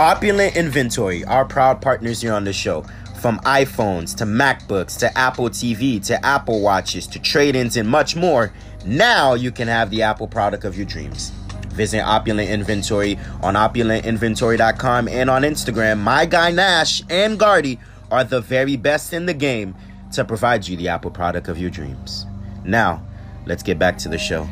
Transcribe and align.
Opulent 0.00 0.56
Inventory, 0.56 1.26
our 1.26 1.44
proud 1.44 1.82
partners 1.82 2.22
here 2.22 2.32
on 2.32 2.44
the 2.44 2.54
show. 2.54 2.86
From 3.20 3.38
iPhones 3.40 4.16
to 4.16 4.24
MacBooks 4.24 4.98
to 5.00 5.18
Apple 5.18 5.50
TV 5.50 6.02
to 6.06 6.24
Apple 6.24 6.62
Watches 6.62 7.06
to 7.08 7.18
trade 7.18 7.54
ins 7.54 7.76
and 7.76 7.86
much 7.86 8.16
more, 8.16 8.50
now 8.86 9.34
you 9.34 9.52
can 9.52 9.68
have 9.68 9.90
the 9.90 10.00
Apple 10.00 10.26
product 10.26 10.64
of 10.64 10.74
your 10.74 10.86
dreams. 10.86 11.28
Visit 11.74 12.00
Opulent 12.00 12.48
Inventory 12.48 13.18
on 13.42 13.56
opulentinventory.com 13.56 15.06
and 15.06 15.28
on 15.28 15.42
Instagram. 15.42 15.98
My 15.98 16.24
guy 16.24 16.50
Nash 16.50 17.02
and 17.10 17.38
Guardy 17.38 17.78
are 18.10 18.24
the 18.24 18.40
very 18.40 18.76
best 18.76 19.12
in 19.12 19.26
the 19.26 19.34
game 19.34 19.74
to 20.12 20.24
provide 20.24 20.66
you 20.66 20.78
the 20.78 20.88
Apple 20.88 21.10
product 21.10 21.46
of 21.46 21.58
your 21.58 21.68
dreams. 21.68 22.24
Now, 22.64 23.06
let's 23.44 23.62
get 23.62 23.78
back 23.78 23.98
to 23.98 24.08
the 24.08 24.16
show. 24.16 24.48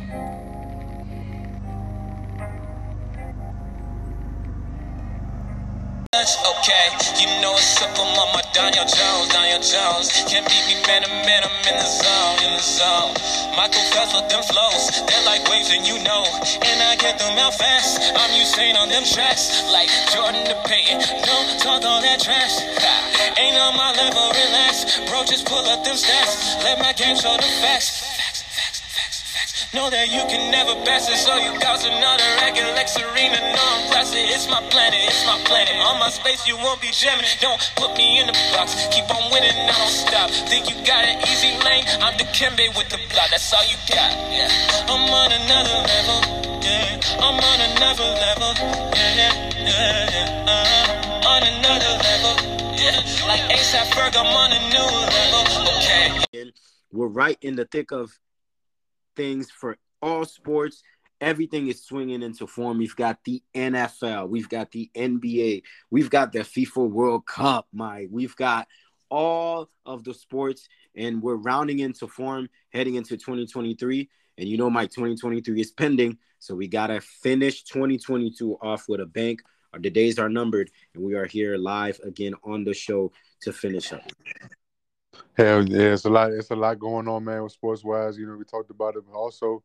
Okay, 6.37 6.93
you 7.17 7.29
know 7.41 7.57
it's 7.57 7.81
simple, 7.81 8.05
mama. 8.13 8.45
Daniel 8.53 8.85
Jones, 8.85 9.29
Daniel 9.33 9.63
Jones. 9.65 10.13
Can't 10.29 10.45
beat 10.45 10.65
me, 10.69 10.77
man, 10.85 11.01
man. 11.25 11.41
I'm 11.41 11.57
in 11.65 11.77
the 11.81 11.89
zone, 11.89 12.37
in 12.45 12.53
the 12.53 12.61
zone. 12.61 13.13
Michael 13.57 13.81
Phelps 13.97 14.13
with 14.13 14.29
them 14.29 14.43
flows, 14.45 14.93
they're 15.09 15.25
like 15.25 15.41
waves, 15.49 15.71
and 15.73 15.89
you 15.89 15.97
know. 16.05 16.25
And 16.69 16.79
I 16.85 16.97
get 17.01 17.19
them 17.19 17.39
out 17.39 17.55
fast. 17.55 18.13
I'm 18.13 18.31
Usain 18.37 18.77
on 18.77 18.89
them 18.89 19.05
tracks, 19.05 19.65
like 19.73 19.89
Jordan 20.13 20.45
to 20.45 20.57
Peyton. 20.69 21.01
Don't 21.25 21.49
talk 21.65 21.81
all 21.89 22.03
that 22.03 22.21
trash. 22.21 22.61
Ain't 23.39 23.57
on 23.57 23.77
my 23.77 23.93
level, 23.97 24.29
relax. 24.29 25.01
Bro, 25.09 25.25
just 25.25 25.47
pull 25.47 25.65
up 25.65 25.85
them 25.85 25.97
stats. 25.97 26.63
Let 26.63 26.79
my 26.79 26.93
game 26.93 27.17
show 27.17 27.37
the 27.37 27.49
facts. 27.65 28.08
Know 29.75 29.91
that 29.93 30.09
you 30.09 30.25
can 30.33 30.49
never 30.49 30.73
pass 30.89 31.13
it, 31.13 31.21
so 31.21 31.37
you 31.37 31.53
cause 31.61 31.85
another 31.85 32.25
record 32.41 32.73
like 32.73 32.89
Serena. 32.89 33.37
No, 33.53 33.61
I'm 33.61 33.85
classic. 33.93 34.25
It's 34.33 34.49
my 34.49 34.65
planet, 34.73 34.97
it's 35.05 35.29
my 35.29 35.37
planet. 35.45 35.77
On 35.85 36.01
my 36.01 36.09
space, 36.09 36.49
you 36.49 36.57
won't 36.57 36.81
be 36.81 36.89
jamming. 36.89 37.29
Don't 37.45 37.61
put 37.77 37.93
me 38.01 38.17
in 38.17 38.33
the 38.33 38.37
box. 38.57 38.89
Keep 38.89 39.13
on 39.13 39.29
winning, 39.29 39.53
I 39.53 39.77
don't 39.77 39.93
stop. 39.93 40.33
Think 40.49 40.73
you 40.73 40.77
got 40.89 41.05
an 41.05 41.21
easy 41.29 41.53
lane? 41.61 41.85
I'm 42.01 42.17
the 42.17 42.25
Kimbe 42.33 42.65
with 42.81 42.89
the 42.89 42.97
block. 43.13 43.29
That's 43.29 43.45
all 43.53 43.61
you 43.69 43.77
got. 43.93 44.09
Yeah, 44.33 44.49
I'm 44.89 45.05
on 45.05 45.37
another 45.37 45.79
level. 45.85 46.19
Yeah, 46.65 47.21
I'm 47.21 47.37
on 47.37 47.59
another 47.69 48.09
level. 48.25 48.51
Yeah, 48.97 49.21
yeah, 49.21 49.33
yeah. 49.53 50.17
yeah. 50.17 50.49
Uh, 50.49 51.29
on 51.29 51.45
another 51.45 51.93
level. 52.09 52.35
Yeah, 52.73 53.05
like 53.29 53.45
ASAP 53.53 53.93
Ferg, 53.93 54.17
I'm 54.17 54.33
on 54.33 54.49
a 54.49 54.61
new 54.73 54.89
level. 55.13 55.45
Okay. 55.77 56.53
We're 56.91 57.13
right 57.13 57.37
in 57.43 57.57
the 57.57 57.67
thick 57.67 57.93
of 57.93 58.17
things 59.19 59.51
for 59.51 59.77
all 60.01 60.25
sports. 60.25 60.83
Everything 61.21 61.67
is 61.67 61.85
swinging 61.85 62.23
into 62.23 62.47
form. 62.47 62.79
We've 62.79 62.95
got 62.95 63.19
the 63.25 63.43
NFL, 63.55 64.29
we've 64.29 64.49
got 64.49 64.71
the 64.71 64.89
NBA, 64.95 65.63
we've 65.91 66.09
got 66.09 66.33
the 66.33 66.41
FIFA 66.41 66.89
World 66.89 67.27
Cup, 67.27 67.67
Mike. 67.73 68.09
We've 68.11 68.37
got 68.37 68.69
all 69.11 69.69
of 69.85 70.05
the 70.05 70.15
sports, 70.15 70.69
and 70.95 71.21
we're 71.21 71.35
rounding 71.35 71.81
into 71.81 72.07
form 72.07 72.49
heading 72.73 72.95
into 72.95 73.17
2023. 73.17 74.09
And 74.39 74.49
you 74.49 74.57
know, 74.57 74.71
Mike, 74.71 74.91
2023 74.91 75.61
is 75.61 75.73
pending, 75.73 76.19
so 76.39 76.55
we 76.55 76.69
gotta 76.69 77.01
finish 77.01 77.65
2022 77.65 78.57
off 78.63 78.89
with 78.89 79.01
a 79.01 79.07
bank. 79.07 79.41
The 79.77 79.91
days 79.91 80.19
are 80.21 80.29
numbered, 80.29 80.71
and 80.95 81.03
we 81.03 81.15
are 81.15 81.27
here 81.27 81.57
live 81.59 82.01
again 82.05 82.35
on 82.45 82.63
the 82.63 82.75
show 82.75 83.13
to 83.43 83.53
finish 83.53 83.93
up. 83.93 84.03
Hell 85.37 85.69
yeah, 85.69 85.93
it's 85.93 86.05
a 86.05 86.11
lot. 86.11 86.33
It's 86.33 86.51
a 86.51 86.57
lot 86.57 86.79
going 86.79 87.09
on, 87.09 87.25
man. 87.25 87.43
With 87.43 87.53
sports 87.53 87.85
wise, 87.85 88.19
you 88.19 88.27
know, 88.27 88.37
we 88.37 88.45
talked 88.45 88.71
about 88.71 88.97
it. 88.97 89.05
But 89.07 89.17
also, 89.17 89.63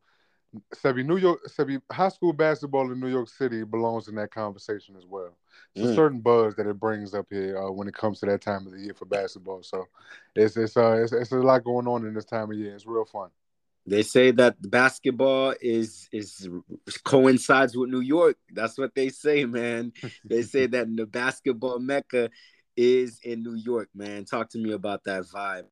Sebi, 0.74 1.04
New 1.04 1.16
York, 1.16 1.40
Sebi, 1.48 1.80
high 1.90 2.08
school 2.08 2.32
basketball 2.32 2.90
in 2.92 3.00
New 3.00 3.08
York 3.08 3.28
City 3.28 3.64
belongs 3.64 4.08
in 4.08 4.14
that 4.16 4.30
conversation 4.30 4.94
as 4.96 5.04
well. 5.06 5.36
It's 5.74 5.84
mm. 5.84 5.90
a 5.90 5.94
certain 5.94 6.20
buzz 6.20 6.54
that 6.56 6.66
it 6.66 6.78
brings 6.78 7.14
up 7.14 7.26
here 7.30 7.58
uh, 7.58 7.70
when 7.70 7.88
it 7.88 7.94
comes 7.94 8.20
to 8.20 8.26
that 8.26 8.40
time 8.40 8.66
of 8.66 8.72
the 8.72 8.80
year 8.80 8.94
for 8.94 9.04
basketball. 9.04 9.62
So, 9.62 9.86
it's 10.36 10.56
it's 10.56 10.76
uh 10.76 11.02
it's, 11.02 11.12
it's 11.12 11.32
a 11.32 11.36
lot 11.36 11.64
going 11.64 11.88
on 11.88 12.06
in 12.06 12.14
this 12.14 12.24
time 12.24 12.50
of 12.50 12.56
year. 12.56 12.74
It's 12.74 12.86
real 12.86 13.04
fun. 13.04 13.30
They 13.86 14.02
say 14.02 14.30
that 14.32 14.56
basketball 14.70 15.54
is 15.60 16.08
is 16.10 16.48
coincides 17.04 17.76
with 17.76 17.90
New 17.90 18.00
York. 18.00 18.38
That's 18.50 18.78
what 18.78 18.94
they 18.94 19.10
say, 19.10 19.44
man. 19.44 19.92
they 20.24 20.42
say 20.42 20.66
that 20.66 20.86
in 20.86 20.96
the 20.96 21.06
basketball 21.06 21.78
mecca 21.78 22.30
is 22.76 23.20
in 23.22 23.42
New 23.42 23.54
York, 23.54 23.88
man. 23.94 24.24
Talk 24.24 24.50
to 24.50 24.58
me 24.58 24.72
about 24.72 25.04
that 25.04 25.24
vibe. 25.24 25.64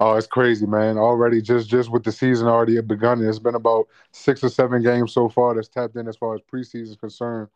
Oh, 0.00 0.14
it's 0.14 0.26
crazy, 0.26 0.66
man. 0.66 0.98
Already 0.98 1.40
just 1.40 1.68
just 1.68 1.90
with 1.90 2.02
the 2.04 2.12
season 2.12 2.48
already 2.48 2.80
begun. 2.80 3.24
It's 3.24 3.38
been 3.38 3.54
about 3.54 3.86
six 4.12 4.42
or 4.42 4.48
seven 4.48 4.82
games 4.82 5.12
so 5.12 5.28
far 5.28 5.54
that's 5.54 5.68
tapped 5.68 5.96
in 5.96 6.08
as 6.08 6.16
far 6.16 6.34
as 6.34 6.40
preseason 6.52 6.90
is 6.90 6.96
concerned. 6.96 7.48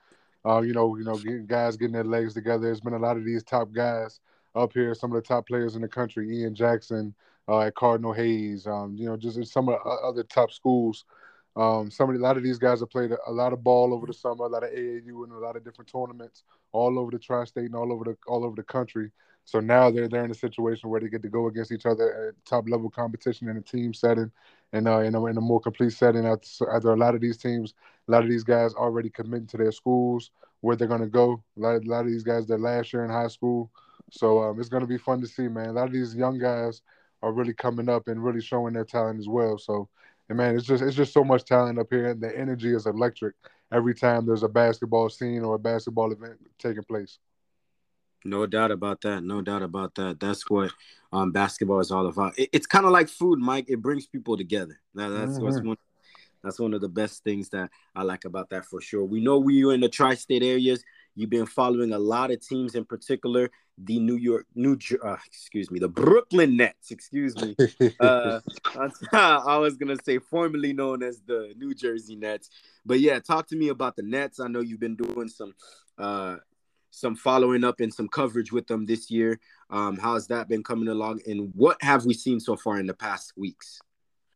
Uh, 0.45 0.61
you 0.61 0.73
know, 0.73 0.97
you 0.97 1.05
know, 1.05 1.17
guys 1.47 1.77
getting 1.77 1.95
their 1.95 2.05
legs 2.05 2.35
together. 2.35 2.65
There's 2.65 2.81
been 2.81 2.95
a 2.95 2.99
lot 2.99 3.17
of 3.17 3.25
these 3.25 3.43
top 3.43 3.73
guys 3.73 4.21
up 4.55 4.73
here, 4.73 4.95
some 4.95 5.13
of 5.13 5.17
the 5.23 5.27
top 5.27 5.47
players 5.47 5.77
in 5.77 5.83
the 5.83 5.89
country, 5.89 6.41
Ian 6.41 6.55
Jackson 6.55 7.15
uh, 7.49 7.61
at 7.61 7.75
Cardinal 7.75 8.13
Hayes, 8.13 8.67
um, 8.67 8.95
you 8.97 9.07
know, 9.07 9.17
just 9.17 9.53
some 9.53 9.69
of 9.69 9.79
the 9.83 9.91
other 9.91 10.23
top 10.25 10.51
schools. 10.53 11.05
Um, 11.55 11.91
a 11.99 12.05
lot 12.05 12.39
of 12.39 12.43
these 12.43 12.59
guys 12.59 12.81
have 12.81 12.91
played 12.91 13.13
a, 13.13 13.19
a, 13.27 13.31
lot 13.31 13.53
of 13.53 13.63
ball 13.63 13.93
over 13.93 14.07
the 14.07 14.15
summer, 14.15 14.45
a 14.45 14.49
lot 14.49 14.65
of 14.65 14.71
AAU 14.71 15.25
and 15.25 15.33
a 15.33 15.39
lot 15.39 15.55
of 15.55 15.65
different 15.65 15.93
tournaments 15.93 16.45
all 16.73 16.99
over 16.99 17.11
the 17.11 17.19
tri-state 17.19 17.67
and 17.67 17.75
all 17.75 17.93
over 17.93 18.05
the 18.05 18.17
all 18.27 18.45
over 18.45 18.57
the 18.57 18.63
country. 18.63 19.11
So 19.45 19.61
now 19.61 19.91
they're 19.91 20.09
they're 20.09 20.25
in 20.25 20.31
a 20.31 20.35
situation 20.35 20.89
where 20.89 21.01
they 21.01 21.09
get 21.09 21.23
to 21.23 21.29
go 21.29 21.49
against 21.49 21.73
each 21.73 21.85
other 21.85 22.29
at 22.29 22.47
top 22.47 22.69
level 22.71 22.89
competition 22.89 23.49
in 23.49 23.59
a 23.59 23.61
team 23.61 23.93
setting, 23.93 24.31
and 24.73 24.89
uh, 24.89 25.01
in, 25.01 25.15
a, 25.15 25.25
in 25.27 25.37
a 25.37 25.43
more 25.43 25.61
complete 25.61 25.93
setting. 25.93 26.25
After, 26.25 26.71
after 26.75 26.93
a 26.93 26.97
lot 26.97 27.15
of 27.15 27.21
these 27.21 27.37
teams, 27.37 27.75
a 28.09 28.13
lot 28.13 28.25
of 28.25 28.31
these 28.31 28.45
guys 28.45 28.73
already 28.73 29.11
committing 29.11 29.49
to 29.49 29.59
their 29.59 29.73
schools 29.73 30.31
where 30.63 30.77
they're 30.77 30.89
going 30.89 31.01
to 31.03 31.07
go. 31.07 31.43
A 31.59 31.61
lot, 31.61 31.85
a 31.85 31.89
lot 31.89 32.07
of 32.07 32.07
these 32.07 32.23
guys 32.23 32.47
their 32.47 32.59
last 32.59 32.95
year 32.95 33.05
in 33.05 33.11
high 33.11 33.29
school, 33.29 33.71
so 34.11 34.43
um, 34.43 34.59
it's 34.59 34.71
going 34.71 34.83
to 34.83 34.87
be 34.87 34.99
fun 34.99 35.21
to 35.21 35.27
see, 35.27 35.49
man. 35.49 35.69
A 35.69 35.73
lot 35.73 35.89
of 35.89 35.93
these 35.93 36.15
young 36.15 36.39
guys 36.39 36.81
are 37.23 37.33
really 37.33 37.55
coming 37.55 37.89
up 37.89 38.09
and 38.09 38.23
really 38.23 38.41
showing 38.41 38.73
their 38.73 38.85
talent 38.85 39.19
as 39.19 39.29
well. 39.29 39.59
So 39.59 39.89
and 40.29 40.39
man, 40.39 40.57
it's 40.57 40.67
just 40.67 40.83
it's 40.83 40.97
just 40.97 41.13
so 41.13 41.25
much 41.25 41.45
talent 41.45 41.79
up 41.79 41.89
here, 41.91 42.11
and 42.11 42.21
the 42.21 42.37
energy 42.37 42.75
is 42.75 42.87
electric 42.87 43.35
every 43.73 43.95
time 43.95 44.27
there's 44.27 44.43
a 44.43 44.49
basketball 44.49 45.09
scene 45.09 45.43
or 45.43 45.55
a 45.55 45.59
basketball 45.59 46.13
event 46.13 46.39
taking 46.59 46.85
place. 46.85 47.19
No 48.25 48.47
doubt 48.47 48.71
about 48.71 49.01
that. 49.01 49.23
No 49.25 49.43
doubt 49.43 49.63
about 49.63 49.95
that. 49.97 50.21
That's 50.21 50.49
what 50.49 50.71
um, 51.13 51.33
basketball 51.33 51.81
is 51.81 51.91
all 51.91 52.07
about. 52.07 52.39
It, 52.39 52.51
it's 52.53 52.67
kind 52.67 52.87
of 52.87 52.93
like 52.93 53.09
food, 53.09 53.41
Mike. 53.41 53.67
It 53.69 53.83
brings 53.83 54.07
people 54.07 54.37
together. 54.37 54.79
That, 54.95 55.09
that's 55.09 55.33
mm-hmm. 55.33 55.45
what's 55.45 55.61
one. 55.61 55.77
That's 56.43 56.59
one 56.59 56.75
of 56.75 56.81
the 56.81 56.89
best 56.89 57.23
things 57.23 57.49
that 57.51 57.71
I 57.95 58.03
like 58.03 58.25
about 58.25 58.51
that 58.51 58.67
for 58.67 58.81
sure. 58.81 59.05
We 59.05 59.21
know 59.21 59.39
we 59.39 59.65
are 59.65 59.73
in 59.73 59.81
the 59.81 59.89
tri-state 59.89 60.43
areas. 60.43 60.83
You've 61.15 61.31
been 61.31 61.47
following 61.47 61.93
a 61.93 61.99
lot 61.99 62.31
of 62.31 62.41
teams, 62.47 62.75
in 62.75 62.85
particular 62.85 63.51
the 63.79 63.99
New 63.99 64.17
York, 64.17 64.47
New, 64.55 64.79
uh, 65.03 65.17
excuse 65.27 65.71
me, 65.71 65.79
the 65.79 65.89
Brooklyn 65.89 66.57
Nets. 66.57 66.91
Excuse 66.91 67.37
me. 67.37 67.57
Uh, 68.01 68.41
I 69.13 69.59
was 69.59 69.77
gonna 69.77 69.97
say 70.05 70.19
formerly 70.19 70.73
known 70.73 71.03
as 71.03 71.21
the 71.27 71.55
New 71.57 71.75
Jersey 71.75 72.17
Nets, 72.17 72.51
but 72.85 73.01
yeah, 73.01 73.19
talk 73.21 73.47
to 73.49 73.57
me 73.57 73.69
about 73.69 73.97
the 73.97 74.03
Nets. 74.03 74.41
I 74.41 74.49
know 74.49 74.61
you've 74.61 74.81
been 74.81 74.97
doing 74.97 75.29
some, 75.29 75.55
uh, 75.99 76.37
some 76.91 77.15
following 77.15 77.65
up 77.65 77.81
and 77.81 77.93
some 77.93 78.09
coverage 78.09 78.51
with 78.51 78.67
them 78.67 78.87
this 78.87 79.11
year. 79.11 79.39
Um, 79.71 79.99
how's 79.99 80.27
that 80.29 80.49
been 80.49 80.65
coming 80.65 80.89
along, 80.89 81.21
and 81.27 81.53
what 81.55 81.77
have 81.83 82.05
we 82.05 82.15
seen 82.15 82.41
so 82.41 82.57
far 82.57 82.79
in 82.81 82.87
the 82.87 82.95
past 82.95 83.35
weeks? 83.37 83.81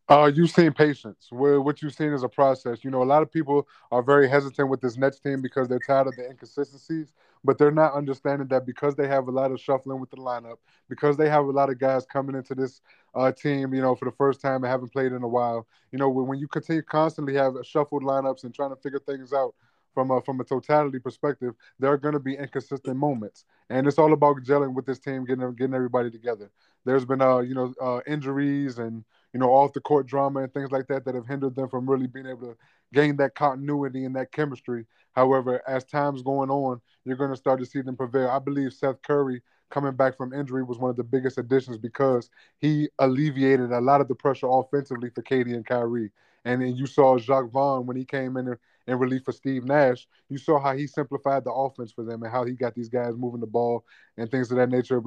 Uh, 0.09 0.31
you've 0.33 0.50
seen 0.50 0.72
patience. 0.72 1.27
What 1.31 1.83
you've 1.83 1.94
seen 1.94 2.12
is 2.12 2.22
a 2.22 2.28
process. 2.28 2.84
You 2.84 2.91
know, 2.91 3.03
a 3.03 3.05
lot 3.05 3.22
of 3.22 3.33
people 3.33 3.67
are 3.91 4.03
very 4.03 4.28
hesitant 4.28 4.69
with 4.69 4.81
this 4.81 4.97
Nets 4.97 5.19
team 5.19 5.43
because 5.43 5.67
they're 5.67 5.81
tired 5.81 6.06
of 6.06 6.15
the 6.15 6.28
inconsistencies, 6.31 7.12
but 7.43 7.59
they're 7.59 7.72
not 7.72 7.93
understanding 7.94 8.47
that 8.49 8.66
because 8.66 8.95
they 8.95 9.09
have 9.09 9.27
a 9.27 9.33
lot 9.33 9.50
of 9.50 9.61
shuffling 9.61 9.99
with 9.99 10.11
the 10.11 10.16
lineup, 10.16 10.59
because 10.89 11.16
they 11.16 11.28
have 11.28 11.47
a 11.47 11.50
lot 11.50 11.71
of 11.71 11.81
guys 11.81 12.06
coming 12.06 12.37
into 12.37 12.55
this 12.55 12.81
uh, 13.16 13.33
team, 13.33 13.75
you 13.75 13.83
know, 13.83 13.97
for 13.97 14.05
the 14.05 14.12
first 14.12 14.41
time 14.41 14.62
and 14.62 14.66
haven't 14.66 14.93
played 14.93 15.11
in 15.11 15.25
a 15.25 15.28
while. 15.28 15.66
You 15.91 15.99
know, 15.99 16.09
when 16.09 16.39
you 16.39 16.47
continue 16.47 16.83
constantly 16.83 17.34
have 17.34 17.55
shuffled 17.65 18.05
lineups 18.05 18.45
and 18.45 18.55
trying 18.55 18.71
to 18.71 18.77
figure 18.77 19.00
things 19.00 19.33
out, 19.33 19.54
from 19.95 20.10
a 20.10 20.21
from 20.21 20.39
a 20.41 20.45
totality 20.45 20.98
perspective, 20.98 21.54
there 21.78 21.91
are 21.91 21.97
going 21.97 22.13
to 22.13 22.21
be 22.21 22.34
inconsistent 22.36 22.97
moments, 22.98 23.45
and 23.71 23.86
it's 23.86 23.98
all 23.98 24.13
about 24.13 24.36
gelling 24.42 24.75
with 24.75 24.84
this 24.84 24.98
team, 24.98 25.25
getting 25.25 25.54
getting 25.54 25.75
everybody 25.75 26.10
together. 26.10 26.51
There's 26.84 27.07
been 27.07 27.22
uh 27.22 27.39
you 27.39 27.54
know 27.54 27.72
uh, 27.81 28.01
injuries 28.07 28.78
and 28.78 29.04
you 29.36 29.41
know, 29.41 29.53
off 29.53 29.74
the 29.74 29.80
court 29.83 30.06
drama 30.06 30.41
and 30.41 30.54
things 30.54 30.71
like 30.71 30.86
that 30.86 31.04
that 31.04 31.15
have 31.15 31.27
hindered 31.27 31.54
them 31.54 31.68
from 31.68 31.88
really 31.88 32.06
being 32.06 32.24
able 32.24 32.41
to 32.41 32.56
gain 32.94 33.16
that 33.18 33.34
continuity 33.34 34.06
and 34.06 34.16
that 34.16 34.33
chemistry. 34.33 34.86
However, 35.15 35.62
as 35.68 35.84
time's 35.84 36.22
going 36.22 36.48
on, 36.48 36.80
you're 37.04 37.18
going 37.18 37.33
to 37.33 37.36
start 37.36 37.60
to 37.60 37.66
see 37.66 37.83
them 37.83 37.98
prevail. 37.98 38.30
I 38.30 38.38
believe 38.38 38.72
Seth 38.72 39.03
Curry 39.03 39.42
coming 39.68 39.92
back 39.92 40.16
from 40.16 40.33
injury 40.33 40.62
was 40.62 40.78
one 40.78 40.88
of 40.88 40.97
the 40.97 41.04
biggest 41.04 41.36
additions 41.36 41.77
because 41.77 42.30
he 42.60 42.88
alleviated 42.98 43.72
a 43.72 43.80
lot 43.83 44.00
of 44.00 44.09
the 44.09 44.15
pressure 44.15 44.48
offensively 44.48 45.10
for 45.10 45.21
KD 45.21 45.53
and 45.53 45.66
Kyrie. 45.66 46.12
And 46.47 46.62
then 46.62 46.74
you 46.74 46.86
saw 46.86 47.18
Jacque 47.18 47.50
Vaughn 47.50 47.84
when 47.84 47.98
he 47.98 48.06
came 48.06 48.38
in 48.38 48.56
in 48.86 48.98
relief 48.98 49.22
for 49.24 49.33
Steve 49.33 49.65
Nash, 49.65 50.06
you 50.28 50.38
saw 50.38 50.60
how 50.60 50.77
he 50.77 50.86
simplified 50.86 51.44
the 51.44 51.53
offense 51.53 51.92
for 51.92 52.04
them 52.04 52.22
and 52.22 52.30
how 52.30 52.44
he 52.44 52.53
got 52.53 52.74
these 52.74 52.88
guys 52.88 53.15
moving 53.16 53.41
the 53.41 53.47
ball 53.47 53.84
and 54.16 54.30
things 54.30 54.50
of 54.50 54.56
that 54.59 54.71
nature, 54.71 55.03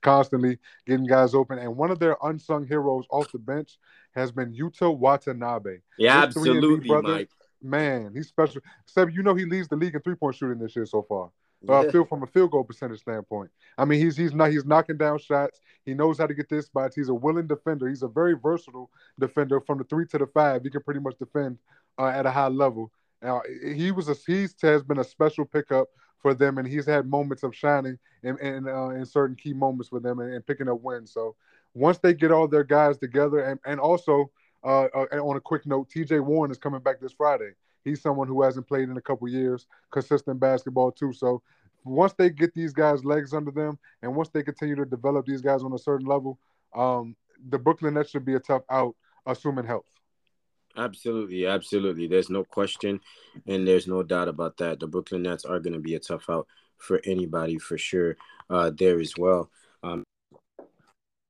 constantly 0.00 0.58
getting 0.86 1.06
guys 1.06 1.34
open. 1.34 1.58
And 1.58 1.76
one 1.76 1.90
of 1.90 1.98
their 1.98 2.16
unsung 2.22 2.66
heroes 2.66 3.04
off 3.10 3.30
the 3.32 3.38
bench 3.38 3.78
has 4.14 4.32
been 4.32 4.52
Yuta 4.52 4.96
Watanabe. 4.96 5.78
Yeah, 5.98 6.22
absolutely, 6.22 6.88
brother, 6.88 7.08
Mike. 7.08 7.30
man, 7.62 8.12
he's 8.14 8.28
special. 8.28 8.62
Seb, 8.86 9.10
you 9.10 9.22
know 9.22 9.34
he 9.34 9.44
leads 9.44 9.68
the 9.68 9.76
league 9.76 9.94
in 9.94 10.00
three 10.00 10.16
point 10.16 10.34
shooting 10.34 10.58
this 10.58 10.74
year 10.74 10.86
so 10.86 11.02
far. 11.02 11.30
Uh, 11.66 11.90
field 11.90 12.08
from 12.08 12.22
a 12.22 12.26
field 12.26 12.50
goal 12.50 12.62
percentage 12.62 13.00
standpoint. 13.00 13.50
I 13.78 13.86
mean, 13.86 13.98
he's 13.98 14.18
he's 14.18 14.34
not 14.34 14.50
he's 14.50 14.66
knocking 14.66 14.98
down 14.98 15.18
shots. 15.18 15.60
He 15.86 15.94
knows 15.94 16.18
how 16.18 16.26
to 16.26 16.34
get 16.34 16.48
this 16.48 16.66
spots. 16.66 16.94
He's 16.94 17.08
a 17.08 17.14
willing 17.14 17.46
defender. 17.46 17.88
He's 17.88 18.02
a 18.02 18.08
very 18.08 18.34
versatile 18.34 18.90
defender 19.18 19.60
from 19.60 19.78
the 19.78 19.84
three 19.84 20.06
to 20.08 20.18
the 20.18 20.26
five. 20.26 20.62
He 20.62 20.68
can 20.68 20.82
pretty 20.82 21.00
much 21.00 21.16
defend 21.18 21.58
uh, 21.98 22.08
at 22.08 22.26
a 22.26 22.30
high 22.30 22.48
level. 22.48 22.90
Now 23.24 23.40
he 23.74 23.90
was 23.90 24.08
a 24.08 24.14
he 24.26 24.46
has 24.62 24.82
been 24.82 24.98
a 24.98 25.04
special 25.04 25.46
pickup 25.46 25.88
for 26.18 26.34
them, 26.34 26.58
and 26.58 26.68
he's 26.68 26.86
had 26.86 27.08
moments 27.08 27.42
of 27.42 27.56
shining 27.56 27.98
in 28.22 28.38
in, 28.38 28.68
uh, 28.68 28.90
in 28.90 29.06
certain 29.06 29.34
key 29.34 29.54
moments 29.54 29.90
with 29.90 30.02
them 30.02 30.20
and, 30.20 30.34
and, 30.34 30.46
picking 30.46 30.68
up 30.68 30.82
wins. 30.82 31.12
So 31.12 31.34
once 31.72 31.98
they 31.98 32.12
get 32.12 32.30
all 32.30 32.46
their 32.46 32.64
guys 32.64 32.98
together, 32.98 33.40
and 33.40 33.58
and 33.64 33.80
also 33.80 34.30
uh, 34.62 34.88
uh 34.94 35.06
on 35.22 35.36
a 35.36 35.40
quick 35.40 35.66
note, 35.66 35.88
T.J. 35.88 36.20
Warren 36.20 36.50
is 36.50 36.58
coming 36.58 36.80
back 36.80 37.00
this 37.00 37.14
Friday. 37.14 37.52
He's 37.82 38.02
someone 38.02 38.28
who 38.28 38.42
hasn't 38.42 38.68
played 38.68 38.88
in 38.88 38.96
a 38.96 39.02
couple 39.02 39.26
years, 39.28 39.66
consistent 39.90 40.38
basketball 40.38 40.92
too. 40.92 41.12
So 41.12 41.42
once 41.84 42.12
they 42.14 42.30
get 42.30 42.54
these 42.54 42.72
guys 42.72 43.04
legs 43.04 43.32
under 43.32 43.50
them, 43.50 43.78
and 44.02 44.14
once 44.14 44.28
they 44.28 44.42
continue 44.42 44.76
to 44.76 44.86
develop 44.86 45.26
these 45.26 45.42
guys 45.42 45.62
on 45.62 45.72
a 45.72 45.78
certain 45.78 46.06
level, 46.06 46.38
um, 46.74 47.16
the 47.48 47.58
Brooklyn 47.58 47.94
Nets 47.94 48.10
should 48.10 48.24
be 48.24 48.34
a 48.34 48.40
tough 48.40 48.62
out, 48.70 48.94
assuming 49.26 49.66
health. 49.66 49.88
Absolutely, 50.76 51.46
absolutely. 51.46 52.08
There's 52.08 52.30
no 52.30 52.44
question, 52.44 53.00
and 53.46 53.66
there's 53.66 53.86
no 53.86 54.02
doubt 54.02 54.28
about 54.28 54.56
that. 54.58 54.80
The 54.80 54.86
Brooklyn 54.86 55.22
Nets 55.22 55.44
are 55.44 55.60
going 55.60 55.74
to 55.74 55.78
be 55.78 55.94
a 55.94 56.00
tough 56.00 56.28
out 56.28 56.48
for 56.78 57.00
anybody 57.04 57.58
for 57.58 57.78
sure. 57.78 58.16
Uh, 58.50 58.70
there 58.76 58.98
as 59.00 59.14
well. 59.16 59.50
Um, 59.82 60.02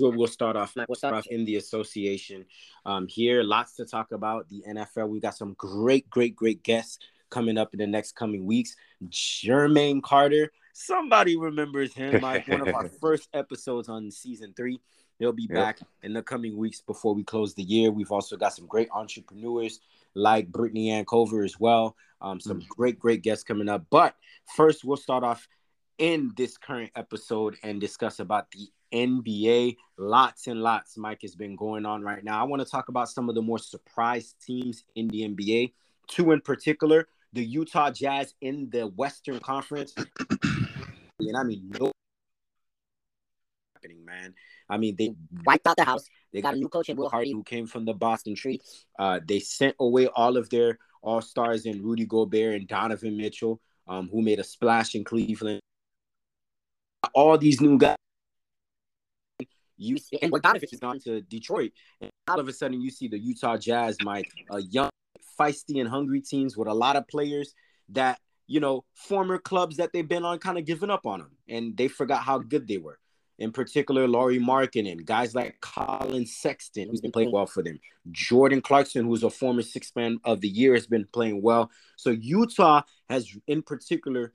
we'll 0.01 0.27
start 0.27 0.57
off. 0.57 0.75
We'll 0.89 0.97
start 0.97 1.15
off 1.15 1.27
in 1.27 1.45
the 1.45 1.57
association. 1.57 2.47
Um, 2.87 3.07
here, 3.07 3.43
lots 3.43 3.77
to 3.77 3.85
talk 3.85 4.13
about. 4.13 4.49
The 4.49 4.65
NFL. 4.69 5.09
We 5.09 5.21
got 5.21 5.37
some 5.37 5.55
great, 5.59 6.09
great, 6.09 6.35
great 6.35 6.63
guests 6.63 6.99
coming 7.31 7.59
up 7.59 7.75
in 7.75 7.79
the 7.79 7.87
next 7.87 8.13
coming 8.13 8.47
weeks. 8.47 8.77
Jermaine 9.09 10.03
Carter. 10.03 10.51
Somebody 10.73 11.37
remembers 11.37 11.95
him. 11.95 12.21
Like 12.21 12.49
one 12.49 12.67
of 12.67 12.75
our 12.75 12.89
first 13.01 13.29
episodes 13.33 13.89
on 13.89 14.11
season 14.11 14.55
three. 14.57 14.81
He'll 15.19 15.33
be 15.33 15.49
yep. 15.49 15.55
back 15.55 15.79
in 16.03 16.13
the 16.13 16.23
coming 16.23 16.57
weeks 16.57 16.81
before 16.81 17.15
we 17.15 17.23
close 17.25 17.55
the 17.55 17.63
year. 17.63 17.91
We've 17.91 18.13
also 18.13 18.37
got 18.37 18.55
some 18.55 18.67
great 18.67 18.89
entrepreneurs 18.93 19.81
like 20.15 20.49
Brittany 20.49 20.91
Ann 20.91 21.05
Cover 21.05 21.45
as 21.45 21.59
well. 21.59 21.97
Um, 22.21 22.41
some 22.41 22.59
mm-hmm. 22.59 22.69
great, 22.69 22.99
great 22.99 23.23
guests 23.23 23.45
coming 23.45 23.69
up. 23.69 23.85
But 23.91 24.17
first, 24.57 24.85
we'll 24.85 24.97
start 24.97 25.25
off 25.25 25.49
in 25.99 26.33
this 26.37 26.57
current 26.57 26.91
episode 26.97 27.57
and 27.63 27.81
discuss 27.81 28.19
about 28.19 28.51
the 28.51 28.69
NBA. 28.93 29.77
Lots 29.99 30.47
and 30.47 30.63
lots, 30.63 30.97
Mike, 30.97 31.23
has 31.23 31.35
been 31.35 31.57
going 31.57 31.87
on 31.87 32.03
right 32.03 32.25
now. 32.25 32.41
I 32.41 32.45
want 32.45 32.63
to 32.63 32.69
talk 32.69 32.89
about 32.89 33.09
some 33.09 33.29
of 33.29 33.35
the 33.35 33.43
more 33.43 33.59
surprise 33.59 34.35
teams 34.45 34.85
in 34.95 35.09
the 35.09 35.23
NBA. 35.23 35.73
Two 36.09 36.33
in 36.33 36.41
particular, 36.41 37.09
the 37.33 37.45
Utah 37.45 37.91
Jazz 37.91 38.35
in 38.41 38.69
the 38.71 38.87
Western 38.89 39.41
Conference. 39.41 39.95
and 41.21 41.37
I 41.37 41.43
mean, 41.43 41.73
no 41.79 41.94
happening, 43.85 44.05
man. 44.05 44.35
I 44.69 44.77
mean, 44.77 44.97
they 44.97 45.15
wiped 45.45 45.67
out 45.67 45.77
the 45.77 45.85
house. 45.85 46.05
They 46.33 46.41
got 46.41 46.55
a 46.55 46.57
new 46.57 46.69
coach 46.69 46.89
in 46.89 46.97
Will 46.97 47.09
Hardy, 47.09 47.33
who 47.33 47.43
came 47.43 47.67
from 47.67 47.85
the 47.85 47.95
Boston 47.95 48.35
Tree. 48.35 48.61
Uh, 48.99 49.21
they 49.27 49.41
sent 49.41 49.77
away 49.79 50.07
all 50.09 50.37
of 50.37 50.51
their 50.51 50.79
all 51.03 51.21
stars 51.21 51.67
in 51.67 51.83
Rudy 51.83 52.07
Gobert 52.07 52.55
and 52.55 52.67
Donovan 52.67 53.17
Mitchell, 53.17 53.61
um, 53.87 54.09
who 54.11 54.23
made 54.23 54.41
a 54.41 54.45
splash 54.45 54.95
in 54.95 55.05
Cleveland. 55.05 55.61
All 57.15 57.37
these 57.37 57.61
new 57.61 57.79
guys. 57.79 57.97
You 59.77 59.99
see, 59.99 60.19
and 60.23 60.33
Donovan 60.33 60.69
has 60.71 60.81
gone 60.81 61.01
to 61.01 61.21
Detroit, 61.23 61.73
and 62.01 62.11
all 62.29 62.41
of 62.41 62.49
a 62.49 62.53
sudden 62.53 62.81
you 62.81 62.91
see 62.91 63.09
the 63.09 63.19
Utah 63.19 63.57
Jazz, 63.57 63.97
Mike, 64.03 64.31
a 64.51 64.61
young, 64.63 64.91
feisty, 65.39 65.81
and 65.81 65.89
hungry 65.89 66.21
teams 66.21 66.57
with 66.57 66.69
a 66.69 66.75
lot 66.75 66.97
of 66.97 67.07
players 67.09 67.55
that 67.91 68.19
you 68.47 68.61
know 68.61 68.85
former 68.95 69.37
clubs 69.37 69.77
that 69.77 69.93
they've 69.93 70.09
been 70.09 70.25
on 70.25 70.39
kind 70.39 70.57
of 70.57 70.65
giving 70.65 70.91
up 70.91 71.07
on 71.07 71.19
them, 71.19 71.33
and 71.49 71.77
they 71.77 71.89
forgot 71.89 72.23
how 72.23 72.39
good 72.39 72.67
they 72.67 72.79
were 72.79 72.99
in 73.39 73.51
particular 73.53 74.07
Lauri 74.07 74.39
Markkanen, 74.39 75.05
guys 75.05 75.35
like 75.35 75.61
Collin 75.61 76.27
Sexton, 76.27 76.89
who's 76.89 77.01
been 77.01 77.13
playing 77.13 77.33
well 77.33 77.47
for 77.47 77.63
them. 77.63 77.81
Jordan 78.13 78.61
Clarkson, 78.61 79.05
who's 79.07 79.25
a 79.25 79.31
former 79.31 79.63
six 79.63 79.93
man 79.97 80.19
of 80.25 80.41
the 80.41 80.49
year, 80.49 80.75
has 80.75 80.87
been 80.87 81.07
playing 81.13 81.43
well. 81.43 81.71
So 81.97 82.11
Utah 82.11 82.83
has, 83.09 83.37
in 83.47 83.63
particular, 83.63 84.33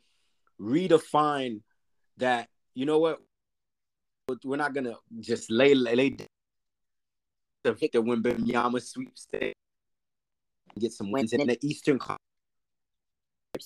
redefined 0.60 1.62
that, 2.18 2.50
you 2.74 2.86
know 2.86 3.00
what, 3.00 3.20
we're 4.44 4.58
not 4.58 4.74
to 4.74 4.98
just 5.22 5.50
lay, 5.50 5.74
lay 5.74 6.16
the 7.64 7.74
Victor 7.74 8.02
Wembanyama 8.02 8.82
sweepstakes 8.82 9.56
and 10.74 10.82
get 10.82 10.92
some 10.92 11.12
wins 11.12 11.34
in 11.34 11.48
the 11.48 11.58
Eastern 11.62 12.00
Conference. 12.00 12.20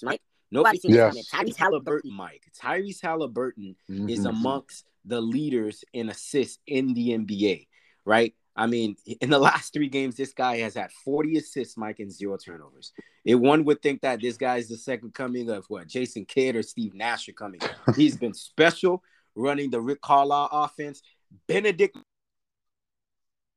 Mike, 0.04 0.22
nobody's 0.54 0.82
seen 0.82 0.94
yes. 0.94 1.30
Tyrese 1.30 1.58
Halliburton, 1.58 2.14
Mike. 2.14 2.44
Tyrese 2.62 3.02
Halliburton 3.02 3.76
mm-hmm. 3.90 4.10
is 4.10 4.26
amongst 4.26 4.86
the 5.06 5.20
leaders 5.20 5.84
in 5.94 6.10
assists 6.10 6.60
in 6.68 6.94
the 6.94 7.10
NBA, 7.10 7.68
right? 8.06 8.34
I 8.56 8.68
mean, 8.68 8.96
in 9.22 9.30
the 9.30 9.40
last 9.40 9.74
three 9.74 9.90
games, 9.90 10.16
this 10.16 10.34
guy 10.34 10.58
has 10.58 10.76
had 10.76 10.92
40 11.04 11.38
assists, 11.38 11.78
Mike, 11.78 12.00
and 12.00 12.12
zero 12.12 12.38
turnovers. 12.38 12.94
If 13.26 13.40
one 13.40 13.66
would 13.66 13.82
think 13.82 14.02
that 14.02 14.22
this 14.22 14.38
guy 14.38 14.58
is 14.58 14.70
the 14.70 14.78
second 14.78 15.14
coming 15.14 15.50
of 15.50 15.66
what 15.68 15.88
Jason 15.88 16.26
Kidd 16.26 16.56
or 16.56 16.64
Steve 16.64 16.94
Nash 16.94 17.28
are 17.28 17.34
coming. 17.34 17.62
He's 17.96 18.18
been 18.18 18.34
special 18.34 19.04
running 19.36 19.72
the 19.72 19.82
Rick 19.82 20.02
Carlisle 20.02 20.50
offense. 20.52 21.02
Bennedict 21.48 21.98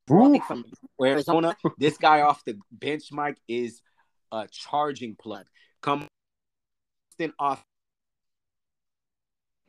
from 0.07 0.65
Arizona. 1.03 1.57
this 1.79 1.99
guy 1.99 2.23
off 2.23 2.45
the 2.45 2.57
bench, 2.71 3.13
Mike, 3.13 3.39
is 3.49 3.83
a 4.33 4.47
charging 4.51 5.15
plug. 5.17 5.47
Come 5.83 6.09
off 7.39 7.65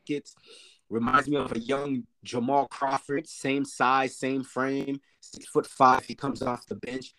gets 0.05 0.35
Reminds 0.89 1.27
me 1.27 1.35
of 1.35 1.51
a 1.51 1.59
young 1.59 2.03
Jamal 2.23 2.67
Crawford, 2.67 3.27
same 3.27 3.65
size, 3.65 4.15
same 4.15 4.43
frame, 4.43 5.01
six 5.19 5.45
foot 5.47 5.65
five. 5.65 6.05
He 6.05 6.15
comes 6.15 6.41
off 6.41 6.65
the 6.65 6.75
bench. 6.75 7.13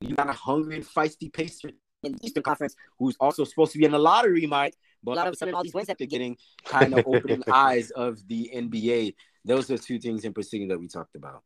You 0.00 0.16
got 0.16 0.28
a 0.28 0.32
hungry 0.32 0.76
and 0.76 0.84
feisty 0.84 1.32
pacer 1.32 1.70
in 2.02 2.12
the 2.12 2.18
Eastern 2.22 2.42
Conference 2.42 2.74
who's 2.98 3.16
also 3.20 3.44
supposed 3.44 3.72
to 3.72 3.78
be 3.78 3.84
in 3.84 3.92
the 3.92 3.98
lottery, 3.98 4.46
Mike. 4.46 4.74
But 5.04 5.18
all 5.18 5.28
of 5.28 5.32
a 5.32 5.36
sudden, 5.36 5.54
all 5.54 5.62
these 5.62 5.74
wins 5.74 5.86
that 5.86 5.98
they're 5.98 6.08
getting 6.08 6.36
kind 6.64 6.92
of 6.98 7.06
opening 7.06 7.44
eyes 7.52 7.90
of 7.92 8.26
the 8.26 8.50
NBA. 8.52 9.14
Those 9.44 9.70
are 9.70 9.78
two 9.78 10.00
things 10.00 10.24
in 10.24 10.32
particular 10.32 10.74
that 10.74 10.80
we 10.80 10.88
talked 10.88 11.14
about. 11.14 11.44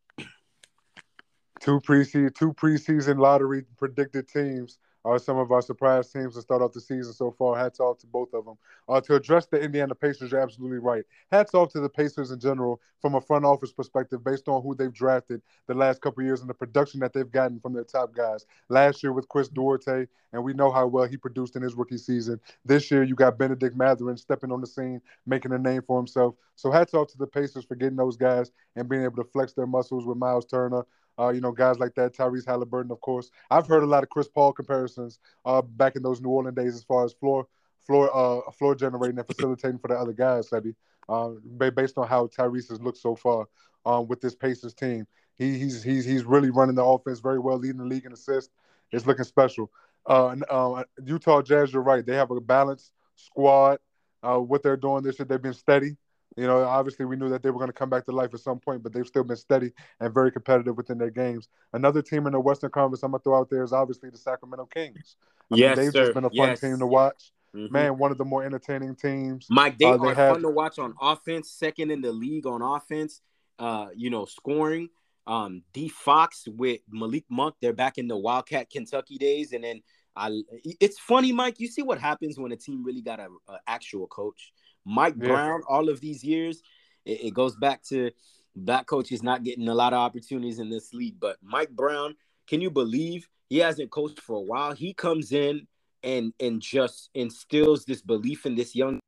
Two 1.61 1.81
preseason, 1.81 2.35
two 2.35 2.55
preseason 2.55 3.19
lottery 3.19 3.65
predicted 3.77 4.27
teams 4.27 4.79
are 5.05 5.19
some 5.19 5.39
of 5.39 5.51
our 5.51 5.63
surprise 5.63 6.11
teams 6.13 6.35
to 6.35 6.41
start 6.41 6.63
off 6.63 6.73
the 6.73 6.81
season 6.81 7.13
so 7.13 7.35
far. 7.37 7.57
Hats 7.57 7.81
off 7.81 7.99
to 7.99 8.07
both 8.07 8.33
of 8.35 8.45
them. 8.45 8.57
Uh, 8.89 9.01
to 9.01 9.15
address 9.15 9.47
the 9.47 9.61
Indiana 9.61 9.95
Pacers, 9.95 10.31
you're 10.31 10.41
absolutely 10.41 10.79
right. 10.79 11.05
Hats 11.31 11.55
off 11.55 11.73
to 11.73 11.81
the 11.81 11.89
Pacers 11.89 12.31
in 12.31 12.39
general 12.39 12.81
from 13.01 13.15
a 13.17 13.21
front 13.21 13.45
office 13.45 13.73
perspective, 13.73 14.23
based 14.23 14.49
on 14.49 14.63
who 14.63 14.75
they've 14.75 14.93
drafted 14.93 15.43
the 15.67 15.75
last 15.75 16.01
couple 16.01 16.23
years 16.23 16.41
and 16.41 16.49
the 16.49 16.55
production 16.55 17.01
that 17.01 17.13
they've 17.13 17.31
gotten 17.31 17.59
from 17.59 17.73
their 17.73 17.85
top 17.85 18.15
guys. 18.15 18.47
Last 18.69 19.03
year 19.03 19.13
with 19.13 19.29
Chris 19.29 19.49
Duarte, 19.49 20.07
and 20.33 20.45
we 20.45 20.55
know 20.55 20.71
how 20.71 20.87
well 20.87 21.05
he 21.05 21.17
produced 21.17 21.57
in 21.57 21.63
his 21.63 21.75
rookie 21.75 21.99
season. 21.99 22.41
This 22.65 22.91
year, 22.91 23.03
you 23.03 23.15
got 23.15 23.39
Bennedict 23.39 23.77
Mathurin 23.77 24.17
stepping 24.17 24.53
on 24.53 24.61
the 24.61 24.67
scene, 24.67 25.01
making 25.27 25.53
a 25.53 25.59
name 25.59 25.83
for 25.83 25.99
himself. 25.99 26.35
So 26.55 26.71
hats 26.71 26.95
off 26.95 27.09
to 27.09 27.19
the 27.19 27.27
Pacers 27.27 27.65
for 27.65 27.75
getting 27.75 27.97
those 27.97 28.17
guys 28.17 28.51
and 28.77 28.89
being 28.89 29.03
able 29.03 29.23
to 29.23 29.31
flex 29.31 29.53
their 29.53 29.67
muscles 29.67 30.07
with 30.07 30.17
Miles 30.17 30.47
Turner, 30.47 30.87
uh, 31.19 31.29
you 31.29 31.41
know, 31.41 31.53
guys 31.53 31.79
like 31.79 31.95
that, 31.95 32.17
Tyrese 32.17 32.47
Halliburton, 32.47 32.91
of 32.91 33.01
course. 33.01 33.31
I've 33.51 33.67
heard 33.67 33.83
a 33.83 33.87
lot 33.87 34.03
of 34.03 34.09
Chris 34.09 34.29
Paul 34.29 34.53
comparisons 34.53 35.19
uh, 35.45 35.63
back 35.63 35.97
in 35.97 36.03
those 36.03 36.21
New 36.21 36.31
Orleans 36.31 36.57
days 36.57 36.75
as 36.75 36.85
far 36.85 37.05
as 37.05 37.13
floor 37.13 37.47
floor 37.87 38.11
uh, 38.15 38.51
floor 38.53 38.75
generating 38.75 39.19
and 39.19 39.27
facilitating 39.27 39.79
for 39.79 39.89
the 39.89 39.95
other 39.95 40.13
guys, 40.13 40.51
Sebi. 40.51 40.75
Uh, 41.09 41.31
based 41.71 41.99
on 41.99 42.07
how 42.07 42.29
Tyrese 42.29 42.71
has 42.71 42.81
looked 42.81 42.99
so 42.99 43.17
far 43.17 43.49
um, 43.85 44.07
with 44.07 44.21
this 44.21 44.35
Pacers 44.35 44.73
team. 44.73 45.07
He, 45.37 45.59
he's 45.59 45.83
he's 45.83 46.05
he's 46.05 46.25
really 46.25 46.51
running 46.51 46.77
the 46.77 46.85
offense 46.85 47.21
very 47.21 47.39
well, 47.39 47.59
leading 47.59 47.79
the 47.79 47.85
league 47.85 48.05
in 48.05 48.13
assists. 48.13 48.53
It's 48.93 49.07
looking 49.07 49.25
special. 49.25 49.71
Uh, 50.09 50.29
and, 50.29 50.45
uh, 50.51 50.85
Utah 51.05 51.43
Jazz, 51.43 51.73
you're 51.73 51.83
right. 51.83 52.05
They 52.05 52.17
have 52.17 52.31
a 52.31 52.41
balanced 52.41 52.93
squad. 53.17 53.79
Uh, 54.23 54.39
what 54.39 54.63
they're 54.63 54.77
doing 54.77 55.03
this 55.03 55.19
year, 55.19 55.27
they've 55.27 55.43
been 55.43 55.55
steady. 55.55 55.97
You 56.37 56.47
know, 56.47 56.65
obviously 56.65 57.05
we 57.05 57.17
knew 57.17 57.29
that 57.29 57.43
they 57.43 57.51
were 57.51 57.59
going 57.59 57.69
to 57.69 57.75
come 57.75 57.91
back 57.91 58.07
to 58.07 58.13
life 58.13 58.33
at 58.33 58.41
some 58.41 58.59
point, 58.59 58.83
but 58.83 58.93
they've 58.93 59.07
still 59.07 59.25
been 59.25 59.37
steady 59.37 59.73
and 60.01 60.15
very 60.15 60.33
competitive 60.33 60.77
within 60.77 60.99
their 60.99 61.11
games. 61.11 61.49
Another 61.73 62.03
team 62.03 62.27
in 62.27 62.33
the 62.33 62.41
Western 62.41 62.71
Conference 62.71 63.03
I'm 63.03 63.11
gonna 63.11 63.23
throw 63.23 63.39
out 63.39 63.51
there 63.51 63.63
is 63.63 63.73
obviously 63.73 64.11
the 64.11 64.19
Sacramento 64.19 64.67
Kings. 64.67 65.17
I 65.51 65.57
yes, 65.57 65.77
mean, 65.77 65.85
they've 65.85 65.93
sir. 65.93 66.05
just 66.05 66.15
been 66.15 66.25
a 66.25 66.31
fun 66.31 66.49
yes. 66.49 66.61
team 66.61 66.79
to 66.79 66.87
watch. 66.87 67.33
Mm-hmm. 67.55 67.73
Man, 67.73 67.99
one 67.99 68.11
of 68.11 68.19
the 68.19 68.25
more 68.25 68.45
entertaining 68.45 68.97
teams. 68.97 69.47
Mike, 69.51 69.77
they, 69.77 69.85
uh, 69.85 69.99
they 69.99 70.09
are 70.09 70.15
have... 70.15 70.33
fun 70.33 70.43
to 70.43 70.49
watch 70.49 70.79
on 70.79 70.95
offense. 71.01 71.51
Second 71.51 71.91
in 71.91 72.01
the 72.01 72.13
league 72.13 72.47
on 72.47 72.63
offense. 72.63 73.21
Uh, 73.59 73.89
you 73.95 74.09
know, 74.09 74.25
scoring. 74.25 74.89
Um, 75.27 75.63
D 75.73 75.89
Fox 75.89 76.49
with 76.49 76.81
Malik 76.89 77.25
Monk. 77.29 77.55
They're 77.61 77.73
back 77.73 77.99
in 77.99 78.09
the 78.09 78.17
Wildcat 78.17 78.71
Kentucky 78.71 79.19
days, 79.19 79.53
and 79.53 79.63
then 79.63 79.83
I. 80.17 80.43
It's 80.65 80.99
funny, 80.99 81.31
Mike. 81.31 81.61
You 81.61 81.69
see 81.69 81.83
what 81.83 82.01
happens 82.01 82.39
when 82.39 82.53
a 82.53 82.57
team 82.57 82.83
really 82.83 83.03
got 83.03 83.21
a, 83.21 83.29
a 83.49 83.59
actual 83.67 84.07
coach. 84.07 84.53
Mike 84.85 85.15
yeah. 85.19 85.29
Brown, 85.29 85.63
all 85.69 85.89
of 85.89 86.01
these 86.01 86.25
years, 86.25 86.63
it, 87.05 87.27
it 87.27 87.35
goes 87.35 87.57
back 87.57 87.83
to 87.85 88.11
black 88.55 88.87
coaches 88.87 89.23
not 89.23 89.45
getting 89.45 89.69
a 89.69 89.75
lot 89.75 89.93
of 89.93 89.99
opportunities 89.99 90.59
in 90.59 90.71
this 90.71 90.93
league. 90.93 91.19
But 91.21 91.37
Mike 91.43 91.71
Brown, 91.71 92.17
can 92.47 92.61
you 92.61 92.71
believe 92.71 93.29
he 93.53 93.59
hasn't 93.59 93.91
coached 93.91 94.19
for 94.19 94.37
a 94.37 94.41
while. 94.41 94.73
He 94.73 94.95
comes 94.95 95.31
in 95.31 95.67
and 96.03 96.33
and 96.41 96.59
just 96.63 97.11
instills 97.13 97.85
this 97.85 98.01
belief 98.01 98.47
in 98.47 98.55
this 98.55 98.75
young. 98.75 98.99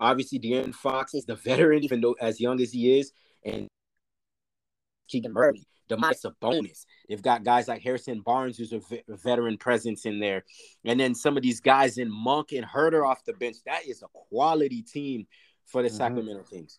Obviously, 0.00 0.38
De'Aaron 0.38 0.74
Fox 0.74 1.12
is 1.12 1.26
the 1.26 1.34
veteran, 1.48 1.84
even 1.84 2.00
though 2.00 2.16
as 2.18 2.40
young 2.40 2.62
as 2.62 2.72
he 2.72 2.98
is, 2.98 3.12
and 3.44 3.68
Keegan 5.08 5.34
Murray, 5.34 5.66
Domantas 5.88 6.24
Sabonis. 6.24 6.86
They've 7.08 7.22
got 7.22 7.44
guys 7.44 7.68
like 7.68 7.82
Harrison 7.82 8.20
Barnes, 8.20 8.58
who's 8.58 8.72
a 8.72 8.80
veteran 9.08 9.56
presence 9.58 10.06
in 10.06 10.20
there, 10.20 10.44
and 10.84 10.98
then 10.98 11.14
some 11.14 11.36
of 11.36 11.42
these 11.42 11.60
guys 11.60 11.98
in 11.98 12.10
Monk 12.10 12.52
and 12.52 12.66
Huerter 12.66 13.06
off 13.06 13.24
the 13.24 13.32
bench. 13.32 13.56
That 13.66 13.86
is 13.86 14.02
a 14.02 14.06
quality 14.12 14.82
team 14.82 15.26
for 15.64 15.82
the 15.82 15.88
mm-hmm. 15.88 15.96
Sacramento 15.96 16.44
Kings. 16.44 16.78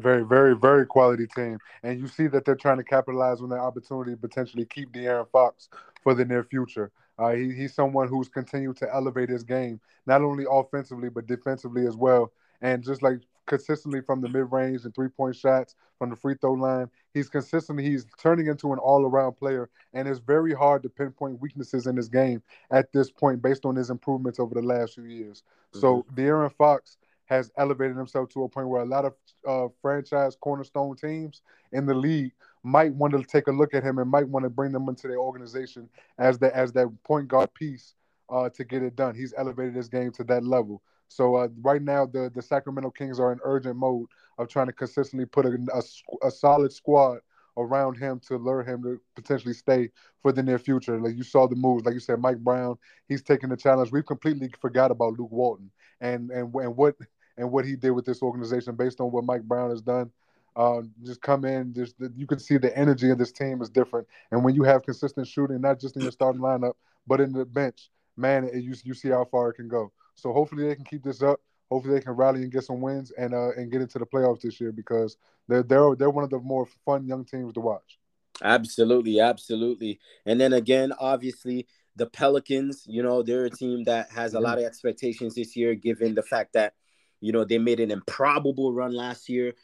Very, 0.00 0.24
very, 0.24 0.54
very 0.54 0.86
quality 0.86 1.26
team. 1.26 1.58
And 1.82 1.98
you 1.98 2.06
see 2.06 2.28
that 2.28 2.44
they're 2.44 2.54
trying 2.54 2.76
to 2.76 2.84
capitalize 2.84 3.40
on 3.40 3.48
that 3.48 3.58
opportunity 3.58 4.12
to 4.12 4.16
potentially 4.16 4.64
keep 4.64 4.92
De'Aaron 4.92 5.28
Fox 5.30 5.68
for 6.04 6.14
the 6.14 6.24
near 6.24 6.44
future. 6.44 6.92
Uh, 7.18 7.30
he, 7.32 7.52
he's 7.52 7.74
someone 7.74 8.06
who's 8.06 8.28
continued 8.28 8.76
to 8.76 8.94
elevate 8.94 9.28
his 9.28 9.42
game, 9.42 9.80
not 10.06 10.22
only 10.22 10.44
offensively, 10.48 11.08
but 11.08 11.26
defensively 11.26 11.84
as 11.86 11.96
well. 11.96 12.32
And 12.60 12.84
just 12.84 13.02
like 13.02 13.18
consistently 13.48 14.00
from 14.00 14.20
the 14.20 14.28
mid 14.28 14.52
range 14.52 14.84
and 14.84 14.94
three 14.94 15.08
point 15.08 15.34
shots 15.34 15.74
from 15.98 16.10
the 16.10 16.16
free 16.16 16.36
throw 16.40 16.52
line, 16.52 16.88
he's 17.12 17.28
consistently, 17.28 17.84
he's 17.84 18.06
turning 18.20 18.46
into 18.46 18.72
an 18.72 18.78
all 18.78 19.04
around 19.04 19.32
player. 19.32 19.68
And 19.94 20.06
it's 20.06 20.20
very 20.20 20.54
hard 20.54 20.82
to 20.84 20.88
pinpoint 20.88 21.40
weaknesses 21.40 21.86
in 21.86 21.96
his 21.96 22.08
game 22.08 22.42
at 22.70 22.92
this 22.92 23.10
point 23.10 23.42
based 23.42 23.64
on 23.64 23.74
his 23.74 23.90
improvements 23.90 24.38
over 24.38 24.54
the 24.54 24.62
last 24.62 24.94
few 24.94 25.04
years. 25.04 25.42
Mm-hmm. 25.72 25.80
So, 25.80 26.06
De'Aaron 26.14 26.52
Fox 26.52 26.98
has 27.24 27.50
elevated 27.58 27.96
himself 27.96 28.28
to 28.30 28.44
a 28.44 28.48
point 28.48 28.68
where 28.68 28.82
a 28.82 28.86
lot 28.86 29.04
of 29.04 29.14
uh, 29.46 29.68
franchise 29.82 30.36
cornerstone 30.40 30.96
teams 30.96 31.42
in 31.72 31.84
the 31.84 31.94
league 31.94 32.32
might 32.62 32.92
want 32.94 33.12
to 33.12 33.22
take 33.22 33.48
a 33.48 33.52
look 33.52 33.74
at 33.74 33.82
him 33.82 33.98
and 33.98 34.10
might 34.10 34.28
want 34.28 34.44
to 34.44 34.50
bring 34.50 34.72
them 34.72 34.88
into 34.88 35.08
their 35.08 35.18
organization 35.18 35.88
as 36.18 36.38
the 36.38 36.54
as 36.56 36.72
that 36.72 36.88
point 37.04 37.28
guard 37.28 37.52
piece 37.54 37.94
uh, 38.30 38.48
to 38.50 38.64
get 38.64 38.82
it 38.82 38.96
done. 38.96 39.14
He's 39.14 39.34
elevated 39.36 39.74
his 39.74 39.88
game 39.88 40.10
to 40.12 40.24
that 40.24 40.44
level. 40.44 40.82
So 41.08 41.36
uh, 41.36 41.48
right 41.62 41.82
now, 41.82 42.06
the 42.06 42.30
the 42.34 42.42
Sacramento 42.42 42.90
Kings 42.90 43.18
are 43.18 43.32
in 43.32 43.40
urgent 43.42 43.76
mode 43.76 44.06
of 44.38 44.48
trying 44.48 44.66
to 44.66 44.72
consistently 44.72 45.26
put 45.26 45.46
a, 45.46 45.58
a, 45.74 46.26
a 46.26 46.30
solid 46.30 46.72
squad 46.72 47.18
around 47.56 47.96
him 47.96 48.20
to 48.20 48.36
lure 48.36 48.62
him 48.62 48.82
to 48.84 49.00
potentially 49.16 49.52
stay 49.52 49.90
for 50.22 50.32
the 50.32 50.42
near 50.42 50.58
future. 50.58 51.00
Like 51.00 51.16
you 51.16 51.24
saw 51.24 51.48
the 51.48 51.56
moves, 51.56 51.84
like 51.84 51.94
you 51.94 52.00
said, 52.00 52.20
Mike 52.20 52.38
Brown, 52.38 52.78
he's 53.08 53.22
taking 53.22 53.48
the 53.48 53.56
challenge. 53.56 53.90
We've 53.90 54.06
completely 54.06 54.50
forgot 54.60 54.90
about 54.90 55.18
Luke 55.18 55.32
Walton 55.32 55.70
and 56.00 56.30
and 56.30 56.54
and 56.54 56.76
what 56.76 56.96
and 57.36 57.50
what 57.50 57.64
he 57.64 57.76
did 57.76 57.90
with 57.90 58.04
this 58.04 58.22
organization 58.22 58.76
based 58.76 59.00
on 59.00 59.10
what 59.10 59.24
Mike 59.24 59.42
Brown 59.42 59.70
has 59.70 59.82
done. 59.82 60.10
Uh, 60.56 60.82
just 61.04 61.20
come 61.20 61.44
in, 61.44 61.72
just 61.72 61.94
you 62.16 62.26
can 62.26 62.38
see 62.38 62.56
the 62.56 62.76
energy 62.76 63.10
of 63.10 63.18
this 63.18 63.30
team 63.30 63.62
is 63.62 63.70
different. 63.70 64.06
And 64.32 64.42
when 64.42 64.54
you 64.54 64.64
have 64.64 64.82
consistent 64.82 65.26
shooting, 65.28 65.60
not 65.60 65.80
just 65.80 65.96
in 65.96 66.02
your 66.02 66.10
starting 66.10 66.40
lineup, 66.40 66.74
but 67.06 67.20
in 67.20 67.32
the 67.32 67.44
bench, 67.44 67.90
man, 68.18 68.50
you 68.54 68.74
you 68.84 68.94
see 68.94 69.08
how 69.08 69.24
far 69.24 69.50
it 69.50 69.54
can 69.54 69.68
go. 69.68 69.92
So 70.14 70.32
hopefully 70.32 70.66
they 70.66 70.74
can 70.74 70.84
keep 70.84 71.02
this 71.02 71.22
up. 71.22 71.40
Hopefully 71.70 71.94
they 71.94 72.00
can 72.00 72.12
rally 72.12 72.42
and 72.42 72.52
get 72.52 72.64
some 72.64 72.80
wins 72.80 73.12
and 73.12 73.34
uh, 73.34 73.50
and 73.56 73.70
get 73.70 73.80
into 73.80 73.98
the 73.98 74.06
playoffs 74.06 74.40
this 74.40 74.60
year 74.60 74.72
because 74.72 75.16
they're 75.48 75.62
they're 75.62 75.94
they're 75.96 76.10
one 76.10 76.24
of 76.24 76.30
the 76.30 76.38
more 76.38 76.66
fun 76.84 77.06
young 77.06 77.24
teams 77.24 77.52
to 77.54 77.60
watch. 77.60 77.98
Absolutely, 78.42 79.20
absolutely. 79.20 79.98
And 80.24 80.40
then 80.40 80.52
again, 80.52 80.92
obviously, 80.98 81.66
the 81.96 82.06
Pelicans, 82.06 82.84
you 82.86 83.02
know, 83.02 83.22
they're 83.22 83.46
a 83.46 83.50
team 83.50 83.84
that 83.84 84.10
has 84.10 84.34
a 84.34 84.40
lot 84.40 84.58
of 84.58 84.64
expectations 84.64 85.34
this 85.34 85.56
year, 85.56 85.74
given 85.74 86.14
the 86.14 86.22
fact 86.22 86.52
that 86.52 86.74
you 87.20 87.32
know, 87.32 87.44
they 87.44 87.58
made 87.58 87.80
an 87.80 87.90
improbable 87.90 88.72
run 88.72 88.92
last 88.92 89.28
year, 89.28 89.54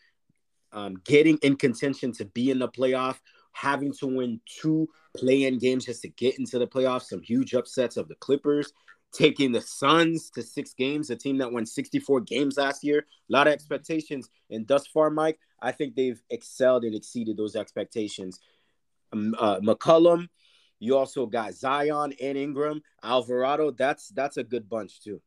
um, 0.73 0.97
getting 1.05 1.39
in 1.39 1.57
contention 1.57 2.13
to 2.13 2.25
be 2.25 2.51
in 2.51 2.59
the 2.59 2.69
playoff, 2.69 3.21
having 3.55 3.93
to 3.93 4.07
win 4.07 4.41
two 4.61 4.89
play-in 5.17 5.59
games 5.59 5.87
just 5.87 6.03
to 6.03 6.09
get 6.09 6.39
into 6.39 6.59
the 6.59 6.67
playoffs. 6.67 7.05
Some 7.05 7.23
huge 7.23 7.55
upsets 7.55 7.97
of 7.97 8.09
the 8.09 8.17
Clippers, 8.17 8.73
taking 9.13 9.53
the 9.53 9.61
Suns 9.61 10.29
to 10.31 10.43
six 10.43 10.75
games, 10.75 11.09
a 11.11 11.17
team 11.17 11.39
that 11.39 11.51
won 11.51 11.65
64 11.65 12.21
games 12.21 12.59
last 12.59 12.85
year. 12.85 12.99
A 12.99 13.33
lot 13.33 13.47
of 13.47 13.53
expectations, 13.53 14.29
and 14.51 14.67
thus 14.67 14.87
far, 14.87 15.09
Mike, 15.09 15.39
I 15.63 15.73
think 15.73 15.95
they've 15.95 16.21
excelled 16.31 16.85
and 16.85 16.95
exceeded 16.95 17.37
those 17.37 17.57
expectations. 17.57 18.41
Uh, 19.13 19.61
McCollum, 19.61 20.29
you 20.81 20.97
also 20.97 21.25
got 21.27 21.55
Zion 21.55 22.13
and 22.21 22.37
Ingram, 22.37 22.83
Alvarado. 23.03 23.71
That's 23.71 24.09
that's 24.09 24.37
a 24.37 24.45
good 24.45 24.69
bunch 24.69 25.01
too. 25.01 25.23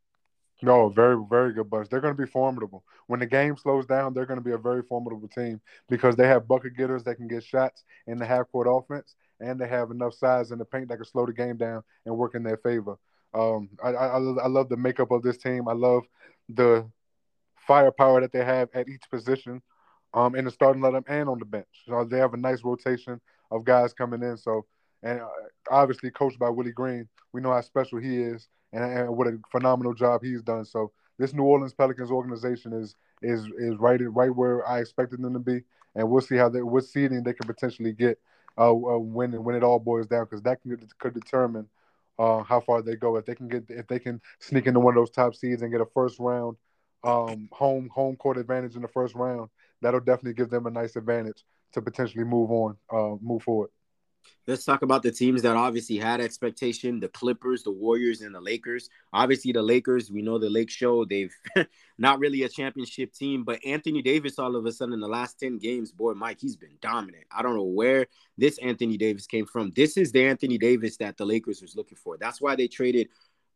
No, 0.61 0.89
very, 0.89 1.17
very 1.29 1.53
good 1.53 1.69
bunch. 1.69 1.87
They're 1.89 2.01
going 2.01 2.15
to 2.15 2.21
be 2.21 2.29
formidable. 2.29 2.83
When 3.05 3.19
the 3.19 3.27
game 3.27 3.55
slows 3.57 3.85
down, 3.85 4.13
they're 4.13 4.25
going 4.25 4.39
to 4.39 4.43
be 4.43 4.53
a 4.53 4.57
very 4.57 4.81
formidable 4.81 5.27
team 5.27 5.61
because 5.87 6.15
they 6.15 6.27
have 6.27 6.47
bucket 6.47 6.75
getters 6.75 7.03
that 7.03 7.15
can 7.15 7.27
get 7.27 7.43
shots 7.43 7.83
in 8.07 8.17
the 8.17 8.25
half 8.25 8.51
court 8.51 8.67
offense, 8.69 9.15
and 9.39 9.59
they 9.59 9.67
have 9.67 9.91
enough 9.91 10.15
size 10.15 10.51
in 10.51 10.57
the 10.57 10.65
paint 10.65 10.89
that 10.89 10.97
can 10.97 11.05
slow 11.05 11.27
the 11.27 11.33
game 11.33 11.57
down 11.57 11.83
and 12.05 12.17
work 12.17 12.33
in 12.33 12.41
their 12.41 12.57
favor. 12.57 12.97
Um, 13.35 13.69
I, 13.83 13.89
I, 13.89 14.17
I 14.17 14.47
love 14.47 14.69
the 14.69 14.77
makeup 14.77 15.11
of 15.11 15.21
this 15.21 15.37
team. 15.37 15.67
I 15.67 15.73
love 15.73 16.03
the 16.49 16.89
firepower 17.67 18.21
that 18.21 18.31
they 18.31 18.43
have 18.43 18.69
at 18.73 18.87
each 18.87 19.03
position, 19.11 19.61
um, 20.13 20.35
in 20.35 20.45
the 20.45 20.51
starting 20.51 20.81
lineup 20.81 21.03
and 21.07 21.29
on 21.29 21.37
the 21.37 21.45
bench. 21.45 21.67
So 21.85 22.03
they 22.03 22.17
have 22.17 22.33
a 22.33 22.37
nice 22.37 22.63
rotation 22.63 23.21
of 23.51 23.63
guys 23.63 23.93
coming 23.93 24.23
in. 24.23 24.37
So, 24.37 24.65
and 25.03 25.21
uh, 25.21 25.27
obviously 25.69 26.09
coached 26.09 26.39
by 26.39 26.49
Willie 26.49 26.71
Green, 26.71 27.07
we 27.31 27.41
know 27.41 27.51
how 27.51 27.61
special 27.61 27.99
he 27.99 28.17
is 28.17 28.47
and, 28.73 28.83
and 28.83 29.17
what 29.17 29.27
a 29.27 29.39
phenomenal 29.51 29.93
job 29.93 30.21
he's 30.23 30.41
done. 30.41 30.65
So 30.65 30.91
this 31.17 31.33
New 31.33 31.43
Orleans 31.43 31.73
Pelicans 31.73 32.11
organization 32.11 32.73
is 32.73 32.95
is 33.21 33.45
is 33.57 33.75
right 33.77 33.99
right 34.13 34.33
where 34.33 34.67
I 34.67 34.79
expected 34.79 35.21
them 35.21 35.33
to 35.33 35.39
be, 35.39 35.61
and 35.95 36.09
we'll 36.09 36.21
see 36.21 36.35
how 36.35 36.49
they 36.49 36.61
what 36.61 36.85
seeding 36.85 37.23
they 37.23 37.33
can 37.33 37.47
potentially 37.47 37.93
get 37.93 38.19
uh, 38.57 38.71
uh 38.71 38.99
when 38.99 39.43
when 39.43 39.55
it 39.55 39.63
all 39.63 39.79
boils 39.79 40.07
down 40.07 40.25
because 40.25 40.43
that 40.43 40.61
can, 40.61 40.77
could 40.99 41.13
determine 41.13 41.67
uh, 42.19 42.43
how 42.43 42.59
far 42.59 42.81
they 42.81 42.95
go. 42.95 43.15
If 43.17 43.25
they 43.25 43.35
can 43.35 43.47
get 43.47 43.65
if 43.69 43.87
they 43.87 43.99
can 43.99 44.21
sneak 44.39 44.67
into 44.67 44.79
one 44.79 44.95
of 44.95 45.01
those 45.01 45.11
top 45.11 45.35
seeds 45.35 45.61
and 45.61 45.71
get 45.71 45.81
a 45.81 45.85
first 45.85 46.19
round 46.19 46.57
um, 47.03 47.49
home 47.51 47.89
home 47.93 48.15
court 48.15 48.37
advantage 48.37 48.75
in 48.75 48.81
the 48.81 48.87
first 48.87 49.15
round, 49.15 49.49
that'll 49.81 49.99
definitely 49.99 50.33
give 50.33 50.49
them 50.49 50.65
a 50.65 50.71
nice 50.71 50.95
advantage 50.95 51.43
to 51.73 51.81
potentially 51.81 52.23
move 52.23 52.51
on, 52.51 52.77
uh, 52.91 53.15
move 53.21 53.43
forward. 53.43 53.69
Let's 54.47 54.63
talk 54.63 54.81
about 54.81 55.03
the 55.03 55.11
teams 55.11 55.41
that 55.41 55.55
obviously 55.55 55.97
had 55.97 56.21
expectation: 56.21 56.99
the 56.99 57.09
Clippers, 57.09 57.63
the 57.63 57.71
Warriors, 57.71 58.21
and 58.21 58.33
the 58.33 58.41
Lakers. 58.41 58.89
Obviously, 59.13 59.51
the 59.51 59.61
Lakers. 59.61 60.11
We 60.11 60.21
know 60.21 60.37
the 60.37 60.49
Lake 60.49 60.69
Show. 60.69 61.05
They've 61.05 61.33
not 61.97 62.19
really 62.19 62.43
a 62.43 62.49
championship 62.49 63.13
team, 63.13 63.43
but 63.43 63.59
Anthony 63.65 64.01
Davis, 64.01 64.39
all 64.39 64.55
of 64.55 64.65
a 64.65 64.71
sudden, 64.71 64.93
in 64.93 64.99
the 64.99 65.07
last 65.07 65.39
ten 65.39 65.57
games, 65.57 65.91
boy, 65.91 66.13
Mike, 66.13 66.39
he's 66.39 66.55
been 66.55 66.77
dominant. 66.81 67.25
I 67.31 67.41
don't 67.41 67.55
know 67.55 67.63
where 67.63 68.07
this 68.37 68.57
Anthony 68.59 68.97
Davis 68.97 69.27
came 69.27 69.45
from. 69.45 69.71
This 69.75 69.97
is 69.97 70.11
the 70.11 70.25
Anthony 70.25 70.57
Davis 70.57 70.97
that 70.97 71.17
the 71.17 71.25
Lakers 71.25 71.61
was 71.61 71.75
looking 71.75 71.97
for. 71.97 72.17
That's 72.17 72.41
why 72.41 72.55
they 72.55 72.67
traded 72.67 73.09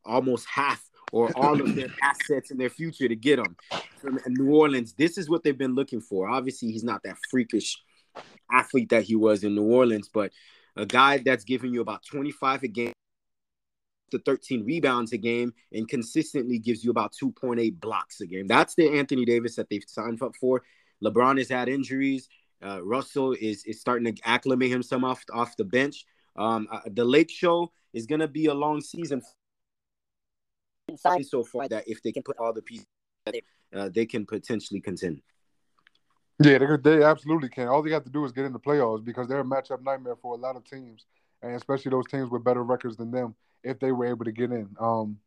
almost 0.03 0.47
half 0.47 0.89
or 1.11 1.31
all 1.35 1.59
of 1.59 1.75
their 1.75 1.89
assets 2.01 2.51
in 2.51 2.57
their 2.57 2.69
future 2.69 3.07
to 3.07 3.15
get 3.15 3.39
him 3.39 3.55
from 3.99 4.19
New 4.27 4.53
Orleans. 4.53 4.93
This 4.93 5.17
is 5.17 5.29
what 5.29 5.43
they've 5.43 5.57
been 5.57 5.75
looking 5.75 6.01
for. 6.01 6.29
Obviously, 6.29 6.71
he's 6.71 6.83
not 6.83 7.03
that 7.03 7.17
freakish 7.29 7.81
athlete 8.51 8.89
that 8.89 9.03
he 9.03 9.15
was 9.15 9.43
in 9.43 9.55
New 9.55 9.63
Orleans, 9.63 10.09
but 10.13 10.31
a 10.75 10.85
guy 10.85 11.17
that's 11.17 11.43
giving 11.43 11.73
you 11.73 11.81
about 11.81 12.05
25 12.05 12.63
a 12.63 12.67
game 12.67 12.93
to 14.11 14.19
13 14.19 14.65
rebounds 14.65 15.13
a 15.13 15.17
game 15.17 15.53
and 15.71 15.87
consistently 15.87 16.59
gives 16.59 16.83
you 16.83 16.91
about 16.91 17.13
2.8 17.21 17.79
blocks 17.79 18.21
a 18.21 18.27
game. 18.27 18.47
That's 18.47 18.75
the 18.75 18.89
Anthony 18.89 19.25
Davis 19.25 19.55
that 19.55 19.69
they've 19.69 19.83
signed 19.87 20.21
up 20.21 20.35
for. 20.35 20.61
LeBron 21.03 21.37
has 21.37 21.49
had 21.49 21.69
injuries. 21.69 22.29
Uh, 22.63 22.83
Russell 22.83 23.33
is 23.33 23.63
is 23.65 23.81
starting 23.81 24.13
to 24.13 24.21
acclimate 24.23 24.69
himself 24.69 25.03
off 25.03 25.23
off 25.33 25.57
the 25.57 25.63
bench. 25.63 26.05
Um, 26.35 26.67
uh, 26.71 26.81
the 26.91 27.03
Lake 27.03 27.31
Show 27.31 27.71
is 27.93 28.05
going 28.05 28.21
to 28.21 28.27
be 28.27 28.45
a 28.45 28.53
long 28.53 28.81
season 28.81 29.21
so 31.23 31.43
far 31.43 31.67
that 31.69 31.87
if 31.87 32.03
they 32.03 32.11
can 32.11 32.21
put 32.21 32.37
all 32.37 32.53
the 32.53 32.61
pieces, 32.61 32.85
uh, 33.73 33.89
they 33.89 34.05
can 34.05 34.25
potentially 34.25 34.79
contend. 34.79 35.21
Yeah, 36.43 36.57
they, 36.57 36.77
they 36.77 37.03
absolutely 37.03 37.50
can. 37.50 37.67
All 37.67 37.81
they 37.83 37.91
have 37.91 38.03
to 38.05 38.10
do 38.10 38.25
is 38.25 38.31
get 38.31 38.45
in 38.45 38.53
the 38.53 38.60
playoffs 38.60 39.03
because 39.03 39.27
they're 39.27 39.41
a 39.41 39.43
matchup 39.43 39.83
nightmare 39.83 40.15
for 40.15 40.33
a 40.33 40.38
lot 40.38 40.55
of 40.55 40.63
teams, 40.63 41.05
and 41.41 41.55
especially 41.55 41.91
those 41.91 42.07
teams 42.07 42.29
with 42.29 42.43
better 42.43 42.63
records 42.63 42.98
than 42.98 43.12
them 43.12 43.36
if 43.63 43.79
they 43.79 43.91
were 43.91 44.05
able 44.05 44.25
to 44.25 44.31
get 44.31 44.51
in. 44.51 44.69
Um, 44.79 45.17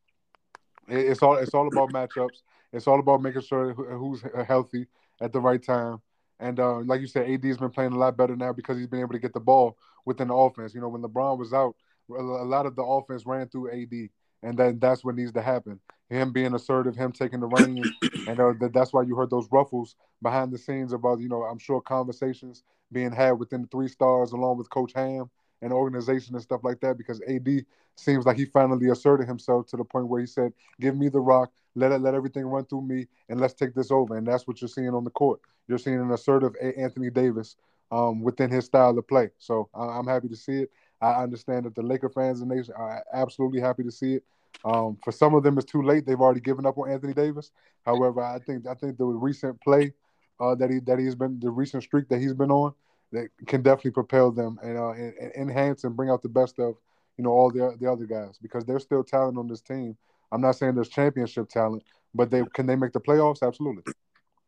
it, 0.89 0.99
it's 0.99 1.23
all 1.23 1.37
it's 1.37 1.55
all 1.55 1.69
about 1.69 1.93
matchups. 1.93 2.43
It's 2.73 2.87
all 2.87 2.99
about 3.01 3.23
making 3.23 3.43
sure 3.43 3.73
who's 3.75 4.23
healthy 4.47 4.87
at 5.21 5.33
the 5.33 5.41
right 5.41 5.63
time. 5.63 6.01
And 6.41 6.59
uh, 6.59 6.81
like 6.81 7.01
you 7.01 7.07
said, 7.07 7.31
AD 7.31 7.45
has 7.45 7.59
been 7.59 7.71
playing 7.71 7.93
a 7.93 7.99
lot 7.99 8.17
better 8.17 8.35
now 8.35 8.53
because 8.53 8.77
he's 8.77 8.89
been 8.89 9.01
able 9.01 9.13
to 9.13 9.21
get 9.21 9.33
the 9.33 9.41
ball 9.41 9.79
within 10.05 10.29
the 10.29 10.35
offense. 10.35 10.75
You 10.75 10.81
know, 10.81 10.89
when 10.89 11.03
LeBron 11.03 11.39
was 11.39 11.53
out, 11.53 11.77
a 12.11 12.23
lot 12.23 12.67
of 12.67 12.75
the 12.75 12.83
offense 12.83 13.25
ran 13.25 13.49
through 13.49 13.71
AD, 13.71 14.11
and 14.45 14.57
then 14.57 14.79
that's 14.79 15.05
what 15.05 15.17
needs 15.17 15.33
to 15.33 15.43
happen 15.43 15.81
him 16.11 16.33
being 16.33 16.55
assertive, 16.55 16.97
him 16.97 17.13
taking 17.13 17.41
the 17.41 17.47
reins, 17.47 17.87
and 18.29 18.41
uh, 18.41 18.53
that's 18.73 18.93
why 18.93 19.03
you 19.03 19.17
heard 19.17 19.31
those 19.31 19.49
ruffles 19.51 19.97
behind 20.23 20.53
the 20.53 20.59
scenes 20.59 20.93
about 20.93 21.21
you 21.21 21.29
know 21.29 21.43
I'm 21.43 21.59
sure 21.59 21.81
conversations 21.81 22.63
being 22.93 23.13
had 23.13 23.33
within 23.33 23.63
the 23.63 23.69
three 23.69 23.89
stars 23.89 24.33
along 24.33 24.59
with 24.59 24.71
Coach 24.71 24.93
Ham 24.95 25.31
and 25.63 25.73
organization 25.73 26.35
and 26.35 26.43
stuff 26.43 26.61
like 26.63 26.81
that 26.81 26.99
because 26.99 27.21
AD 27.29 27.65
seems 27.97 28.27
like 28.27 28.37
he 28.37 28.45
finally 28.45 28.89
asserted 28.91 29.27
himself 29.27 29.67
to 29.69 29.77
the 29.77 29.85
point 29.85 30.09
where 30.09 30.21
he 30.21 30.27
said, 30.27 30.53
"Give 30.81 30.97
me 30.97 31.09
the 31.09 31.21
rock, 31.21 31.53
let 31.75 31.93
it 31.93 32.01
let 32.01 32.15
everything 32.15 32.45
run 32.45 32.65
through 32.67 32.83
me, 32.83 33.09
and 33.29 33.41
let's 33.41 33.55
take 33.55 33.75
this 33.75 33.91
over." 33.91 34.17
And 34.17 34.27
that's 34.27 34.47
what 34.47 34.61
you're 34.61 34.69
seeing 34.69 34.95
on 34.95 35.05
the 35.05 35.11
court. 35.11 35.41
You're 35.67 35.79
seeing 35.79 36.01
an 36.01 36.11
assertive 36.11 36.55
Anthony 36.77 37.11
Davis 37.11 37.57
um, 37.91 38.23
within 38.23 38.51
his 38.51 38.67
style 38.67 38.97
of 38.99 39.09
play. 39.09 39.31
So 39.39 39.69
I'm 39.75 40.07
happy 40.07 40.29
to 40.29 40.37
see 40.37 40.63
it. 40.63 40.71
I 41.05 41.23
understand 41.23 41.67
that 41.67 41.75
the 41.75 41.83
Laker 41.83 42.09
fans 42.09 42.41
and 42.41 42.51
nation 42.51 42.75
are 42.77 43.05
absolutely 43.13 43.61
happy 43.61 43.83
to 43.83 43.91
see 43.91 44.15
it. 44.15 44.25
Um, 44.65 44.97
for 45.05 45.13
some 45.13 45.35
of 45.35 45.43
them, 45.43 45.59
it's 45.59 45.71
too 45.71 45.83
late. 45.83 46.07
They've 46.07 46.21
already 46.21 46.41
given 46.41 46.65
up 46.65 46.79
on 46.79 46.91
Anthony 46.91 47.13
Davis. 47.13 47.51
However, 47.85 48.23
I 48.23 48.39
think 48.39 48.67
I 48.67 48.75
think 48.75 48.97
the 48.97 49.05
recent 49.05 49.61
play 49.61 49.93
uh, 50.41 50.55
that 50.55 50.71
he 50.71 50.79
that 50.81 50.99
he's 50.99 51.15
been 51.15 51.39
the 51.41 51.51
recent 51.51 51.83
streak 51.83 52.09
that 52.09 52.21
he's 52.21 52.33
been 52.35 52.51
on 52.51 52.73
that 53.13 53.29
can 53.47 53.63
definitely 53.63 53.91
propel 53.91 54.31
them 54.31 54.59
and, 54.63 54.79
uh, 54.79 54.91
and, 54.91 55.13
and 55.15 55.33
enhance 55.37 55.85
and 55.85 55.97
bring 55.97 56.11
out 56.11 56.23
the 56.23 56.29
best 56.29 56.59
of 56.59 56.77
you 57.19 57.25
know 57.25 57.31
all 57.31 57.51
the 57.51 57.77
the 57.81 57.91
other 57.91 58.07
guys 58.07 58.39
because 58.41 58.65
there's 58.65 58.83
still 58.83 59.05
talent 59.05 59.39
on 59.39 59.47
this 59.47 59.61
team. 59.61 59.97
I'm 60.33 60.41
not 60.41 60.53
saying 60.53 60.75
there's 60.75 60.89
championship 60.89 61.49
talent, 61.49 61.83
but 62.15 62.31
they 62.31 62.43
can 62.55 62.67
they 62.67 62.77
make 62.77 62.93
the 62.93 63.01
playoffs? 63.01 63.47
Absolutely. 63.47 63.93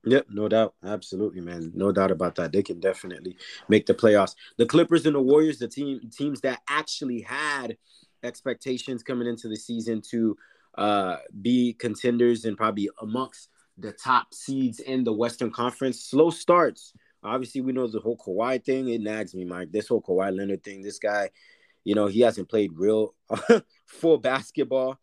Yep, 0.06 0.26
no 0.30 0.48
doubt. 0.48 0.74
Absolutely, 0.84 1.40
man. 1.40 1.72
No 1.74 1.90
doubt 1.90 2.12
about 2.12 2.36
that. 2.36 2.52
They 2.52 2.62
can 2.62 2.78
definitely 2.78 3.36
make 3.68 3.86
the 3.86 3.94
playoffs. 3.94 4.36
The 4.56 4.64
Clippers 4.64 5.04
and 5.04 5.16
the 5.16 5.20
Warriors, 5.20 5.58
the 5.58 5.66
team 5.66 6.00
teams 6.16 6.40
that 6.42 6.62
actually 6.70 7.22
had 7.22 7.76
expectations 8.22 9.02
coming 9.02 9.26
into 9.26 9.48
the 9.48 9.56
season 9.56 10.00
to 10.10 10.36
uh, 10.78 11.16
be 11.42 11.72
contenders 11.72 12.44
and 12.44 12.56
probably 12.56 12.88
amongst 13.02 13.48
the 13.78 13.92
top 13.92 14.32
seeds 14.32 14.78
in 14.78 15.02
the 15.02 15.12
Western 15.12 15.50
Conference. 15.50 16.04
Slow 16.04 16.30
starts. 16.30 16.92
Obviously, 17.24 17.60
we 17.60 17.72
know 17.72 17.88
the 17.88 17.98
whole 17.98 18.16
Kawhi 18.16 18.64
thing. 18.64 18.88
It 18.88 19.00
nags 19.00 19.34
me, 19.34 19.44
Mike. 19.44 19.72
This 19.72 19.88
whole 19.88 20.02
Kawhi 20.02 20.34
Leonard 20.36 20.62
thing. 20.62 20.82
This 20.82 21.00
guy, 21.00 21.30
you 21.82 21.96
know, 21.96 22.06
he 22.06 22.20
hasn't 22.20 22.48
played 22.48 22.70
real 22.74 23.14
full 23.86 24.18
basketball 24.18 25.00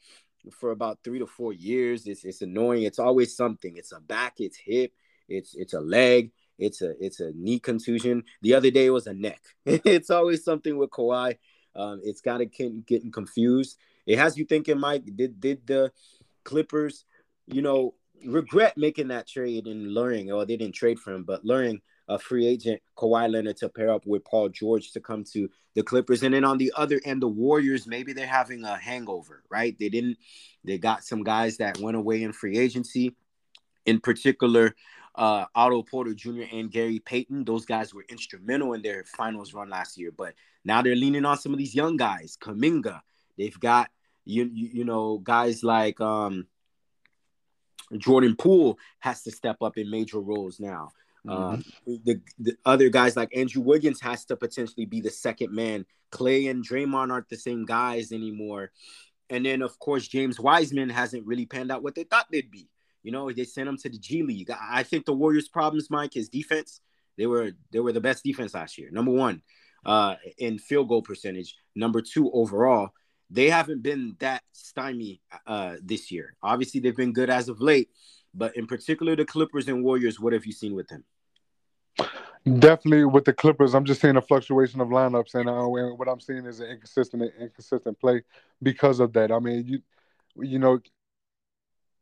for 0.51 0.71
about 0.71 0.99
three 1.03 1.19
to 1.19 1.27
four 1.27 1.53
years. 1.53 2.05
It's 2.07 2.23
it's 2.23 2.41
annoying. 2.41 2.83
It's 2.83 2.99
always 2.99 3.35
something. 3.35 3.77
It's 3.77 3.91
a 3.91 3.99
back, 3.99 4.35
it's 4.39 4.57
hip, 4.57 4.93
it's 5.27 5.55
it's 5.55 5.73
a 5.73 5.79
leg, 5.79 6.31
it's 6.57 6.81
a 6.81 6.93
it's 7.03 7.19
a 7.19 7.31
knee 7.33 7.59
contusion. 7.59 8.23
The 8.41 8.53
other 8.53 8.71
day 8.71 8.87
it 8.87 8.91
was 8.91 9.07
a 9.07 9.13
neck. 9.13 9.41
it's 9.65 10.09
always 10.09 10.43
something 10.43 10.77
with 10.77 10.89
Kawhi. 10.89 11.37
Um, 11.75 12.01
it's 12.03 12.21
got 12.21 12.37
to 12.37 12.45
get 12.45 12.85
getting 12.85 13.11
confused. 13.11 13.77
It 14.05 14.17
has 14.17 14.37
you 14.37 14.45
thinking, 14.45 14.79
Mike. 14.79 15.05
Did 15.15 15.39
did 15.39 15.65
the 15.65 15.91
Clippers, 16.43 17.05
you 17.47 17.61
know, 17.61 17.93
regret 18.25 18.77
making 18.77 19.09
that 19.09 19.27
trade 19.27 19.67
and 19.67 19.93
luring, 19.93 20.31
or 20.31 20.45
they 20.45 20.57
didn't 20.57 20.75
trade 20.75 20.99
for 20.99 21.13
him, 21.13 21.23
but 21.23 21.45
luring 21.45 21.81
a 22.07 22.19
free 22.19 22.45
agent 22.45 22.81
Kawhi 22.97 23.31
Leonard 23.31 23.57
to 23.57 23.69
pair 23.69 23.91
up 23.91 24.05
with 24.05 24.25
Paul 24.25 24.49
George 24.49 24.91
to 24.91 24.99
come 24.99 25.23
to 25.33 25.49
the 25.73 25.83
Clippers. 25.83 26.23
And 26.23 26.33
then 26.33 26.43
on 26.43 26.57
the 26.57 26.73
other 26.75 26.99
end, 27.05 27.21
the 27.21 27.27
Warriors, 27.27 27.87
maybe 27.87 28.13
they're 28.13 28.27
having 28.27 28.63
a 28.63 28.75
hangover, 28.75 29.43
right? 29.49 29.77
They 29.79 29.89
didn't, 29.89 30.17
they 30.63 30.77
got 30.77 31.03
some 31.03 31.23
guys 31.23 31.57
that 31.57 31.79
went 31.79 31.97
away 31.97 32.23
in 32.23 32.33
free 32.33 32.57
agency. 32.57 33.15
In 33.85 33.99
particular, 33.99 34.75
uh, 35.15 35.45
Otto 35.55 35.83
Porter 35.83 36.13
Jr. 36.13 36.43
and 36.51 36.71
Gary 36.71 36.99
Payton. 36.99 37.45
Those 37.45 37.65
guys 37.65 37.93
were 37.93 38.05
instrumental 38.09 38.73
in 38.73 38.81
their 38.81 39.03
finals 39.05 39.53
run 39.53 39.69
last 39.69 39.97
year. 39.97 40.11
But 40.15 40.33
now 40.65 40.81
they're 40.81 40.95
leaning 40.95 41.25
on 41.25 41.37
some 41.37 41.53
of 41.53 41.59
these 41.59 41.75
young 41.75 41.97
guys, 41.97 42.37
Kuminga. 42.41 43.01
They've 43.37 43.59
got 43.59 43.89
you, 44.25 44.49
you, 44.51 44.69
you 44.73 44.85
know 44.85 45.17
guys 45.17 45.63
like 45.63 45.99
um, 45.99 46.47
Jordan 47.97 48.35
Poole 48.35 48.77
has 48.99 49.23
to 49.23 49.31
step 49.31 49.57
up 49.61 49.77
in 49.77 49.89
major 49.89 50.19
roles 50.19 50.59
now. 50.59 50.91
Mm-hmm. 51.25 51.59
Uh, 51.59 51.97
the, 52.03 52.21
the 52.39 52.55
other 52.65 52.89
guys 52.89 53.15
like 53.15 53.35
Andrew 53.35 53.61
Wiggins 53.61 54.01
has 54.01 54.25
to 54.25 54.35
potentially 54.35 54.85
be 54.85 55.01
the 55.01 55.09
second 55.09 55.53
man. 55.53 55.85
Klay 56.11 56.49
and 56.49 56.67
Draymond 56.67 57.11
aren't 57.11 57.29
the 57.29 57.37
same 57.37 57.65
guys 57.65 58.11
anymore. 58.11 58.71
And 59.29 59.45
then, 59.45 59.61
of 59.61 59.79
course, 59.79 60.07
James 60.07 60.39
Wiseman 60.39 60.89
hasn't 60.89 61.25
really 61.25 61.45
panned 61.45 61.71
out 61.71 61.81
what 61.81 61.95
they 61.95 62.03
thought 62.03 62.27
they'd 62.31 62.51
be. 62.51 62.69
You 63.03 63.11
know, 63.11 63.31
they 63.31 63.43
sent 63.45 63.69
him 63.69 63.77
to 63.77 63.89
the 63.89 63.97
G 63.97 64.23
League. 64.23 64.51
I 64.51 64.83
think 64.83 65.05
the 65.05 65.13
Warriors' 65.13 65.49
problems, 65.49 65.89
Mike, 65.89 66.15
is 66.15 66.29
defense. 66.29 66.81
They 67.17 67.25
were 67.25 67.51
they 67.71 67.79
were 67.79 67.91
the 67.91 68.01
best 68.01 68.23
defense 68.23 68.53
last 68.53 68.77
year. 68.77 68.89
Number 68.91 69.11
one, 69.11 69.41
uh, 69.85 70.15
in 70.37 70.57
field 70.57 70.89
goal 70.89 71.01
percentage. 71.01 71.55
Number 71.75 72.01
two 72.01 72.31
overall. 72.31 72.89
They 73.29 73.49
haven't 73.49 73.81
been 73.81 74.15
that 74.19 74.43
stymie 74.51 75.21
uh, 75.47 75.77
this 75.81 76.11
year. 76.11 76.35
Obviously, 76.43 76.79
they've 76.79 76.95
been 76.95 77.13
good 77.13 77.31
as 77.31 77.49
of 77.49 77.61
late, 77.61 77.89
but 78.33 78.55
in 78.55 78.67
particular, 78.67 79.15
the 79.15 79.25
Clippers 79.25 79.67
and 79.67 79.83
Warriors. 79.83 80.19
What 80.19 80.33
have 80.33 80.45
you 80.45 80.51
seen 80.51 80.75
with 80.75 80.87
them? 80.87 81.03
Definitely 82.59 83.05
with 83.05 83.23
the 83.23 83.31
Clippers, 83.33 83.73
I'm 83.73 83.85
just 83.85 84.01
seeing 84.01 84.17
a 84.17 84.21
fluctuation 84.21 84.81
of 84.81 84.89
lineups, 84.89 85.35
and 85.35 85.49
uh, 85.49 85.63
what 85.95 86.09
I'm 86.09 86.19
seeing 86.19 86.45
is 86.45 86.59
an 86.59 86.67
inconsistent, 86.71 87.23
inconsistent 87.39 87.99
play 87.99 88.23
because 88.61 88.99
of 88.99 89.13
that. 89.13 89.31
I 89.31 89.39
mean, 89.39 89.65
you, 89.65 89.79
you 90.35 90.59
know, 90.59 90.79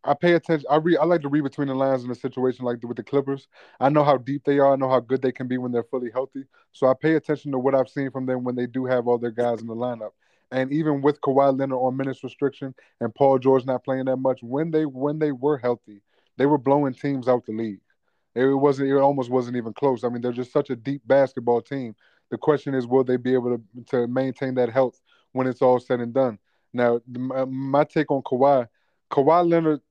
I 0.04 0.16
pay 0.16 0.34
attention. 0.34 0.66
I 0.70 0.78
read. 0.78 0.98
I 0.98 1.06
like 1.06 1.22
to 1.22 1.30
read 1.30 1.44
between 1.44 1.68
the 1.68 1.76
lines 1.76 2.04
in 2.04 2.10
a 2.10 2.16
situation 2.16 2.66
like 2.66 2.82
the, 2.82 2.88
with 2.88 2.98
the 2.98 3.04
Clippers. 3.04 3.48
I 3.80 3.90
know 3.90 4.04
how 4.04 4.18
deep 4.18 4.44
they 4.44 4.58
are. 4.58 4.74
I 4.74 4.76
know 4.76 4.90
how 4.90 5.00
good 5.00 5.22
they 5.22 5.32
can 5.32 5.48
be 5.48 5.60
when 5.60 5.72
they're 5.72 5.84
fully 5.84 6.10
healthy. 6.12 6.46
So 6.72 6.88
I 6.88 6.94
pay 7.00 7.14
attention 7.14 7.52
to 7.52 7.60
what 7.60 7.76
I've 7.76 7.90
seen 7.90 8.10
from 8.10 8.26
them 8.26 8.44
when 8.44 8.56
they 8.56 8.66
do 8.66 8.86
have 8.86 9.08
all 9.08 9.20
their 9.20 9.32
guys 9.32 9.62
in 9.62 9.68
the 9.68 9.76
lineup. 9.76 10.12
And 10.52 10.72
even 10.74 11.02
with 11.02 11.22
Kawhi 11.22 11.58
Leonard 11.58 11.78
on 11.78 11.96
minutes 11.96 12.24
restriction 12.24 12.74
and 13.00 13.14
Paul 13.14 13.38
George 13.38 13.66
not 13.66 13.84
playing 13.84 14.06
that 14.06 14.18
much, 14.18 14.40
when 14.42 14.72
they 14.72 14.86
when 14.86 15.20
they 15.20 15.32
were 15.32 15.60
healthy, 15.60 16.02
they 16.38 16.48
were 16.48 16.58
blowing 16.58 16.96
teams 16.96 17.28
out 17.28 17.46
the 17.46 17.54
league. 17.54 17.82
It 18.34 18.46
wasn't. 18.46 18.90
It 18.90 18.98
almost 18.98 19.30
wasn't 19.30 19.58
even 19.58 19.74
close. 19.74 20.04
I 20.04 20.10
mean, 20.10 20.22
they're 20.22 20.32
just 20.32 20.54
such 20.54 20.70
a 20.70 20.76
deep 20.76 21.02
basketball 21.06 21.62
team. 21.62 21.96
The 22.30 22.38
question 22.38 22.74
is, 22.74 22.88
will 22.88 23.04
they 23.04 23.18
be 23.18 23.34
able 23.34 23.58
to 23.58 23.84
to 23.88 24.08
maintain 24.08 24.56
that 24.56 24.70
health 24.70 25.02
when 25.34 25.48
it's 25.48 25.62
all 25.62 25.80
said 25.80 26.00
and 26.00 26.14
done? 26.14 26.40
Now, 26.74 27.02
my, 27.08 27.46
my 27.46 27.84
take 27.84 28.10
on 28.10 28.22
Kawhi, 28.22 28.68
Kawhi 29.12 29.50
Leonard, 29.50 29.82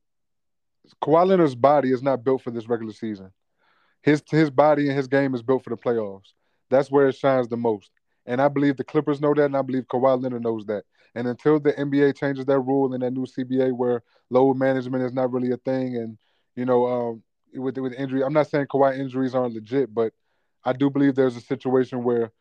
Kawhi 1.02 1.26
Leonard's 1.26 1.54
body 1.54 1.92
is 1.92 2.02
not 2.02 2.24
built 2.24 2.42
for 2.42 2.50
this 2.50 2.68
regular 2.68 2.94
season. 2.94 3.30
His 4.02 4.22
his 4.30 4.50
body 4.50 4.88
and 4.88 4.96
his 4.96 5.06
game 5.06 5.34
is 5.34 5.42
built 5.42 5.62
for 5.62 5.70
the 5.70 5.76
playoffs. 5.76 6.32
That's 6.70 6.90
where 6.90 7.08
it 7.08 7.16
shines 7.16 7.48
the 7.48 7.56
most. 7.58 7.90
And 8.24 8.40
I 8.40 8.48
believe 8.48 8.76
the 8.76 8.84
Clippers 8.84 9.20
know 9.20 9.34
that, 9.34 9.44
and 9.44 9.56
I 9.56 9.62
believe 9.62 9.86
Kawhi 9.88 10.22
Leonard 10.22 10.42
knows 10.42 10.64
that. 10.66 10.84
And 11.14 11.26
until 11.26 11.58
the 11.58 11.72
NBA 11.72 12.16
changes 12.16 12.44
that 12.46 12.60
rule 12.60 12.94
in 12.94 13.00
that 13.00 13.10
new 13.10 13.26
CBA 13.26 13.76
where 13.76 14.02
load 14.30 14.56
management 14.56 15.04
is 15.04 15.12
not 15.12 15.32
really 15.32 15.50
a 15.50 15.56
thing, 15.58 15.96
and 15.96 16.16
you 16.56 16.64
know, 16.64 16.86
um, 16.86 17.22
with 17.54 17.78
with 17.78 17.94
injury. 17.94 18.22
I'm 18.22 18.32
not 18.32 18.48
saying 18.48 18.66
Kawhi 18.66 18.98
injuries 18.98 19.34
aren't 19.34 19.54
legit, 19.54 19.92
but 19.94 20.12
I 20.64 20.72
do 20.72 20.90
believe 20.90 21.14
there's 21.14 21.36
a 21.36 21.40
situation 21.40 22.04
where 22.04 22.32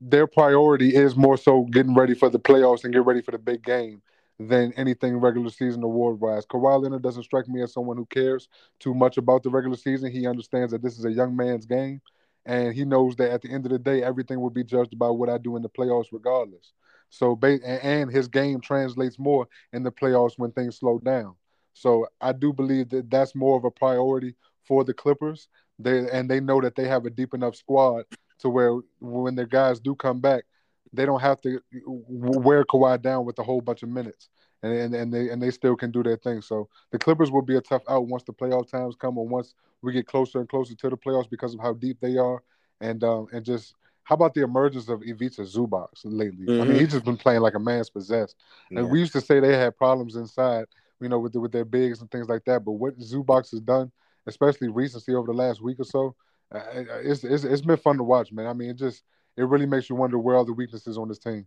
their 0.00 0.26
priority 0.26 0.94
is 0.94 1.14
more 1.16 1.36
so 1.36 1.64
getting 1.64 1.94
ready 1.94 2.14
for 2.14 2.28
the 2.28 2.40
playoffs 2.40 2.84
and 2.84 2.92
get 2.92 3.04
ready 3.04 3.22
for 3.22 3.30
the 3.30 3.38
big 3.38 3.62
game 3.62 4.02
than 4.38 4.72
anything 4.72 5.16
regular 5.18 5.50
season 5.50 5.82
award 5.82 6.20
wise. 6.20 6.44
Kawhi 6.46 6.82
Leonard 6.82 7.02
doesn't 7.02 7.22
strike 7.22 7.48
me 7.48 7.62
as 7.62 7.72
someone 7.72 7.96
who 7.96 8.06
cares 8.06 8.48
too 8.80 8.94
much 8.94 9.16
about 9.16 9.42
the 9.42 9.50
regular 9.50 9.76
season. 9.76 10.10
He 10.10 10.26
understands 10.26 10.72
that 10.72 10.82
this 10.82 10.98
is 10.98 11.04
a 11.04 11.12
young 11.12 11.36
man's 11.36 11.66
game, 11.66 12.00
and 12.44 12.74
he 12.74 12.84
knows 12.84 13.14
that 13.16 13.30
at 13.30 13.42
the 13.42 13.50
end 13.50 13.66
of 13.66 13.72
the 13.72 13.78
day, 13.78 14.02
everything 14.02 14.40
will 14.40 14.50
be 14.50 14.64
judged 14.64 14.98
by 14.98 15.08
what 15.08 15.28
I 15.28 15.38
do 15.38 15.56
in 15.56 15.62
the 15.62 15.68
playoffs, 15.68 16.06
regardless. 16.10 16.72
So, 17.10 17.38
and 17.42 18.10
his 18.10 18.26
game 18.26 18.60
translates 18.60 19.18
more 19.18 19.46
in 19.72 19.82
the 19.82 19.92
playoffs 19.92 20.38
when 20.38 20.50
things 20.50 20.78
slow 20.78 20.98
down. 20.98 21.34
So 21.74 22.06
I 22.20 22.32
do 22.32 22.52
believe 22.52 22.90
that 22.90 23.10
that's 23.10 23.34
more 23.34 23.56
of 23.56 23.64
a 23.64 23.70
priority 23.70 24.34
for 24.64 24.84
the 24.84 24.94
Clippers. 24.94 25.48
They 25.78 26.08
and 26.10 26.30
they 26.30 26.40
know 26.40 26.60
that 26.60 26.76
they 26.76 26.86
have 26.88 27.06
a 27.06 27.10
deep 27.10 27.34
enough 27.34 27.56
squad 27.56 28.04
to 28.40 28.48
where 28.48 28.78
when 29.00 29.34
their 29.34 29.46
guys 29.46 29.80
do 29.80 29.94
come 29.94 30.20
back, 30.20 30.44
they 30.92 31.06
don't 31.06 31.20
have 31.20 31.40
to 31.42 31.60
wear 31.86 32.64
Kawhi 32.64 33.00
down 33.00 33.24
with 33.24 33.38
a 33.38 33.42
whole 33.42 33.60
bunch 33.60 33.82
of 33.82 33.88
minutes, 33.88 34.28
and, 34.62 34.72
and 34.72 34.94
and 34.94 35.12
they 35.12 35.30
and 35.30 35.42
they 35.42 35.50
still 35.50 35.76
can 35.76 35.90
do 35.90 36.02
their 36.02 36.16
thing. 36.16 36.42
So 36.42 36.68
the 36.90 36.98
Clippers 36.98 37.30
will 37.30 37.42
be 37.42 37.56
a 37.56 37.60
tough 37.60 37.82
out 37.88 38.06
once 38.06 38.24
the 38.24 38.32
playoff 38.32 38.70
times 38.70 38.94
come, 38.96 39.18
or 39.18 39.26
once 39.26 39.54
we 39.80 39.92
get 39.92 40.06
closer 40.06 40.40
and 40.40 40.48
closer 40.48 40.74
to 40.74 40.90
the 40.90 40.96
playoffs 40.96 41.30
because 41.30 41.54
of 41.54 41.60
how 41.60 41.72
deep 41.72 41.98
they 42.00 42.16
are, 42.16 42.42
and 42.80 43.02
um, 43.02 43.26
and 43.32 43.44
just 43.44 43.74
how 44.04 44.14
about 44.14 44.34
the 44.34 44.42
emergence 44.42 44.88
of 44.88 45.02
Ivica 45.02 45.42
Zubac 45.42 45.88
lately? 46.04 46.46
Mm-hmm. 46.46 46.62
I 46.62 46.64
mean, 46.64 46.78
he's 46.78 46.92
just 46.92 47.04
been 47.04 47.16
playing 47.16 47.40
like 47.40 47.54
a 47.54 47.60
man's 47.60 47.90
possessed. 47.90 48.36
And 48.70 48.80
yeah. 48.80 48.84
we 48.84 48.98
used 48.98 49.12
to 49.12 49.20
say 49.20 49.40
they 49.40 49.56
had 49.56 49.76
problems 49.76 50.16
inside, 50.16 50.66
you 51.02 51.08
know, 51.08 51.18
with 51.18 51.32
the, 51.32 51.40
with 51.40 51.52
their 51.52 51.64
bigs 51.64 52.00
and 52.00 52.10
things 52.10 52.28
like 52.28 52.44
that. 52.44 52.64
But 52.64 52.72
what 52.72 52.98
Zubac 52.98 53.50
has 53.50 53.60
done, 53.60 53.90
especially 54.26 54.68
recently 54.68 55.14
over 55.14 55.26
the 55.26 55.32
last 55.32 55.62
week 55.62 55.80
or 55.80 55.84
so, 55.84 56.14
uh, 56.54 56.60
it's, 57.02 57.24
it's 57.24 57.44
it's 57.44 57.62
been 57.62 57.76
fun 57.76 57.96
to 57.96 58.04
watch, 58.04 58.32
man. 58.32 58.46
I 58.46 58.52
mean, 58.52 58.70
it 58.70 58.76
just 58.76 59.02
it 59.36 59.44
really 59.44 59.66
makes 59.66 59.90
you 59.90 59.96
wonder 59.96 60.18
where 60.18 60.36
are 60.36 60.44
the 60.44 60.52
weaknesses 60.52 60.98
on 60.98 61.08
this 61.08 61.18
team. 61.18 61.46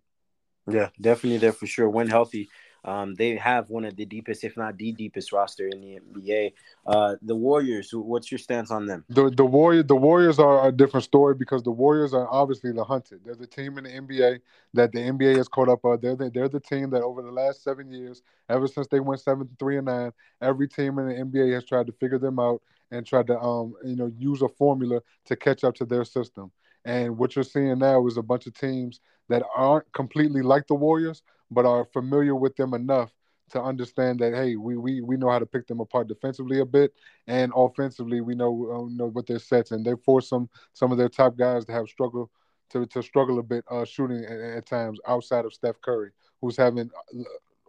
Yeah, 0.70 0.90
definitely 1.00 1.38
there 1.38 1.52
for 1.52 1.68
sure. 1.68 1.90
When 1.90 2.08
healthy, 2.08 2.50
um, 2.86 3.16
they 3.16 3.36
have 3.36 3.72
one 3.72 3.84
of 3.84 3.96
the 3.96 4.06
deepest, 4.06 4.44
if 4.44 4.56
not 4.56 4.78
the 4.78 4.92
deepest, 4.92 5.32
roster 5.32 5.68
in 5.68 5.82
the 5.82 6.00
NBA. 6.00 6.54
Uh, 6.86 7.16
the 7.24 7.36
Warriors. 7.36 7.90
What's 7.92 8.32
your 8.32 8.38
stance 8.38 8.70
on 8.70 8.86
them? 8.86 9.04
The 9.10 9.32
the 9.32 9.44
Warrior 9.44 9.82
the 9.82 9.96
Warriors 9.96 10.38
are 10.38 10.68
a 10.68 10.72
different 10.72 11.04
story 11.04 11.34
because 11.34 11.64
the 11.64 11.72
Warriors 11.72 12.14
are 12.14 12.28
obviously 12.30 12.72
the 12.72 12.84
hunted. 12.84 13.22
They're 13.26 13.36
the 13.36 13.48
team 13.48 13.80
in 13.80 13.86
the 13.86 13.90
NBA 13.90 14.40
that 14.76 14.92
the 14.92 15.00
NBA 15.00 15.36
has 15.38 15.48
caught 15.48 15.68
up 15.68 15.84
on. 15.84 16.00
They're 16.00 16.16
the, 16.16 16.30
they're 16.30 16.48
the 16.48 16.60
team 16.60 16.92
that 16.92 17.02
over 17.02 17.24
the 17.24 17.32
last 17.32 17.64
seven 17.64 17.92
years, 17.92 18.22
ever 18.50 18.68
since 18.68 18.88
they 18.88 19.00
went 19.00 19.20
seven 19.20 19.50
three 19.58 19.78
and 19.78 19.88
nine, 19.88 20.12
every 20.42 20.68
team 20.68 21.00
in 21.00 21.08
the 21.08 21.16
NBA 21.16 21.54
has 21.56 21.66
tried 21.66 21.88
to 21.88 21.94
figure 21.94 22.20
them 22.20 22.38
out 22.38 22.62
and 22.92 23.04
tried 23.04 23.26
to 23.28 23.40
um 23.40 23.74
you 23.84 23.96
know 23.96 24.12
use 24.20 24.44
a 24.44 24.50
formula 24.50 25.02
to 25.26 25.36
catch 25.36 25.64
up 25.64 25.74
to 25.76 25.86
their 25.86 26.06
system. 26.06 26.52
And 26.86 27.18
what 27.18 27.36
you're 27.36 27.44
seeing 27.44 27.80
now 27.80 28.06
is 28.06 28.18
a 28.18 28.22
bunch 28.22 28.46
of 28.46 28.54
teams 28.54 29.00
that 29.28 29.42
aren't 29.56 29.92
completely 29.92 30.44
like 30.44 30.68
the 30.68 30.76
Warriors, 30.76 31.24
but 31.52 31.66
are 31.66 31.86
familiar 31.86 32.36
with 32.36 32.56
them 32.56 32.74
enough 32.74 33.12
to 33.52 33.62
understand 33.62 34.20
that 34.20 34.34
hey, 34.34 34.56
we 34.56 34.76
we 34.76 35.02
we 35.02 35.18
know 35.18 35.30
how 35.30 35.40
to 35.40 35.46
pick 35.46 35.68
them 35.68 35.80
apart 35.80 36.08
defensively 36.08 36.60
a 36.60 36.66
bit, 36.66 36.94
and 37.28 37.52
offensively 37.56 38.22
we 38.22 38.36
know 38.36 38.50
uh, 38.72 38.96
know 38.96 39.08
what 39.08 39.28
their 39.28 39.40
sets, 39.40 39.72
and 39.72 39.86
they 39.86 39.94
force 40.04 40.30
some 40.30 40.50
some 40.74 40.92
of 40.92 40.98
their 40.98 41.10
top 41.10 41.38
guys 41.38 41.66
to 41.66 41.72
have 41.72 41.88
struggle 41.88 42.30
to, 42.72 42.86
to 42.88 43.04
struggle 43.04 43.40
a 43.40 43.44
bit 43.44 43.64
uh, 43.70 43.86
shooting 43.86 44.26
at, 44.26 44.40
at, 44.40 44.66
times 44.66 45.00
outside 45.08 45.46
of 45.46 45.54
Steph 45.54 45.80
Curry, 45.82 46.10
who's 46.42 46.58
having 46.58 46.90
uh, 47.14 47.24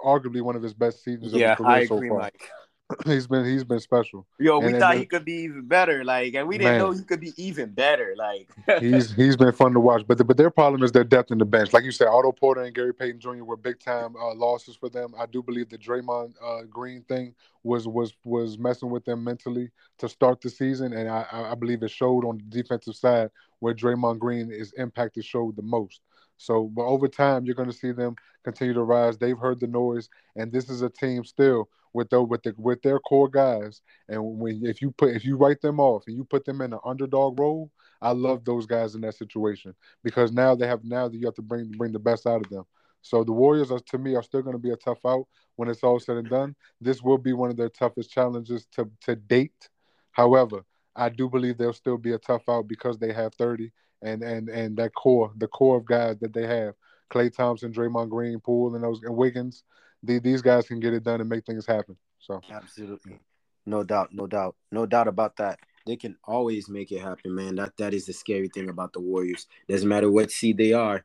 arguably 0.04 0.40
one 0.40 0.56
of 0.56 0.62
his 0.62 0.74
best 0.74 1.04
seasons. 1.04 1.32
Yeah, 1.32 1.52
of 1.52 1.58
his 1.58 1.66
career 1.66 1.76
I 1.76 1.80
agree, 1.80 2.08
so 2.08 2.14
far. 2.14 2.22
Mike. 2.22 2.50
he's 3.04 3.26
been 3.26 3.44
he's 3.44 3.64
been 3.64 3.80
special. 3.80 4.26
Yo, 4.38 4.60
we 4.60 4.66
and, 4.66 4.78
thought 4.78 4.92
and, 4.92 5.00
he 5.00 5.06
could 5.06 5.24
be 5.24 5.42
even 5.42 5.66
better, 5.66 6.04
like, 6.04 6.34
and 6.34 6.46
we 6.46 6.56
didn't 6.56 6.74
man, 6.74 6.80
know 6.80 6.92
he 6.92 7.02
could 7.02 7.20
be 7.20 7.32
even 7.36 7.70
better, 7.70 8.14
like. 8.16 8.48
he's 8.80 9.12
he's 9.12 9.36
been 9.36 9.52
fun 9.52 9.72
to 9.72 9.80
watch, 9.80 10.04
but 10.06 10.18
the, 10.18 10.24
but 10.24 10.36
their 10.36 10.50
problem 10.50 10.82
is 10.84 10.92
their 10.92 11.04
depth 11.04 11.32
in 11.32 11.38
the 11.38 11.44
bench. 11.44 11.72
Like 11.72 11.82
you 11.82 11.90
said, 11.90 12.06
Otto 12.06 12.30
Porter 12.30 12.62
and 12.62 12.74
Gary 12.74 12.94
Payton 12.94 13.20
Jr. 13.20 13.44
were 13.44 13.56
big 13.56 13.80
time 13.80 14.14
uh, 14.16 14.34
losses 14.34 14.76
for 14.76 14.88
them. 14.88 15.14
I 15.18 15.26
do 15.26 15.42
believe 15.42 15.68
the 15.68 15.78
Draymond 15.78 16.34
uh, 16.42 16.62
Green 16.70 17.02
thing 17.02 17.34
was 17.64 17.88
was 17.88 18.14
was 18.24 18.56
messing 18.56 18.90
with 18.90 19.04
them 19.04 19.24
mentally 19.24 19.70
to 19.98 20.08
start 20.08 20.40
the 20.40 20.50
season, 20.50 20.92
and 20.92 21.08
I 21.08 21.26
I 21.32 21.54
believe 21.56 21.82
it 21.82 21.90
showed 21.90 22.24
on 22.24 22.38
the 22.38 22.44
defensive 22.44 22.94
side 22.94 23.30
where 23.58 23.74
Draymond 23.74 24.20
Green 24.20 24.52
is 24.52 24.72
impacted 24.74 25.24
showed 25.24 25.56
the 25.56 25.62
most. 25.62 26.02
So, 26.38 26.64
but 26.64 26.84
over 26.84 27.08
time, 27.08 27.46
you're 27.46 27.54
going 27.54 27.70
to 27.70 27.76
see 27.76 27.92
them 27.92 28.14
continue 28.44 28.74
to 28.74 28.82
rise. 28.82 29.16
They've 29.16 29.38
heard 29.38 29.58
the 29.58 29.66
noise, 29.66 30.08
and 30.36 30.52
this 30.52 30.68
is 30.68 30.82
a 30.82 30.90
team 30.90 31.24
still 31.24 31.68
with 31.96 32.10
the, 32.10 32.22
with 32.22 32.42
the, 32.42 32.54
with 32.58 32.82
their 32.82 33.00
core 33.00 33.28
guys. 33.28 33.80
And 34.08 34.22
when 34.38 34.64
if 34.64 34.82
you 34.82 34.92
put 34.92 35.16
if 35.16 35.24
you 35.24 35.36
write 35.36 35.60
them 35.62 35.80
off 35.80 36.04
and 36.06 36.14
you 36.14 36.24
put 36.24 36.44
them 36.44 36.60
in 36.60 36.72
an 36.74 36.78
underdog 36.84 37.40
role, 37.40 37.72
I 38.02 38.12
love 38.12 38.44
those 38.44 38.66
guys 38.66 38.94
in 38.94 39.00
that 39.00 39.14
situation 39.14 39.74
because 40.04 40.30
now 40.30 40.54
they 40.54 40.66
have 40.66 40.84
now 40.84 41.08
that 41.08 41.16
you 41.16 41.24
have 41.26 41.34
to 41.36 41.42
bring 41.42 41.72
bring 41.72 41.92
the 41.92 41.98
best 41.98 42.26
out 42.26 42.44
of 42.44 42.50
them. 42.50 42.64
So 43.00 43.24
the 43.24 43.32
Warriors 43.32 43.70
are 43.70 43.80
to 43.80 43.98
me 43.98 44.14
are 44.14 44.22
still 44.22 44.42
going 44.42 44.54
to 44.54 44.62
be 44.62 44.72
a 44.72 44.76
tough 44.76 45.04
out 45.06 45.26
when 45.56 45.68
it's 45.68 45.82
all 45.82 45.98
said 45.98 46.18
and 46.18 46.28
done. 46.28 46.54
This 46.80 47.02
will 47.02 47.18
be 47.18 47.32
one 47.32 47.50
of 47.50 47.56
their 47.56 47.70
toughest 47.70 48.10
challenges 48.10 48.66
to 48.72 48.90
to 49.02 49.16
date. 49.16 49.70
However, 50.12 50.64
I 50.94 51.08
do 51.08 51.30
believe 51.30 51.56
they'll 51.56 51.72
still 51.72 51.98
be 51.98 52.12
a 52.12 52.18
tough 52.18 52.48
out 52.48 52.68
because 52.68 52.98
they 52.98 53.12
have 53.12 53.34
30 53.34 53.72
and 54.02 54.22
and 54.22 54.50
and 54.50 54.76
that 54.76 54.94
core, 54.94 55.32
the 55.36 55.48
core 55.48 55.78
of 55.78 55.86
guys 55.86 56.18
that 56.18 56.34
they 56.34 56.46
have, 56.46 56.74
Klay 57.10 57.34
Thompson, 57.34 57.72
Draymond 57.72 58.10
Green, 58.10 58.38
Poole, 58.40 58.74
and 58.74 58.84
those 58.84 59.00
and 59.02 59.16
Wiggins 59.16 59.64
the, 60.06 60.18
these 60.18 60.42
guys 60.42 60.66
can 60.66 60.80
get 60.80 60.94
it 60.94 61.04
done 61.04 61.20
and 61.20 61.28
make 61.28 61.44
things 61.44 61.66
happen. 61.66 61.96
So 62.18 62.40
absolutely, 62.50 63.18
no 63.64 63.84
doubt, 63.84 64.10
no 64.12 64.26
doubt, 64.26 64.56
no 64.72 64.86
doubt 64.86 65.08
about 65.08 65.36
that. 65.36 65.58
They 65.86 65.96
can 65.96 66.16
always 66.24 66.68
make 66.68 66.90
it 66.90 67.00
happen, 67.00 67.34
man. 67.34 67.56
That 67.56 67.76
that 67.78 67.94
is 67.94 68.06
the 68.06 68.12
scary 68.12 68.48
thing 68.48 68.68
about 68.68 68.92
the 68.92 69.00
Warriors. 69.00 69.46
Doesn't 69.68 69.88
matter 69.88 70.10
what 70.10 70.30
seed 70.30 70.56
they 70.56 70.72
are, 70.72 71.04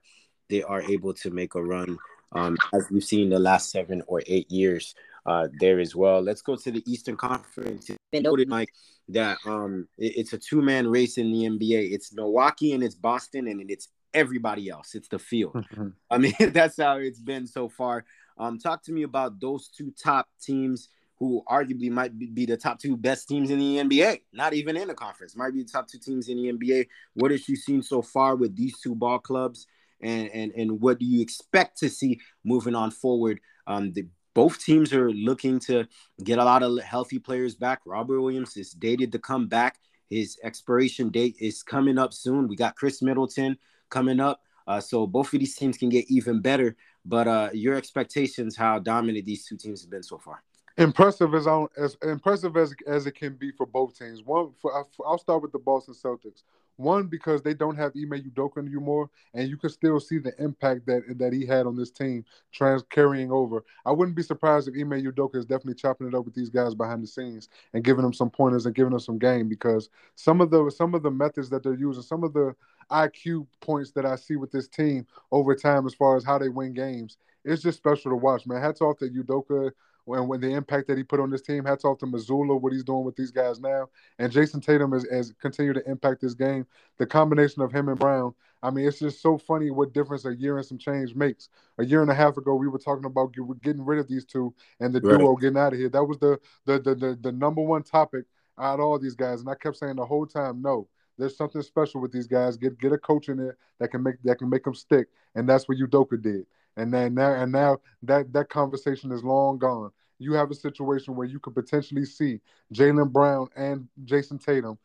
they 0.50 0.64
are 0.64 0.82
able 0.82 1.14
to 1.16 1.32
make 1.32 1.56
a 1.56 1.64
run. 1.64 1.98
Um, 2.34 2.58
as 2.74 2.86
we've 2.90 3.04
seen 3.04 3.30
the 3.30 3.40
last 3.40 3.72
seven 3.72 4.02
or 4.08 4.22
eight 4.26 4.50
years 4.50 4.96
uh, 5.26 5.48
there 5.60 5.80
as 5.80 5.96
well. 5.96 6.22
Let's 6.22 6.42
go 6.42 6.56
to 6.56 6.72
the 6.72 6.84
Eastern 6.92 7.18
Conference. 7.18 7.90
It's 7.90 8.24
noted, 8.24 8.48
Mike, 8.48 8.70
that 9.10 9.38
um, 9.46 9.88
it, 9.98 10.18
it's 10.18 10.34
a 10.34 10.38
two 10.38 10.62
man 10.62 10.88
race 10.88 11.18
in 11.18 11.32
the 11.32 11.44
NBA. 11.44 11.92
It's 11.92 12.14
Milwaukee 12.14 12.74
and 12.74 12.84
it's 12.84 12.96
Boston 12.96 13.48
and 13.48 13.70
it's 13.70 13.90
everybody 14.14 14.70
else. 14.70 14.96
It's 14.96 15.08
the 15.08 15.20
field. 15.20 15.54
Mm-hmm. 15.54 15.90
I 16.10 16.18
mean, 16.18 16.34
that's 16.52 16.78
how 16.78 16.98
it's 16.98 17.22
been 17.22 17.48
so 17.48 17.70
far. 17.70 18.06
Um, 18.42 18.58
talk 18.58 18.82
to 18.84 18.92
me 18.92 19.04
about 19.04 19.40
those 19.40 19.70
two 19.70 19.94
top 20.04 20.28
teams 20.42 20.90
who 21.20 21.44
arguably 21.48 21.92
might 21.92 22.18
be 22.18 22.48
the 22.48 22.58
top 22.58 22.80
two 22.80 22.98
best 22.98 23.28
teams 23.28 23.52
in 23.52 23.60
the 23.60 23.78
NBA, 23.78 24.22
not 24.34 24.54
even 24.54 24.76
in 24.76 24.88
the 24.88 24.96
conference, 24.96 25.36
might 25.36 25.54
be 25.54 25.62
the 25.62 25.70
top 25.70 25.88
two 25.88 26.00
teams 26.00 26.28
in 26.28 26.38
the 26.38 26.52
NBA. 26.52 26.88
What 27.14 27.30
has 27.30 27.48
you 27.48 27.56
seen 27.56 27.84
so 27.84 28.02
far 28.02 28.36
with 28.36 28.56
these 28.56 28.80
two 28.80 28.96
ball 28.96 29.20
clubs, 29.20 29.68
and 30.02 30.30
and 30.30 30.52
and 30.54 30.82
what 30.82 30.98
do 30.98 31.06
you 31.06 31.22
expect 31.22 31.78
to 31.78 31.90
see 31.90 32.20
moving 32.44 32.74
on 32.74 32.90
forward? 32.90 33.40
Um, 33.68 33.94
the, 33.94 34.08
both 34.34 34.64
teams 34.64 34.92
are 34.92 35.12
looking 35.12 35.60
to 35.60 35.88
get 36.24 36.40
a 36.40 36.44
lot 36.44 36.64
of 36.64 36.80
healthy 36.80 37.20
players 37.20 37.54
back. 37.54 37.82
Robert 37.86 38.20
Williams 38.20 38.58
is 38.58 38.72
dated 38.72 39.12
to 39.12 39.20
come 39.20 39.48
back. 39.48 39.78
His 40.10 40.40
expiration 40.44 41.10
date 41.10 41.36
is 41.40 41.62
coming 41.62 42.00
up 42.00 42.12
soon. 42.12 42.48
We 42.48 42.56
got 42.56 42.76
Khris 42.76 43.04
Middleton 43.04 43.60
coming 43.90 44.20
up. 44.20 44.42
Uh, 44.68 44.80
so 44.80 45.08
both 45.08 45.34
of 45.34 45.40
these 45.40 45.56
teams 45.56 45.78
can 45.78 45.90
get 45.90 46.06
even 46.10 46.42
better. 46.42 46.76
But 47.06 47.28
uh, 47.28 47.50
your 47.54 47.76
expectations, 47.76 48.56
how 48.56 48.80
dominant 48.80 49.26
these 49.26 49.46
two 49.46 49.58
teams 49.58 49.82
have 49.82 49.90
been 49.90 50.04
so 50.04 50.18
far? 50.18 50.44
Impressive 50.78 51.34
as 51.36 51.48
as 51.78 51.98
impressive 52.02 52.56
as 52.56 52.74
as 52.88 53.06
it 53.06 53.16
can 53.16 53.36
be 53.36 53.52
for 53.52 53.66
both 53.66 53.98
teams. 53.98 54.24
One, 54.24 54.52
for, 54.62 54.88
I'll 55.06 55.18
start 55.18 55.42
with 55.42 55.52
the 55.52 55.60
Boston 55.60 55.94
Celtics. 55.94 56.44
One 56.78 57.08
because 57.08 57.42
they 57.42 57.54
don't 57.54 57.76
have 57.76 57.92
Ime 57.96 58.24
Udoka 58.24 58.58
anymore, 58.58 59.10
and 59.34 59.50
you 59.50 59.58
can 59.58 59.70
still 59.70 60.00
see 60.00 60.18
the 60.18 60.34
impact 60.42 60.86
that 60.88 61.04
that 61.20 61.34
he 61.34 61.46
had 61.46 61.68
on 61.68 61.76
this 61.76 61.92
team, 61.92 62.24
trans 62.54 62.84
carrying 62.90 63.32
over. 63.32 63.64
I 63.86 63.92
wouldn't 63.92 64.16
be 64.16 64.24
surprised 64.24 64.70
if 64.70 64.76
Ime 64.76 65.04
Udoka 65.04 65.36
is 65.36 65.46
definitely 65.46 65.76
chopping 65.76 66.08
it 66.08 66.16
up 66.16 66.24
with 66.24 66.34
these 66.34 66.50
guys 66.50 66.74
behind 66.74 67.04
the 67.04 67.08
scenes 67.08 67.50
and 67.74 67.84
giving 67.84 68.04
them 68.04 68.14
some 68.14 68.30
pointers 68.30 68.66
and 68.66 68.74
giving 68.74 68.92
them 68.92 69.00
some 69.00 69.20
game 69.20 69.50
because 69.50 69.90
some 70.16 70.40
of 70.40 70.50
the 70.50 70.72
some 70.72 70.96
of 70.96 71.04
the 71.04 71.12
methods 71.12 71.50
that 71.50 71.64
they're 71.64 71.74
using, 71.74 72.02
some 72.02 72.24
of 72.24 72.34
the 72.34 72.56
IQ 72.92 73.48
points 73.62 73.92
that 73.92 74.06
I 74.06 74.16
see 74.16 74.36
with 74.36 74.52
this 74.52 74.68
team 74.68 75.08
over 75.32 75.56
time 75.56 75.86
as 75.86 75.94
far 75.94 76.18
as 76.18 76.26
how 76.26 76.38
they 76.38 76.50
win 76.50 76.74
games. 76.74 77.18
It's 77.44 77.64
just 77.64 77.78
special 77.78 78.12
to 78.12 78.18
watch, 78.18 78.46
man. 78.46 78.62
Hats 78.62 78.82
off 78.82 78.98
to 79.00 79.10
Udoka 79.10 79.72
when 80.06 80.28
when 80.28 80.42
the 80.42 80.52
impact 80.52 80.88
that 80.88 80.98
he 80.98 81.04
put 81.04 81.20
on 81.20 81.30
this 81.30 81.42
team. 81.42 81.66
Hats 81.66 81.86
off 81.86 81.98
to 82.00 82.06
Mazzulla, 82.06 82.60
what 82.60 82.74
he's 82.74 82.84
doing 82.84 83.04
with 83.04 83.16
these 83.16 83.32
guys 83.32 83.60
now. 83.60 83.90
And 84.20 84.32
Jayson 84.32 84.62
Tatum 84.62 84.92
has, 84.92 85.08
has 85.12 85.34
continued 85.42 85.76
to 85.76 85.90
impact 85.90 86.22
this 86.22 86.34
game. 86.34 86.68
The 86.98 87.06
combination 87.06 87.62
of 87.62 87.72
him 87.72 87.90
and 87.90 87.98
Brown, 87.98 88.34
I 88.62 88.70
mean, 88.70 88.88
it's 88.88 89.00
just 89.00 89.22
so 89.22 89.38
funny 89.38 89.72
what 89.72 89.94
difference 89.94 90.26
a 90.26 90.36
year 90.36 90.58
and 90.58 90.66
some 90.66 90.78
change 90.78 91.16
makes. 91.16 91.50
A 91.80 91.86
year 91.86 92.02
and 92.02 92.12
a 92.12 92.16
half 92.16 92.38
ago, 92.38 92.56
we 92.56 92.68
were 92.68 92.78
talking 92.78 93.06
about 93.06 93.34
getting 93.64 93.86
rid 93.86 94.00
of 94.00 94.08
these 94.08 94.26
two 94.26 94.54
and 94.80 94.94
the 94.94 95.02
right. 95.02 95.18
duo 95.18 95.36
getting 95.36 95.58
out 95.58 95.74
of 95.74 95.80
here. 95.80 95.90
That 95.90 96.04
was 96.04 96.20
the 96.20 96.40
the, 96.66 96.80
the 96.80 96.96
the 96.96 97.20
the 97.22 97.32
number 97.32 97.62
one 97.62 97.84
topic 97.84 98.26
out 98.60 98.80
of 98.80 98.86
all 98.86 99.00
these 99.00 99.16
guys. 99.16 99.40
And 99.40 99.50
I 99.50 99.56
kept 99.56 99.78
saying 99.78 99.96
the 99.96 100.06
whole 100.06 100.28
time, 100.28 100.62
no 100.62 100.88
there's 101.22 101.38
something 101.38 101.62
special 101.62 102.02
with 102.02 102.12
these 102.12 102.26
guys. 102.26 102.58
Get 102.58 102.80
get 102.80 102.92
a 102.92 102.98
coach 102.98 103.30
in 103.30 103.38
there 103.38 103.58
that 103.80 103.90
can 103.90 104.02
make 104.02 104.16
that 104.24 104.40
can 104.40 104.50
make 104.50 104.64
them 104.64 104.74
stick, 104.74 105.08
and 105.36 105.48
that's 105.48 105.70
what 105.70 105.78
Udoka 105.78 106.20
did. 106.20 106.48
And 106.78 106.92
then 106.92 107.14
now 107.14 107.34
and 107.34 107.52
now 107.52 107.78
that 108.04 108.34
that 108.34 108.50
conversation 108.50 109.12
is 109.12 109.24
long 109.24 109.60
gone. 109.60 109.92
You 110.18 110.34
have 110.34 110.50
a 110.50 110.56
situation 110.56 111.16
where 111.16 111.28
you 111.28 111.40
could 111.40 111.54
potentially 111.54 112.06
see 112.06 112.42
Jaylen 112.74 113.12
Brown 113.12 113.50
and 113.56 113.88
Jayson 114.04 114.40
Tatum 114.44 114.80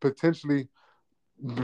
potentially 0.00 0.68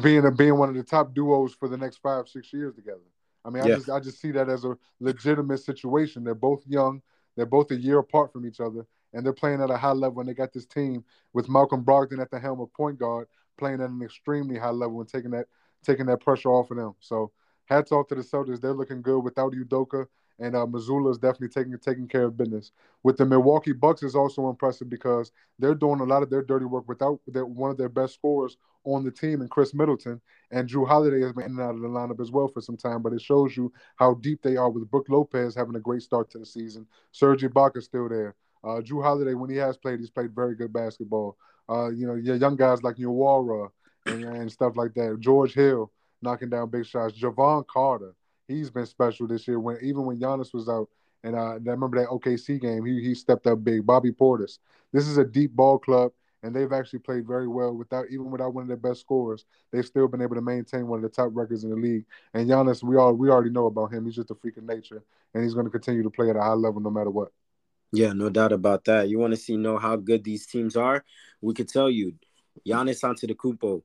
being 0.00 0.26
a, 0.26 0.30
being 0.30 0.58
one 0.58 0.68
of 0.68 0.74
the 0.76 0.82
top 0.82 1.12
duos 1.14 1.54
for 1.54 1.68
the 1.68 1.76
next 1.76 1.98
five 1.98 2.28
six 2.28 2.52
years 2.52 2.74
together. 2.74 3.00
I 3.44 3.50
mean, 3.50 3.64
I 3.64 3.66
just 3.66 3.90
I 3.90 3.98
just 3.98 4.20
see 4.20 4.30
that 4.30 4.48
as 4.48 4.64
a 4.64 4.76
legitimate 5.00 5.58
situation. 5.58 6.22
They're 6.22 6.34
both 6.36 6.62
young. 6.68 7.02
They're 7.36 7.46
both 7.46 7.70
a 7.72 7.76
year 7.76 7.98
apart 7.98 8.32
from 8.32 8.46
each 8.46 8.60
other, 8.60 8.86
and 9.12 9.24
they're 9.24 9.32
playing 9.32 9.60
at 9.60 9.70
a 9.70 9.76
high 9.76 9.92
level. 9.92 10.20
And 10.20 10.28
they 10.28 10.34
got 10.34 10.52
this 10.52 10.66
team 10.66 11.04
with 11.32 11.48
Malcolm 11.48 11.84
Brogdon 11.84 12.20
at 12.20 12.30
the 12.30 12.38
helm 12.38 12.60
of 12.60 12.72
point 12.74 12.98
guard, 12.98 13.26
playing 13.58 13.80
at 13.80 13.90
an 13.90 14.02
extremely 14.02 14.58
high 14.58 14.70
level 14.70 15.00
and 15.00 15.08
taking 15.08 15.30
that 15.32 15.46
taking 15.84 16.06
that 16.06 16.20
pressure 16.20 16.48
off 16.48 16.70
of 16.70 16.76
them. 16.76 16.94
So 17.00 17.32
hats 17.66 17.92
off 17.92 18.08
to 18.08 18.14
the 18.14 18.22
Celtics. 18.22 18.60
They're 18.60 18.72
looking 18.72 19.02
good 19.02 19.20
without 19.20 19.52
Udoka, 19.52 20.06
and 20.38 20.54
uh, 20.54 20.66
Mazzulla 20.66 21.10
is 21.10 21.18
definitely 21.18 21.48
taking 21.48 21.78
taking 21.78 22.08
care 22.08 22.24
of 22.24 22.36
business. 22.36 22.72
With 23.02 23.16
the 23.16 23.26
Milwaukee 23.26 23.72
Bucks 23.72 24.02
is 24.02 24.14
also 24.14 24.48
impressive 24.48 24.88
because 24.88 25.32
they're 25.58 25.74
doing 25.74 26.00
a 26.00 26.04
lot 26.04 26.22
of 26.22 26.30
their 26.30 26.42
dirty 26.42 26.66
work 26.66 26.88
without 26.88 27.20
their, 27.26 27.46
one 27.46 27.70
of 27.70 27.76
their 27.76 27.88
best 27.88 28.14
scorers 28.14 28.56
on 28.84 29.04
the 29.04 29.10
team, 29.10 29.40
and 29.40 29.50
Khris 29.50 29.74
Middleton 29.74 30.20
and 30.50 30.68
Jrue 30.68 30.86
Holiday 30.86 31.22
has 31.22 31.32
been 31.32 31.44
in 31.44 31.52
and 31.52 31.60
out 31.60 31.74
of 31.74 31.80
the 31.80 31.88
lineup 31.88 32.20
as 32.20 32.30
well 32.30 32.48
for 32.48 32.60
some 32.60 32.76
time. 32.76 33.02
But 33.02 33.12
it 33.12 33.22
shows 33.22 33.56
you 33.56 33.72
how 33.96 34.14
deep 34.14 34.42
they 34.42 34.56
are 34.56 34.70
with 34.70 34.90
Brook 34.90 35.06
Lopez 35.08 35.54
having 35.54 35.76
a 35.76 35.80
great 35.80 36.02
start 36.02 36.30
to 36.30 36.38
the 36.38 36.46
season. 36.46 36.86
Serge 37.12 37.42
Ibaka 37.42 37.82
still 37.82 38.08
there. 38.08 38.34
Uh, 38.64 38.80
Jrue 38.80 39.02
Holiday, 39.02 39.34
when 39.34 39.50
he 39.50 39.56
has 39.56 39.76
played, 39.76 39.98
he's 39.98 40.10
played 40.10 40.34
very 40.34 40.54
good 40.54 40.72
basketball. 40.72 41.36
Uh, 41.68 41.90
you 41.90 42.06
know, 42.06 42.14
yeah, 42.14 42.34
young 42.34 42.56
guys 42.56 42.82
like 42.82 42.96
Nwora 42.96 43.70
and, 44.06 44.24
and 44.24 44.52
stuff 44.52 44.76
like 44.76 44.94
that. 44.94 45.18
George 45.20 45.54
Hill 45.54 45.90
knocking 46.20 46.50
down 46.50 46.70
big 46.70 46.86
shots. 46.86 47.18
Jevon 47.18 47.66
Carter, 47.66 48.14
he's 48.48 48.70
been 48.70 48.86
special 48.86 49.26
this 49.26 49.46
year. 49.46 49.60
When 49.60 49.78
even 49.82 50.04
when 50.04 50.18
Giannis 50.18 50.54
was 50.54 50.68
out, 50.68 50.88
and 51.24 51.36
uh, 51.36 51.52
I 51.52 51.54
remember 51.54 52.00
that 52.00 52.08
OKC 52.08 52.60
game, 52.60 52.84
he 52.84 53.00
he 53.00 53.14
stepped 53.14 53.46
up 53.46 53.62
big. 53.62 53.86
Bobby 53.86 54.12
Portis. 54.12 54.58
This 54.92 55.06
is 55.06 55.18
a 55.18 55.24
deep 55.24 55.52
ball 55.52 55.78
club, 55.78 56.12
and 56.42 56.54
they've 56.54 56.72
actually 56.72 56.98
played 57.00 57.26
very 57.26 57.48
well 57.48 57.72
without 57.72 58.06
even 58.10 58.30
without 58.30 58.54
one 58.54 58.62
of 58.62 58.68
their 58.68 58.76
best 58.76 59.00
scorers. 59.00 59.44
They've 59.70 59.86
still 59.86 60.08
been 60.08 60.22
able 60.22 60.34
to 60.34 60.42
maintain 60.42 60.86
one 60.86 60.98
of 60.98 61.02
the 61.02 61.08
top 61.08 61.30
records 61.32 61.64
in 61.64 61.70
the 61.70 61.76
league. 61.76 62.04
And 62.34 62.48
Giannis, 62.48 62.82
we 62.82 62.96
all 62.96 63.14
we 63.14 63.30
already 63.30 63.50
know 63.50 63.66
about 63.66 63.92
him. 63.92 64.04
He's 64.04 64.16
just 64.16 64.30
a 64.30 64.34
freak 64.34 64.56
of 64.56 64.64
nature, 64.64 65.02
and 65.34 65.42
he's 65.42 65.54
going 65.54 65.66
to 65.66 65.70
continue 65.70 66.02
to 66.02 66.10
play 66.10 66.30
at 66.30 66.36
a 66.36 66.42
high 66.42 66.52
level 66.52 66.80
no 66.80 66.90
matter 66.90 67.10
what. 67.10 67.32
Yeah, 67.92 68.12
no 68.14 68.30
doubt 68.30 68.52
about 68.52 68.84
that. 68.86 69.08
You 69.08 69.18
want 69.18 69.32
to 69.32 69.36
see 69.36 69.56
know 69.56 69.76
how 69.76 69.96
good 69.96 70.24
these 70.24 70.46
teams 70.46 70.76
are? 70.76 71.04
We 71.40 71.52
could 71.52 71.68
tell 71.68 71.90
you, 71.90 72.14
Giannis 72.66 73.02
Antetokounmpo 73.02 73.82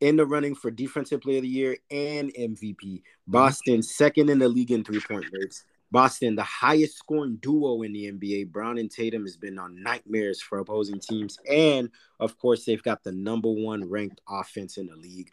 in 0.00 0.16
the 0.16 0.26
running 0.26 0.54
for 0.54 0.70
Defensive 0.70 1.20
Player 1.20 1.36
of 1.36 1.42
the 1.42 1.48
Year 1.48 1.76
and 1.90 2.32
MVP. 2.34 3.02
Boston 3.26 3.82
second 3.82 4.30
in 4.30 4.38
the 4.38 4.48
league 4.48 4.70
in 4.70 4.84
three 4.84 5.00
point 5.00 5.24
rates. 5.32 5.64
Boston, 5.92 6.34
the 6.34 6.42
highest 6.42 6.96
scoring 6.96 7.36
duo 7.36 7.82
in 7.82 7.92
the 7.92 8.10
NBA. 8.10 8.50
Brown 8.50 8.78
and 8.78 8.90
Tatum 8.90 9.22
has 9.22 9.36
been 9.36 9.58
on 9.58 9.82
nightmares 9.82 10.40
for 10.40 10.58
opposing 10.58 10.98
teams, 10.98 11.36
and 11.50 11.90
of 12.18 12.38
course, 12.38 12.64
they've 12.64 12.82
got 12.82 13.04
the 13.04 13.12
number 13.12 13.50
one 13.50 13.88
ranked 13.88 14.20
offense 14.28 14.78
in 14.78 14.86
the 14.86 14.96
league. 14.96 15.30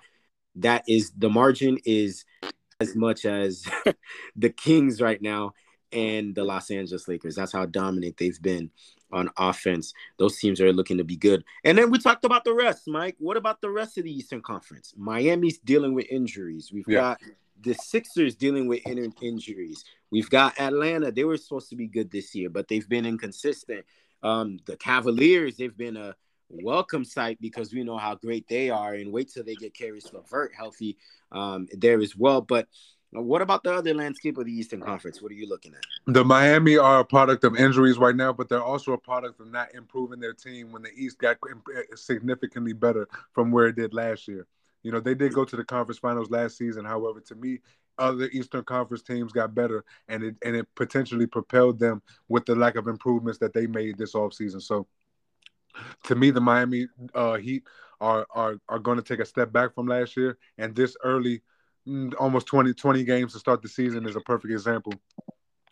That 0.55 0.83
is 0.87 1.11
the 1.17 1.29
margin 1.29 1.77
is 1.85 2.25
as 2.79 2.95
much 2.95 3.25
as 3.25 3.65
the 4.35 4.49
Kings 4.49 5.01
right 5.01 5.21
now 5.21 5.53
and 5.91 6.35
the 6.35 6.43
Los 6.43 6.71
Angeles 6.71 7.07
Lakers. 7.07 7.35
That's 7.35 7.51
how 7.53 7.65
dominant 7.65 8.17
they've 8.17 8.41
been. 8.41 8.71
on 9.11 9.29
offense. 9.37 9.93
Those 10.17 10.37
teams 10.37 10.61
are 10.61 10.71
looking 10.71 10.97
to 10.97 11.03
be 11.03 11.17
good. 11.17 11.43
And 11.63 11.77
then 11.77 11.89
we 11.89 11.97
talked 11.97 12.25
about 12.25 12.43
the 12.43 12.53
rest, 12.53 12.87
Mike. 12.87 13.15
What 13.19 13.37
about 13.37 13.61
the 13.61 13.69
rest 13.69 13.97
of 13.97 14.03
the 14.03 14.11
Eastern 14.11 14.41
Conference? 14.41 14.93
Miami's 14.95 15.57
dealing 15.59 15.93
with 15.93 16.05
injuries. 16.11 16.71
We've 16.71 16.87
yeah. 16.87 16.99
got 16.99 17.21
the 17.61 17.73
Sixers 17.73 18.35
dealing 18.35 18.67
with 18.67 18.85
in- 18.85 19.13
injuries. 19.21 19.83
We've 20.11 20.29
got 20.29 20.59
Atlanta. 20.59 21.11
They 21.11 21.23
were 21.23 21.37
supposed 21.37 21.69
to 21.69 21.75
be 21.75 21.87
good 21.87 22.11
this 22.11 22.35
year, 22.35 22.49
but 22.49 22.67
they've 22.67 22.87
been 22.87 23.05
inconsistent. 23.05 23.85
Um, 24.21 24.59
the 24.65 24.77
Cavaliers, 24.77 25.57
they've 25.57 25.75
been 25.75 25.97
a 25.97 26.15
welcome 26.49 27.05
sight 27.05 27.39
because 27.41 27.73
we 27.73 27.83
know 27.83 27.97
how 27.97 28.15
great 28.15 28.47
they 28.47 28.69
are, 28.69 28.93
and 28.93 29.11
wait 29.11 29.31
till 29.31 29.43
they 29.43 29.55
get 29.55 29.73
Caris 29.73 30.11
LeVert 30.13 30.51
healthy 30.55 30.97
um, 31.31 31.67
there 31.73 31.99
as 31.99 32.15
well. 32.15 32.41
But 32.41 32.67
what 33.11 33.41
about 33.41 33.63
the 33.63 33.73
other 33.73 33.93
landscape 33.93 34.37
of 34.37 34.45
the 34.45 34.51
Eastern 34.51 34.81
Conference? 34.81 35.21
What 35.21 35.31
are 35.31 35.35
you 35.35 35.47
looking 35.47 35.73
at? 35.73 36.13
The 36.13 36.23
Miami 36.23 36.77
are 36.77 36.99
a 36.99 37.05
product 37.05 37.43
of 37.43 37.55
injuries 37.55 37.97
right 37.97 38.15
now, 38.15 38.31
but 38.33 38.49
they're 38.49 38.63
also 38.63 38.93
a 38.93 38.97
product 38.97 39.39
of 39.39 39.51
not 39.51 39.73
improving 39.73 40.19
their 40.19 40.33
team 40.33 40.71
when 40.71 40.83
the 40.83 40.91
East 40.95 41.17
got 41.17 41.37
significantly 41.95 42.73
better 42.73 43.07
from 43.33 43.51
where 43.51 43.67
it 43.67 43.75
did 43.75 43.93
last 43.93 44.27
year. 44.27 44.45
You 44.83 44.91
know, 44.91 44.99
they 44.99 45.15
did 45.15 45.33
go 45.33 45.43
to 45.43 45.55
the 45.55 45.63
conference 45.63 45.99
finals 45.99 46.29
last 46.29 46.57
season. 46.57 46.85
However, 46.85 47.19
to 47.21 47.35
me, 47.35 47.59
other 47.97 48.29
Eastern 48.31 48.63
Conference 48.63 49.03
teams 49.03 49.33
got 49.33 49.53
better, 49.53 49.83
and 50.07 50.23
it 50.23 50.35
and 50.43 50.55
it 50.55 50.67
potentially 50.75 51.25
propelled 51.25 51.79
them 51.79 52.01
with 52.29 52.45
the 52.45 52.55
lack 52.55 52.75
of 52.75 52.87
improvements 52.87 53.39
that 53.39 53.53
they 53.53 53.67
made 53.67 53.97
this 53.97 54.13
offseason. 54.13 54.61
So, 54.61 54.87
to 56.05 56.15
me, 56.15 56.31
the 56.31 56.39
Miami 56.39 56.87
uh, 57.13 57.35
Heat 57.35 57.63
are 57.99 58.25
are 58.31 58.55
are 58.69 58.79
going 58.79 58.97
to 58.97 59.03
take 59.03 59.19
a 59.19 59.25
step 59.25 59.51
back 59.51 59.75
from 59.75 59.87
last 59.87 60.15
year, 60.15 60.37
and 60.57 60.73
this 60.73 60.95
early 61.03 61.41
Mm, 61.89 62.13
almost 62.19 62.45
20, 62.45 62.73
20 62.73 63.03
games 63.03 63.33
to 63.33 63.39
start 63.39 63.63
the 63.63 63.67
season 63.67 64.07
is 64.07 64.15
a 64.15 64.21
perfect 64.21 64.53
example 64.53 64.93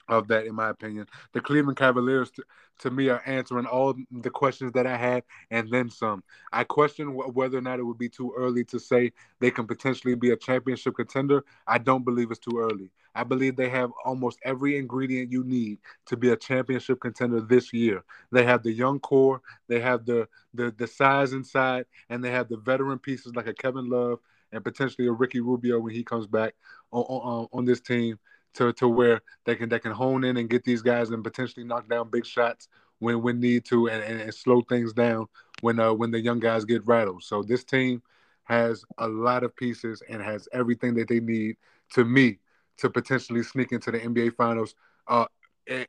of 0.09 0.27
that, 0.29 0.47
in 0.47 0.55
my 0.55 0.69
opinion. 0.69 1.05
The 1.33 1.41
Cleveland 1.41 1.77
Cavaliers, 1.77 2.31
to, 2.31 2.43
to, 2.79 2.89
me, 2.89 3.09
are 3.09 3.21
answering 3.27 3.67
all 3.67 3.93
the 4.09 4.29
questions 4.31 4.71
that 4.71 4.87
I 4.87 4.97
had 4.97 5.23
and 5.51 5.69
then 5.69 5.91
some. 5.91 6.23
I 6.51 6.63
question 6.63 7.13
whether 7.13 7.59
or 7.59 7.61
not 7.61 7.77
it 7.77 7.83
would 7.83 7.99
be 7.99 8.09
too 8.09 8.33
early 8.35 8.63
to 8.65 8.79
say 8.79 9.11
they 9.39 9.51
can 9.51 9.67
potentially 9.67 10.15
be 10.15 10.31
a 10.31 10.37
championship 10.37 10.95
contender. 10.95 11.43
I 11.67 11.77
don't 11.77 12.03
believe 12.03 12.31
it's 12.31 12.39
too 12.39 12.57
early. 12.57 12.89
I 13.13 13.23
believe 13.23 13.55
they 13.55 13.69
have 13.69 13.91
almost 14.03 14.39
every 14.43 14.77
ingredient 14.77 15.31
you 15.31 15.43
need 15.43 15.79
to 16.07 16.17
be 16.17 16.29
a 16.31 16.37
championship 16.37 16.99
contender 16.99 17.41
this 17.41 17.73
year. 17.73 18.03
They 18.31 18.43
have 18.43 18.63
the 18.63 18.71
young 18.71 18.99
core, 18.99 19.41
they 19.67 19.81
have 19.81 20.05
the 20.05 20.27
the 20.53 20.73
the 20.77 20.87
size 20.87 21.33
inside, 21.33 21.85
and 22.09 22.23
they 22.23 22.31
have 22.31 22.47
the 22.47 22.57
veteran 22.57 22.99
pieces 22.99 23.35
like 23.35 23.47
a 23.47 23.53
Kevin 23.53 23.89
Love 23.89 24.19
and 24.51 24.63
potentially 24.63 25.07
a 25.07 25.11
Ricky 25.11 25.39
Rubio 25.39 25.79
when 25.79 25.93
he 25.93 26.03
comes 26.03 26.27
back 26.27 26.55
on, 26.91 27.03
on, 27.03 27.47
on 27.51 27.65
this 27.65 27.81
team 27.81 28.17
to, 28.55 28.73
to 28.73 28.87
where 28.87 29.21
they 29.45 29.55
can 29.55 29.69
they 29.69 29.79
can 29.79 29.91
hone 29.91 30.23
in 30.23 30.37
and 30.37 30.49
get 30.49 30.63
these 30.63 30.81
guys 30.81 31.09
and 31.09 31.23
potentially 31.23 31.65
knock 31.65 31.87
down 31.87 32.09
big 32.09 32.25
shots 32.25 32.67
when 32.99 33.21
when 33.21 33.39
need 33.39 33.65
to 33.65 33.87
and, 33.87 34.03
and, 34.03 34.21
and 34.21 34.33
slow 34.33 34.61
things 34.61 34.93
down 34.93 35.27
when 35.61 35.79
uh 35.79 35.93
when 35.93 36.11
the 36.11 36.19
young 36.19 36.39
guys 36.39 36.65
get 36.65 36.85
rattled. 36.85 37.23
So 37.23 37.43
this 37.43 37.63
team 37.63 38.01
has 38.45 38.83
a 38.97 39.07
lot 39.07 39.43
of 39.43 39.55
pieces 39.55 40.01
and 40.09 40.21
has 40.21 40.47
everything 40.53 40.95
that 40.95 41.07
they 41.07 41.19
need 41.19 41.57
to 41.93 42.05
me 42.05 42.39
to 42.77 42.89
potentially 42.89 43.43
sneak 43.43 43.71
into 43.71 43.91
the 43.91 43.99
NBA 43.99 44.35
finals. 44.35 44.75
Uh, 45.07 45.25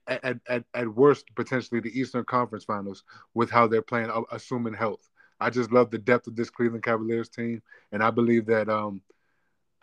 at, 0.09 0.41
at, 0.49 0.65
at 0.75 0.89
worst, 0.89 1.27
potentially 1.37 1.81
the 1.81 1.99
Eastern 1.99 2.25
Conference 2.25 2.65
Finals 2.65 3.05
with 3.35 3.49
how 3.49 3.69
they're 3.69 3.81
playing, 3.81 4.11
uh, 4.11 4.23
assuming 4.33 4.75
health. 4.75 5.09
I 5.41 5.51
just 5.51 5.73
love 5.73 5.91
the 5.91 5.99
depth 5.99 6.27
of 6.27 6.37
this 6.37 6.51
Cleveland 6.51 6.83
Cavaliers 6.83 7.29
team, 7.29 7.63
and 7.93 8.03
I 8.03 8.11
believe 8.11 8.47
that 8.47 8.69
um, 8.69 9.03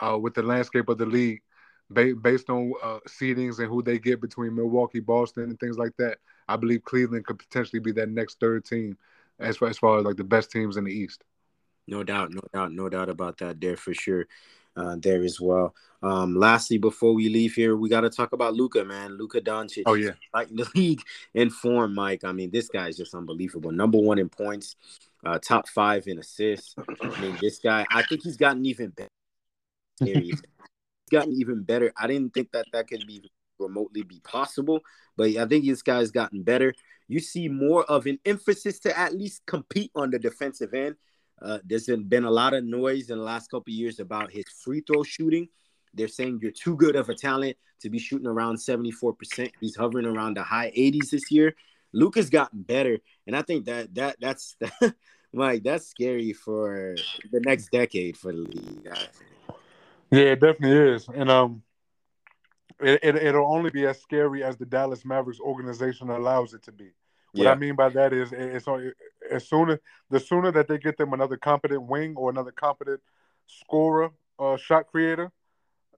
uh, 0.00 0.18
with 0.18 0.34
the 0.34 0.42
landscape 0.42 0.88
of 0.88 0.98
the 0.98 1.06
league, 1.06 1.40
ba- 1.90 2.14
based 2.14 2.50
on 2.50 2.72
uh, 2.82 2.98
seedings 3.08 3.58
and 3.58 3.68
who 3.68 3.82
they 3.82 3.98
get 3.98 4.20
between 4.20 4.54
Milwaukee, 4.54 5.00
Boston, 5.00 5.44
and 5.44 5.60
things 5.60 5.78
like 5.78 5.96
that, 5.98 6.18
I 6.48 6.56
believe 6.56 6.84
Cleveland 6.84 7.26
could 7.26 7.38
potentially 7.38 7.80
be 7.80 7.92
that 7.92 8.10
next 8.10 8.38
third 8.40 8.64
team 8.64 8.96
as 9.38 9.56
far 9.56 9.68
as, 9.68 9.78
far 9.78 9.98
as 9.98 10.04
like 10.04 10.16
the 10.16 10.24
best 10.24 10.50
teams 10.50 10.76
in 10.76 10.84
the 10.84 10.92
East. 10.92 11.24
No 11.86 12.02
doubt, 12.02 12.32
no 12.32 12.40
doubt, 12.52 12.72
no 12.72 12.88
doubt 12.88 13.08
about 13.08 13.38
that 13.38 13.60
there 13.60 13.76
for 13.76 13.94
sure. 13.94 14.26
Uh, 14.76 14.94
there 14.98 15.22
as 15.22 15.40
well. 15.40 15.74
Um, 16.02 16.36
lastly, 16.36 16.76
before 16.76 17.14
we 17.14 17.30
leave 17.30 17.54
here, 17.54 17.76
we 17.76 17.88
got 17.88 18.02
to 18.02 18.10
talk 18.10 18.32
about 18.32 18.52
Luka, 18.52 18.84
man. 18.84 19.16
Luka 19.16 19.40
Doncic. 19.40 19.84
Oh 19.86 19.94
yeah, 19.94 20.10
like 20.34 20.48
the 20.48 20.68
league 20.74 21.00
in 21.32 21.48
form, 21.48 21.94
Mike. 21.94 22.24
I 22.24 22.32
mean, 22.32 22.50
this 22.50 22.68
guy 22.68 22.88
is 22.88 22.98
just 22.98 23.14
unbelievable. 23.14 23.70
Number 23.70 23.96
one 23.96 24.18
in 24.18 24.28
points, 24.28 24.76
uh, 25.26 25.38
top 25.38 25.68
five 25.68 26.06
in 26.06 26.18
assists. 26.18 26.74
I 27.02 27.20
mean, 27.20 27.36
this 27.40 27.58
guy, 27.58 27.84
I 27.90 28.02
think 28.02 28.22
he's 28.22 28.36
gotten 28.36 28.64
even 28.66 28.90
better. 28.90 29.10
he's 30.20 30.40
gotten 31.10 31.32
even 31.32 31.62
better. 31.62 31.92
I 31.96 32.06
didn't 32.06 32.32
think 32.32 32.52
that 32.52 32.66
that 32.72 32.88
could 32.88 33.06
be 33.06 33.30
remotely 33.58 34.02
be 34.02 34.20
possible, 34.20 34.80
but 35.16 35.30
I 35.36 35.46
think 35.46 35.64
this 35.64 35.82
guy's 35.82 36.10
gotten 36.10 36.42
better. 36.42 36.74
You 37.08 37.20
see 37.20 37.48
more 37.48 37.84
of 37.84 38.06
an 38.06 38.18
emphasis 38.24 38.78
to 38.80 38.96
at 38.96 39.14
least 39.14 39.42
compete 39.46 39.90
on 39.94 40.10
the 40.10 40.18
defensive 40.18 40.74
end. 40.74 40.96
Uh, 41.40 41.58
there's 41.64 41.86
been 41.86 42.24
a 42.24 42.30
lot 42.30 42.54
of 42.54 42.64
noise 42.64 43.10
in 43.10 43.18
the 43.18 43.24
last 43.24 43.50
couple 43.50 43.72
years 43.72 44.00
about 44.00 44.30
his 44.30 44.44
free 44.62 44.82
throw 44.86 45.02
shooting. 45.02 45.48
They're 45.92 46.08
saying 46.08 46.40
you're 46.42 46.52
too 46.52 46.76
good 46.76 46.96
of 46.96 47.08
a 47.08 47.14
talent 47.14 47.56
to 47.80 47.90
be 47.90 47.98
shooting 47.98 48.26
around 48.26 48.56
74%. 48.56 49.50
He's 49.60 49.76
hovering 49.76 50.06
around 50.06 50.36
the 50.36 50.42
high 50.42 50.72
80s 50.76 51.10
this 51.10 51.30
year. 51.30 51.54
Luka's 51.92 52.30
gotten 52.30 52.62
better, 52.62 52.98
and 53.26 53.34
I 53.34 53.42
think 53.42 53.64
that 53.66 53.94
that 53.94 54.16
that's 54.20 54.56
Mike, 55.36 55.62
that's 55.62 55.86
scary 55.86 56.32
for 56.32 56.96
the 57.30 57.40
next 57.40 57.70
decade 57.70 58.16
for 58.16 58.32
the 58.32 58.38
league. 58.38 58.88
Yeah, 60.10 60.20
it 60.20 60.40
definitely 60.40 60.94
is, 60.94 61.08
and 61.08 61.30
um, 61.30 61.62
it, 62.80 63.00
it 63.02 63.16
it'll 63.16 63.52
only 63.52 63.70
be 63.70 63.86
as 63.86 64.00
scary 64.00 64.42
as 64.42 64.56
the 64.56 64.66
Dallas 64.66 65.04
Mavericks 65.04 65.40
organization 65.40 66.10
allows 66.10 66.54
it 66.54 66.62
to 66.64 66.72
be. 66.72 66.90
What 67.32 67.44
yeah. 67.44 67.50
I 67.50 67.54
mean 67.54 67.74
by 67.74 67.90
that 67.90 68.12
is, 68.12 68.32
it's 68.32 68.66
as 69.30 69.48
sooner 69.48 69.80
the 70.10 70.20
sooner 70.20 70.50
that 70.52 70.68
they 70.68 70.78
get 70.78 70.96
them 70.96 71.12
another 71.12 71.36
competent 71.36 71.82
wing 71.82 72.14
or 72.16 72.30
another 72.30 72.52
competent 72.52 73.00
scorer, 73.46 74.10
uh, 74.38 74.56
shot 74.56 74.86
creator, 74.86 75.32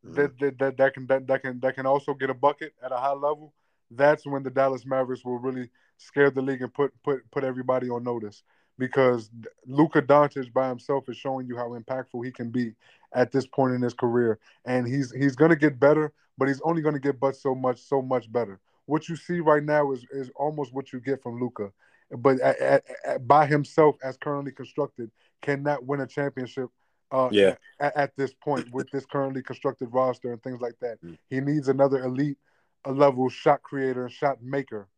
mm-hmm. 0.05 0.15
that, 0.15 0.39
that 0.41 0.59
that 0.59 0.77
that 0.79 0.95
can 0.95 1.07
that, 1.07 1.27
that 1.27 1.43
can 1.43 1.61
that 1.61 1.75
can 1.75 1.87
also 1.87 2.15
get 2.15 2.31
a 2.31 2.35
bucket 2.35 2.73
at 2.83 2.93
a 2.93 2.97
high 2.97 3.13
level. 3.13 3.55
That's 3.91 4.27
when 4.27 4.43
the 4.43 4.51
Dallas 4.51 4.85
Mavericks 4.85 5.25
will 5.25 5.39
really 5.39 5.71
scare 5.97 6.31
the 6.31 6.43
league 6.43 6.63
and 6.63 6.73
put 6.73 6.93
put 7.05 7.31
put 7.31 7.45
everybody 7.45 7.89
on 7.89 8.05
notice 8.05 8.43
because 8.79 9.31
Luka 9.67 10.01
Doncic 10.01 10.53
by 10.53 10.69
himself 10.69 11.09
is 11.09 11.17
showing 11.17 11.47
you 11.47 11.57
how 11.57 11.71
impactful 11.71 12.25
he 12.25 12.31
can 12.31 12.51
be 12.51 12.75
at 13.13 13.33
this 13.33 13.47
point 13.47 13.75
in 13.75 13.83
his 13.83 13.95
career, 13.95 14.39
and 14.65 14.87
he's 14.87 15.13
he's 15.13 15.37
going 15.37 15.51
to 15.51 15.57
get 15.57 15.81
better, 15.81 16.13
but 16.37 16.49
he's 16.49 16.61
only 16.63 16.83
going 16.83 16.95
to 16.95 17.01
get 17.01 17.19
but 17.21 17.37
so 17.37 17.55
much, 17.55 17.81
so 17.81 18.01
much 18.03 18.31
better. 18.31 18.61
What 18.87 19.09
you 19.09 19.17
see 19.17 19.41
right 19.41 19.63
now 19.63 19.93
is 19.93 20.05
is 20.11 20.31
almost 20.37 20.73
what 20.73 20.93
you 20.93 21.01
get 21.01 21.23
from 21.23 21.41
Luka, 21.41 21.73
but 22.11 22.41
at, 22.41 22.59
at, 22.61 22.85
at, 23.05 23.29
by 23.29 23.47
himself, 23.47 23.97
as 24.03 24.17
currently 24.17 24.53
constructed, 24.53 25.11
cannot 25.43 25.85
win 25.85 26.01
a 26.01 26.07
championship. 26.07 26.69
Uh, 27.11 27.31
yeah. 27.33 27.55
At, 27.81 28.15
this 28.17 28.35
point, 28.35 28.71
with 28.71 28.91
this 28.91 29.07
currently 29.07 29.43
constructed 29.43 29.89
roster 29.93 30.31
and 30.31 30.43
things 30.43 30.61
like 30.61 30.79
that, 30.83 31.03
mm. 31.03 31.17
he 31.31 31.41
needs 31.41 31.69
another 31.69 32.05
elite 32.05 32.37
a 32.85 32.93
level 32.93 33.29
shot 33.29 33.63
creator 33.63 34.05
and 34.05 34.13
shot 34.13 34.43
maker 34.43 34.89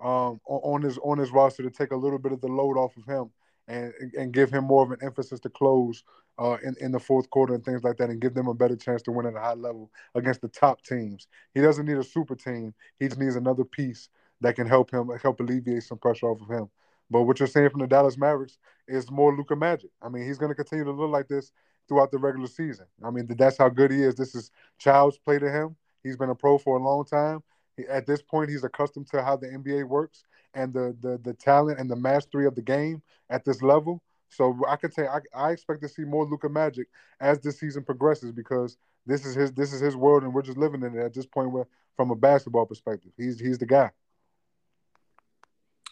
um, 0.00 0.40
on 0.46 0.82
his 0.82 0.98
on 0.98 1.18
his 1.18 1.30
roster 1.30 1.62
to 1.62 1.70
take 1.70 1.90
a 1.90 1.96
little 1.96 2.18
bit 2.18 2.32
of 2.32 2.40
the 2.40 2.48
load 2.48 2.76
off 2.76 2.96
of 2.96 3.04
him 3.04 3.30
and 3.68 3.92
and 4.16 4.32
give 4.32 4.50
him 4.50 4.64
more 4.64 4.82
of 4.82 4.90
an 4.90 4.98
emphasis 5.02 5.40
to 5.40 5.48
close 5.48 6.04
uh, 6.38 6.56
in 6.62 6.74
in 6.80 6.92
the 6.92 7.00
fourth 7.00 7.28
quarter 7.30 7.54
and 7.54 7.64
things 7.64 7.82
like 7.82 7.96
that, 7.96 8.10
and 8.10 8.20
give 8.20 8.34
them 8.34 8.48
a 8.48 8.54
better 8.54 8.76
chance 8.76 9.02
to 9.02 9.12
win 9.12 9.26
at 9.26 9.34
a 9.34 9.40
high 9.40 9.54
level 9.54 9.90
against 10.14 10.40
the 10.40 10.48
top 10.48 10.82
teams. 10.82 11.26
He 11.54 11.60
doesn't 11.60 11.86
need 11.86 11.96
a 11.96 12.04
super 12.04 12.34
team; 12.34 12.74
he 12.98 13.08
just 13.08 13.20
needs 13.20 13.36
another 13.36 13.64
piece 13.64 14.08
that 14.40 14.54
can 14.54 14.66
help 14.66 14.90
him 14.90 15.10
help 15.22 15.40
alleviate 15.40 15.82
some 15.82 15.98
pressure 15.98 16.26
off 16.26 16.40
of 16.42 16.48
him. 16.48 16.68
But 17.10 17.22
what 17.22 17.38
you're 17.38 17.46
saying 17.46 17.70
from 17.70 17.80
the 17.80 17.86
Dallas 17.86 18.18
Mavericks 18.18 18.58
is 18.88 19.10
more 19.10 19.34
Luka 19.34 19.56
magic. 19.56 19.90
I 20.02 20.08
mean, 20.08 20.26
he's 20.26 20.38
going 20.38 20.50
to 20.50 20.56
continue 20.56 20.84
to 20.84 20.90
look 20.90 21.10
like 21.10 21.28
this 21.28 21.52
throughout 21.88 22.10
the 22.10 22.18
regular 22.18 22.48
season. 22.48 22.86
I 23.04 23.10
mean, 23.10 23.26
that's 23.28 23.56
how 23.56 23.68
good 23.68 23.92
he 23.92 24.02
is. 24.02 24.16
This 24.16 24.34
is 24.34 24.50
child's 24.78 25.16
play 25.16 25.38
to 25.38 25.50
him. 25.50 25.76
He's 26.02 26.16
been 26.16 26.30
a 26.30 26.34
pro 26.34 26.58
for 26.58 26.76
a 26.76 26.82
long 26.82 27.04
time 27.04 27.42
at 27.88 28.06
this 28.06 28.22
point 28.22 28.50
he's 28.50 28.64
accustomed 28.64 29.08
to 29.08 29.22
how 29.22 29.36
the 29.36 29.48
NBA 29.48 29.84
works 29.84 30.24
and 30.54 30.72
the 30.72 30.96
the 31.00 31.18
the 31.22 31.34
talent 31.34 31.78
and 31.78 31.90
the 31.90 31.96
mastery 31.96 32.46
of 32.46 32.54
the 32.54 32.62
game 32.62 33.02
at 33.30 33.44
this 33.44 33.62
level. 33.62 34.02
So 34.28 34.58
I 34.68 34.76
could 34.76 34.92
say 34.92 35.06
I, 35.06 35.20
I 35.34 35.50
expect 35.52 35.82
to 35.82 35.88
see 35.88 36.02
more 36.02 36.24
Luka 36.24 36.48
Magic 36.48 36.88
as 37.20 37.38
this 37.40 37.60
season 37.60 37.84
progresses 37.84 38.32
because 38.32 38.76
this 39.06 39.24
is 39.24 39.34
his 39.34 39.52
this 39.52 39.72
is 39.72 39.80
his 39.80 39.96
world 39.96 40.24
and 40.24 40.32
we're 40.32 40.42
just 40.42 40.58
living 40.58 40.82
in 40.82 40.96
it 40.96 41.04
at 41.04 41.14
this 41.14 41.26
point 41.26 41.52
where 41.52 41.66
from 41.96 42.10
a 42.10 42.16
basketball 42.16 42.66
perspective. 42.66 43.12
He's 43.16 43.38
he's 43.38 43.58
the 43.58 43.66
guy. 43.66 43.90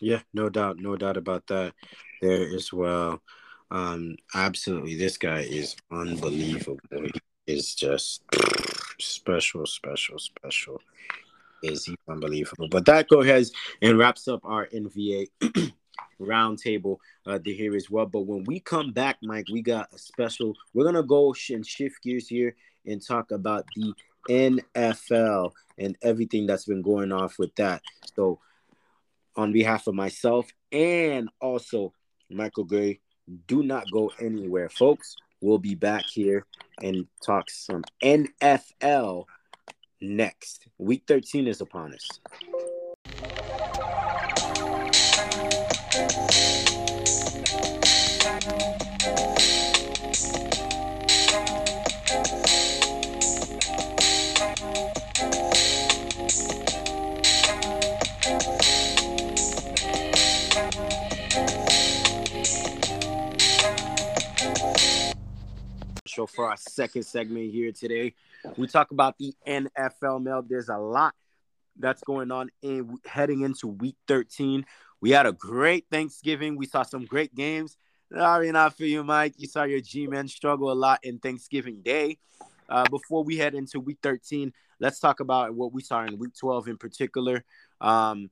Yeah, 0.00 0.20
no 0.32 0.48
doubt, 0.48 0.78
no 0.78 0.96
doubt 0.96 1.16
about 1.16 1.46
that 1.46 1.72
there 2.20 2.54
as 2.54 2.72
well. 2.72 3.22
Um, 3.70 4.16
absolutely, 4.34 4.96
this 4.96 5.16
guy 5.16 5.40
is 5.40 5.76
unbelievable. 5.90 6.78
He 6.90 7.20
is 7.46 7.74
just 7.74 8.22
special, 9.00 9.66
special, 9.66 10.18
special 10.18 10.80
is 11.64 11.84
he's 11.84 11.96
unbelievable. 12.08 12.68
But 12.68 12.84
that 12.86 13.08
go 13.08 13.20
ahead 13.20 13.46
and 13.82 13.98
wraps 13.98 14.28
up 14.28 14.40
our 14.44 14.66
NBA 14.66 15.28
roundtable 16.20 16.98
uh, 17.26 17.38
to 17.38 17.52
here 17.52 17.74
as 17.74 17.90
well. 17.90 18.06
But 18.06 18.26
when 18.26 18.44
we 18.44 18.60
come 18.60 18.92
back, 18.92 19.18
Mike, 19.22 19.46
we 19.52 19.62
got 19.62 19.92
a 19.92 19.98
special. 19.98 20.54
We're 20.72 20.84
gonna 20.84 21.02
go 21.02 21.34
and 21.50 21.66
shift 21.66 22.02
gears 22.02 22.28
here 22.28 22.54
and 22.86 23.04
talk 23.04 23.30
about 23.30 23.66
the 23.76 23.92
NFL 24.28 25.52
and 25.78 25.96
everything 26.02 26.46
that's 26.46 26.64
been 26.64 26.82
going 26.82 27.12
off 27.12 27.38
with 27.38 27.54
that. 27.56 27.82
So 28.14 28.38
on 29.36 29.52
behalf 29.52 29.86
of 29.86 29.94
myself 29.94 30.46
and 30.70 31.28
also 31.40 31.92
Michael 32.30 32.64
Gray, 32.64 33.00
do 33.46 33.62
not 33.62 33.90
go 33.90 34.12
anywhere, 34.20 34.68
folks. 34.68 35.16
We'll 35.40 35.58
be 35.58 35.74
back 35.74 36.04
here 36.06 36.46
and 36.82 37.06
talk 37.24 37.50
some 37.50 37.84
NFL 38.02 39.24
next. 40.04 40.66
Week 40.78 41.02
13 41.06 41.46
is 41.46 41.60
upon 41.60 41.94
us. 41.94 42.20
Show 66.14 66.26
for 66.26 66.48
our 66.48 66.56
second 66.56 67.02
segment 67.02 67.52
here 67.52 67.72
today. 67.72 68.14
We 68.56 68.68
talk 68.68 68.92
about 68.92 69.18
the 69.18 69.34
NFL 69.46 70.22
Mel. 70.22 70.42
There's 70.42 70.68
a 70.68 70.78
lot 70.78 71.14
that's 71.76 72.02
going 72.04 72.30
on 72.30 72.50
in 72.62 72.98
heading 73.04 73.40
into 73.40 73.66
week 73.66 73.96
13. 74.06 74.64
We 75.00 75.10
had 75.10 75.26
a 75.26 75.32
great 75.32 75.86
Thanksgiving. 75.90 76.56
We 76.56 76.66
saw 76.66 76.84
some 76.84 77.04
great 77.04 77.34
games. 77.34 77.76
Sorry, 78.12 78.52
not 78.52 78.76
for 78.76 78.84
you, 78.84 79.02
Mike. 79.02 79.34
You 79.38 79.48
saw 79.48 79.64
your 79.64 79.80
G 79.80 80.06
men 80.06 80.28
struggle 80.28 80.70
a 80.70 80.74
lot 80.74 81.00
in 81.02 81.18
Thanksgiving 81.18 81.82
Day. 81.82 82.18
Uh, 82.68 82.84
before 82.88 83.24
we 83.24 83.36
head 83.36 83.54
into 83.54 83.80
week 83.80 83.98
13, 84.02 84.52
let's 84.78 85.00
talk 85.00 85.18
about 85.18 85.52
what 85.52 85.72
we 85.72 85.82
saw 85.82 86.04
in 86.04 86.16
week 86.18 86.34
12 86.38 86.68
in 86.68 86.76
particular. 86.78 87.44
Um, 87.80 88.30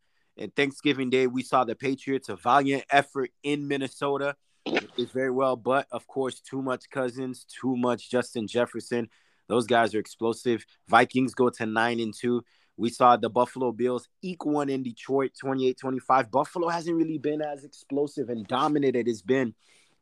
Thanksgiving 0.55 1.11
Day, 1.11 1.27
we 1.27 1.43
saw 1.43 1.65
the 1.65 1.75
Patriots, 1.75 2.29
a 2.29 2.37
valiant 2.37 2.85
effort 2.91 3.31
in 3.43 3.67
Minnesota 3.67 4.37
is 4.67 5.11
very 5.13 5.31
well, 5.31 5.57
but 5.57 5.87
of 5.91 6.07
course, 6.07 6.41
too 6.41 6.63
much 6.63 6.91
Cousins, 6.91 7.45
too 7.45 7.77
much 7.77 8.11
Justin 8.11 8.47
Jefferson. 8.47 9.09
Those 9.49 9.67
guys 9.67 9.95
are 9.95 9.99
explosive. 9.99 10.65
Vikings 10.89 11.35
go 11.35 11.51
to 11.51 11.67
nine 11.67 12.01
and 12.01 12.15
two. 12.15 12.43
We 12.77 12.91
saw 12.91 13.17
the 13.17 13.29
Buffalo 13.29 13.73
Bills 13.73 14.09
eke 14.23 14.47
one 14.47 14.69
in 14.69 14.83
Detroit 14.83 15.33
28 15.39 15.79
25. 15.79 16.31
Buffalo 16.31 16.69
hasn't 16.69 16.97
really 16.97 17.19
been 17.19 17.43
as 17.43 17.65
explosive 17.65 18.29
and 18.29 18.47
dominant 18.47 18.97
as 18.97 19.01
it 19.01 19.07
has 19.09 19.23
been 19.23 19.55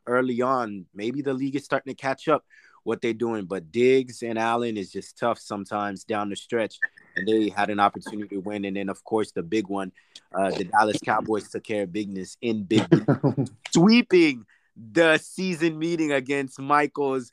early 0.07 0.41
on. 0.41 0.87
Maybe 0.95 1.23
the 1.23 1.35
league 1.35 1.57
is 1.57 1.65
starting 1.65 1.93
to 1.93 2.01
catch 2.01 2.29
up 2.29 2.45
what 2.85 3.03
they're 3.03 3.13
doing, 3.13 3.45
but 3.45 3.73
Diggs 3.73 4.23
and 4.23 4.39
Allen 4.39 4.77
is 4.77 4.93
just 4.93 5.19
tough 5.19 5.39
sometimes 5.39 6.05
down 6.05 6.31
the 6.31 6.37
stretch. 6.37 6.79
And 7.17 7.27
they 7.27 7.49
had 7.49 7.71
an 7.71 7.81
opportunity 7.81 8.37
to 8.37 8.41
win. 8.41 8.65
And 8.65 8.77
then, 8.77 8.89
of 8.89 9.03
course, 9.05 9.33
the 9.33 9.43
big 9.43 9.69
one, 9.69 9.93
uh, 10.33 10.51
the 10.51 10.65
Dallas 10.65 10.99
Cowboys 11.05 11.49
took 11.49 11.65
care 11.65 11.83
of 11.83 11.93
business 11.93 12.37
in 12.41 12.65
big, 12.65 12.87
sweeping 13.73 14.47
the 14.93 15.19
season 15.19 15.79
meeting 15.79 16.13
against 16.13 16.59
Michael's 16.59 17.31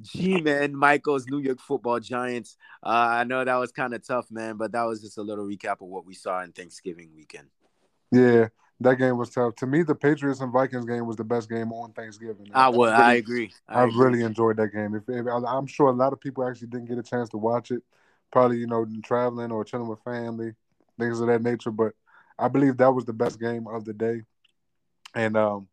G-Man, 0.00 0.74
Michael's 0.74 1.26
New 1.26 1.38
York 1.38 1.60
Football 1.60 2.00
Giants. 2.00 2.56
Uh, 2.82 2.88
I 2.88 3.24
know 3.24 3.44
that 3.44 3.56
was 3.56 3.72
kind 3.72 3.94
of 3.94 4.06
tough, 4.06 4.30
man, 4.30 4.56
but 4.56 4.72
that 4.72 4.84
was 4.84 5.00
just 5.00 5.18
a 5.18 5.22
little 5.22 5.44
recap 5.44 5.82
of 5.82 5.88
what 5.88 6.06
we 6.06 6.14
saw 6.14 6.42
in 6.42 6.52
Thanksgiving 6.52 7.10
weekend. 7.14 7.48
Yeah, 8.10 8.48
that 8.80 8.96
game 8.96 9.16
was 9.16 9.30
tough. 9.30 9.54
To 9.56 9.66
me, 9.66 9.82
the 9.82 9.94
Patriots 9.94 10.40
and 10.40 10.52
Vikings 10.52 10.84
game 10.84 11.06
was 11.06 11.16
the 11.16 11.24
best 11.24 11.48
game 11.48 11.72
on 11.72 11.92
Thanksgiving. 11.92 12.48
I 12.52 12.68
would, 12.68 12.92
I 12.92 13.14
agree. 13.14 13.52
I, 13.68 13.80
I 13.80 13.84
agree. 13.84 14.04
really 14.04 14.22
enjoyed 14.22 14.56
that 14.56 14.72
game. 14.72 14.94
If, 14.94 15.08
if, 15.08 15.26
I'm 15.26 15.66
sure 15.66 15.88
a 15.88 15.92
lot 15.92 16.12
of 16.12 16.20
people 16.20 16.46
actually 16.46 16.68
didn't 16.68 16.88
get 16.88 16.98
a 16.98 17.02
chance 17.02 17.28
to 17.30 17.38
watch 17.38 17.70
it, 17.70 17.82
probably 18.32 18.58
you 18.58 18.66
know 18.66 18.86
traveling 19.04 19.52
or 19.52 19.64
chilling 19.64 19.88
with 19.88 20.02
family, 20.02 20.52
things 20.98 21.20
of 21.20 21.28
that 21.28 21.42
nature. 21.42 21.70
But 21.70 21.92
I 22.38 22.48
believe 22.48 22.76
that 22.78 22.92
was 22.92 23.04
the 23.04 23.12
best 23.12 23.38
game 23.38 23.66
of 23.68 23.84
the 23.84 23.92
day, 23.92 24.22
and 25.14 25.36
um, 25.36 25.68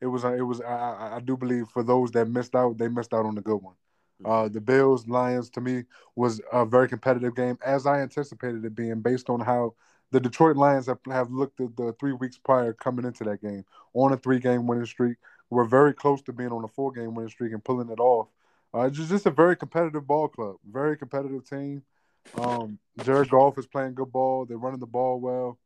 it 0.00 0.06
was 0.06 0.24
it 0.24 0.42
was 0.42 0.60
I, 0.60 1.16
I 1.16 1.20
do 1.22 1.36
believe 1.36 1.68
for 1.68 1.82
those 1.82 2.10
that 2.12 2.28
missed 2.28 2.54
out, 2.54 2.78
they 2.78 2.88
missed 2.88 3.12
out 3.12 3.26
on 3.26 3.34
the 3.34 3.42
good 3.42 3.56
one. 3.56 3.74
Mm-hmm. 4.22 4.30
Uh, 4.30 4.48
the 4.48 4.60
Bills 4.60 5.06
Lions 5.08 5.50
to 5.50 5.60
me 5.60 5.84
was 6.14 6.40
a 6.52 6.64
very 6.64 6.88
competitive 6.88 7.34
game, 7.34 7.58
as 7.64 7.86
I 7.86 8.00
anticipated 8.00 8.64
it 8.64 8.74
being, 8.74 9.00
based 9.00 9.28
on 9.28 9.40
how 9.40 9.74
the 10.12 10.20
Detroit 10.20 10.56
Lions 10.56 10.86
have, 10.86 11.00
have 11.10 11.32
looked 11.32 11.60
at 11.60 11.76
the 11.76 11.92
three 11.98 12.12
weeks 12.12 12.38
prior 12.38 12.72
coming 12.72 13.04
into 13.04 13.24
that 13.24 13.42
game 13.42 13.64
on 13.94 14.12
a 14.12 14.16
three 14.16 14.38
game 14.38 14.66
winning 14.66 14.86
streak. 14.86 15.16
We're 15.50 15.64
very 15.64 15.92
close 15.92 16.22
to 16.22 16.32
being 16.32 16.52
on 16.52 16.64
a 16.64 16.68
four 16.68 16.92
game 16.92 17.14
winning 17.14 17.30
streak 17.30 17.52
and 17.52 17.64
pulling 17.64 17.90
it 17.90 17.98
off. 17.98 18.28
Uh, 18.72 18.82
it's 18.82 18.96
just 18.96 19.26
a 19.26 19.30
very 19.30 19.56
competitive 19.56 20.06
ball 20.06 20.28
club, 20.28 20.56
very 20.68 20.96
competitive 20.96 21.48
team. 21.48 21.82
Um, 22.36 22.78
Jared 23.02 23.30
Goff 23.30 23.58
is 23.58 23.66
playing 23.66 23.94
good 23.94 24.12
ball. 24.12 24.44
They're 24.44 24.56
running 24.56 24.80
the 24.80 24.86
ball 24.86 25.20
well. 25.20 25.58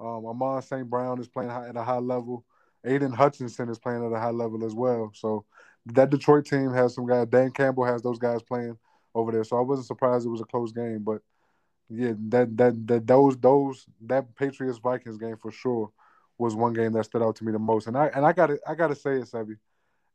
Um, 0.00 0.26
Amon 0.26 0.62
St. 0.62 0.88
Brown 0.88 1.20
is 1.20 1.28
playing 1.28 1.50
high, 1.50 1.68
at 1.68 1.76
a 1.76 1.82
high 1.82 1.98
level. 1.98 2.44
Aidan 2.84 3.12
Hutchinson 3.12 3.68
is 3.68 3.78
playing 3.78 4.04
at 4.04 4.12
a 4.12 4.20
high 4.20 4.30
level 4.30 4.64
as 4.64 4.74
well. 4.74 5.10
So 5.14 5.44
that 5.86 6.10
Detroit 6.10 6.46
team 6.46 6.72
has 6.72 6.94
some 6.94 7.06
guys. 7.06 7.26
Dan 7.28 7.50
Campbell 7.50 7.84
has 7.84 8.02
those 8.02 8.18
guys 8.18 8.42
playing 8.42 8.76
over 9.14 9.32
there. 9.32 9.44
So 9.44 9.56
I 9.56 9.60
wasn't 9.60 9.86
surprised 9.86 10.26
it 10.26 10.30
was 10.30 10.40
a 10.40 10.44
close 10.44 10.72
game. 10.72 11.02
But 11.02 11.22
yeah, 11.88 12.12
that 12.28 12.56
that 12.56 12.86
that 12.86 13.06
those 13.06 13.36
those 13.38 13.86
that 14.06 14.34
Patriots 14.36 14.78
Vikings 14.78 15.18
game 15.18 15.36
for 15.36 15.52
sure 15.52 15.90
was 16.38 16.54
one 16.54 16.72
game 16.72 16.92
that 16.92 17.04
stood 17.04 17.22
out 17.22 17.36
to 17.36 17.44
me 17.44 17.52
the 17.52 17.58
most. 17.58 17.86
And 17.86 17.96
I 17.96 18.06
and 18.08 18.24
I 18.24 18.32
got 18.32 18.50
I 18.66 18.74
got 18.74 18.88
to 18.88 18.94
say 18.96 19.16
it, 19.16 19.30
Sebi. 19.30 19.56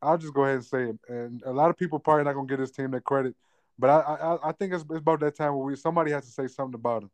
I'll 0.02 0.18
just 0.18 0.34
go 0.34 0.44
ahead 0.44 0.56
and 0.56 0.66
say 0.66 0.84
it. 0.84 1.00
And 1.08 1.42
a 1.46 1.52
lot 1.52 1.70
of 1.70 1.78
people 1.78 2.00
probably 2.00 2.24
not 2.24 2.34
gonna 2.34 2.48
give 2.48 2.60
this 2.60 2.72
team 2.72 2.92
that 2.92 3.04
credit, 3.04 3.36
but 3.80 3.90
I 3.90 4.00
I, 4.00 4.50
I 4.50 4.52
think 4.52 4.74
it's, 4.74 4.84
it's 4.84 5.00
about 5.00 5.22
that 5.22 5.36
time 5.36 5.56
where 5.56 5.64
we 5.66 5.76
somebody 5.76 6.12
has 6.12 6.26
to 6.26 6.32
say 6.32 6.48
something 6.48 6.76
about 6.76 7.02
them. 7.02 7.12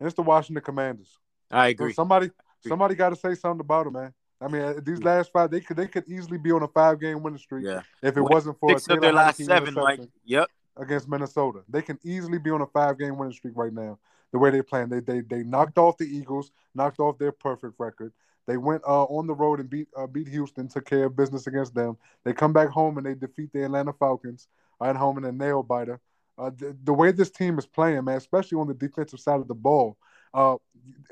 And 0.00 0.06
it's 0.06 0.16
the 0.16 0.22
Washington 0.22 0.62
Commanders. 0.62 1.18
I 1.50 1.68
agree. 1.68 1.92
So 1.92 1.96
somebody 1.96 2.30
somebody 2.66 2.94
got 2.94 3.10
to 3.10 3.16
say 3.16 3.34
something 3.34 3.60
about 3.60 3.84
them, 3.84 3.94
man. 3.94 4.14
I 4.40 4.46
mean, 4.46 4.62
uh, 4.62 4.74
these 4.82 5.02
last 5.02 5.32
five, 5.32 5.50
they 5.50 5.60
could 5.60 5.76
they 5.76 5.88
could 5.88 6.08
easily 6.08 6.38
be 6.38 6.52
on 6.52 6.62
a 6.62 6.68
five 6.68 7.00
game 7.00 7.22
winning 7.22 7.38
streak. 7.38 7.64
Yeah. 7.64 7.82
If 8.02 8.16
it 8.16 8.22
wasn't 8.22 8.58
for 8.60 8.70
six 8.78 8.88
of 8.88 9.00
their 9.00 9.12
last 9.12 9.44
seven, 9.44 9.74
like 9.74 10.00
yep, 10.24 10.48
against 10.76 11.08
Minnesota, 11.08 11.62
they 11.68 11.82
can 11.82 11.98
easily 12.04 12.38
be 12.38 12.50
on 12.50 12.60
a 12.60 12.66
five 12.66 12.98
game 12.98 13.18
winning 13.18 13.34
streak 13.34 13.56
right 13.56 13.72
now. 13.72 13.98
The 14.30 14.38
way 14.38 14.50
they're 14.50 14.62
playing, 14.62 14.90
they 14.90 15.00
they 15.00 15.20
they 15.20 15.42
knocked 15.42 15.78
off 15.78 15.96
the 15.98 16.04
Eagles, 16.04 16.52
knocked 16.74 17.00
off 17.00 17.18
their 17.18 17.32
perfect 17.32 17.74
record. 17.78 18.12
They 18.46 18.56
went 18.56 18.82
uh, 18.86 19.04
on 19.04 19.26
the 19.26 19.34
road 19.34 19.58
and 19.60 19.68
beat 19.68 19.88
uh, 19.96 20.06
beat 20.06 20.28
Houston, 20.28 20.68
took 20.68 20.86
care 20.86 21.06
of 21.06 21.16
business 21.16 21.46
against 21.46 21.74
them. 21.74 21.96
They 22.24 22.32
come 22.32 22.52
back 22.52 22.68
home 22.68 22.96
and 22.98 23.06
they 23.06 23.14
defeat 23.14 23.52
the 23.52 23.64
Atlanta 23.64 23.92
Falcons 23.92 24.46
at 24.82 24.96
home 24.96 25.18
in 25.18 25.24
a 25.24 25.32
nail 25.32 25.62
biter. 25.62 26.00
Uh, 26.36 26.50
the, 26.56 26.76
the, 26.84 26.92
way 26.92 27.10
this 27.10 27.30
team 27.30 27.58
is 27.58 27.66
playing, 27.66 28.04
man, 28.04 28.16
especially 28.16 28.58
on 28.58 28.68
the 28.68 28.74
defensive 28.74 29.18
side 29.18 29.40
of 29.40 29.48
the 29.48 29.54
ball, 29.54 29.96
uh, 30.32 30.56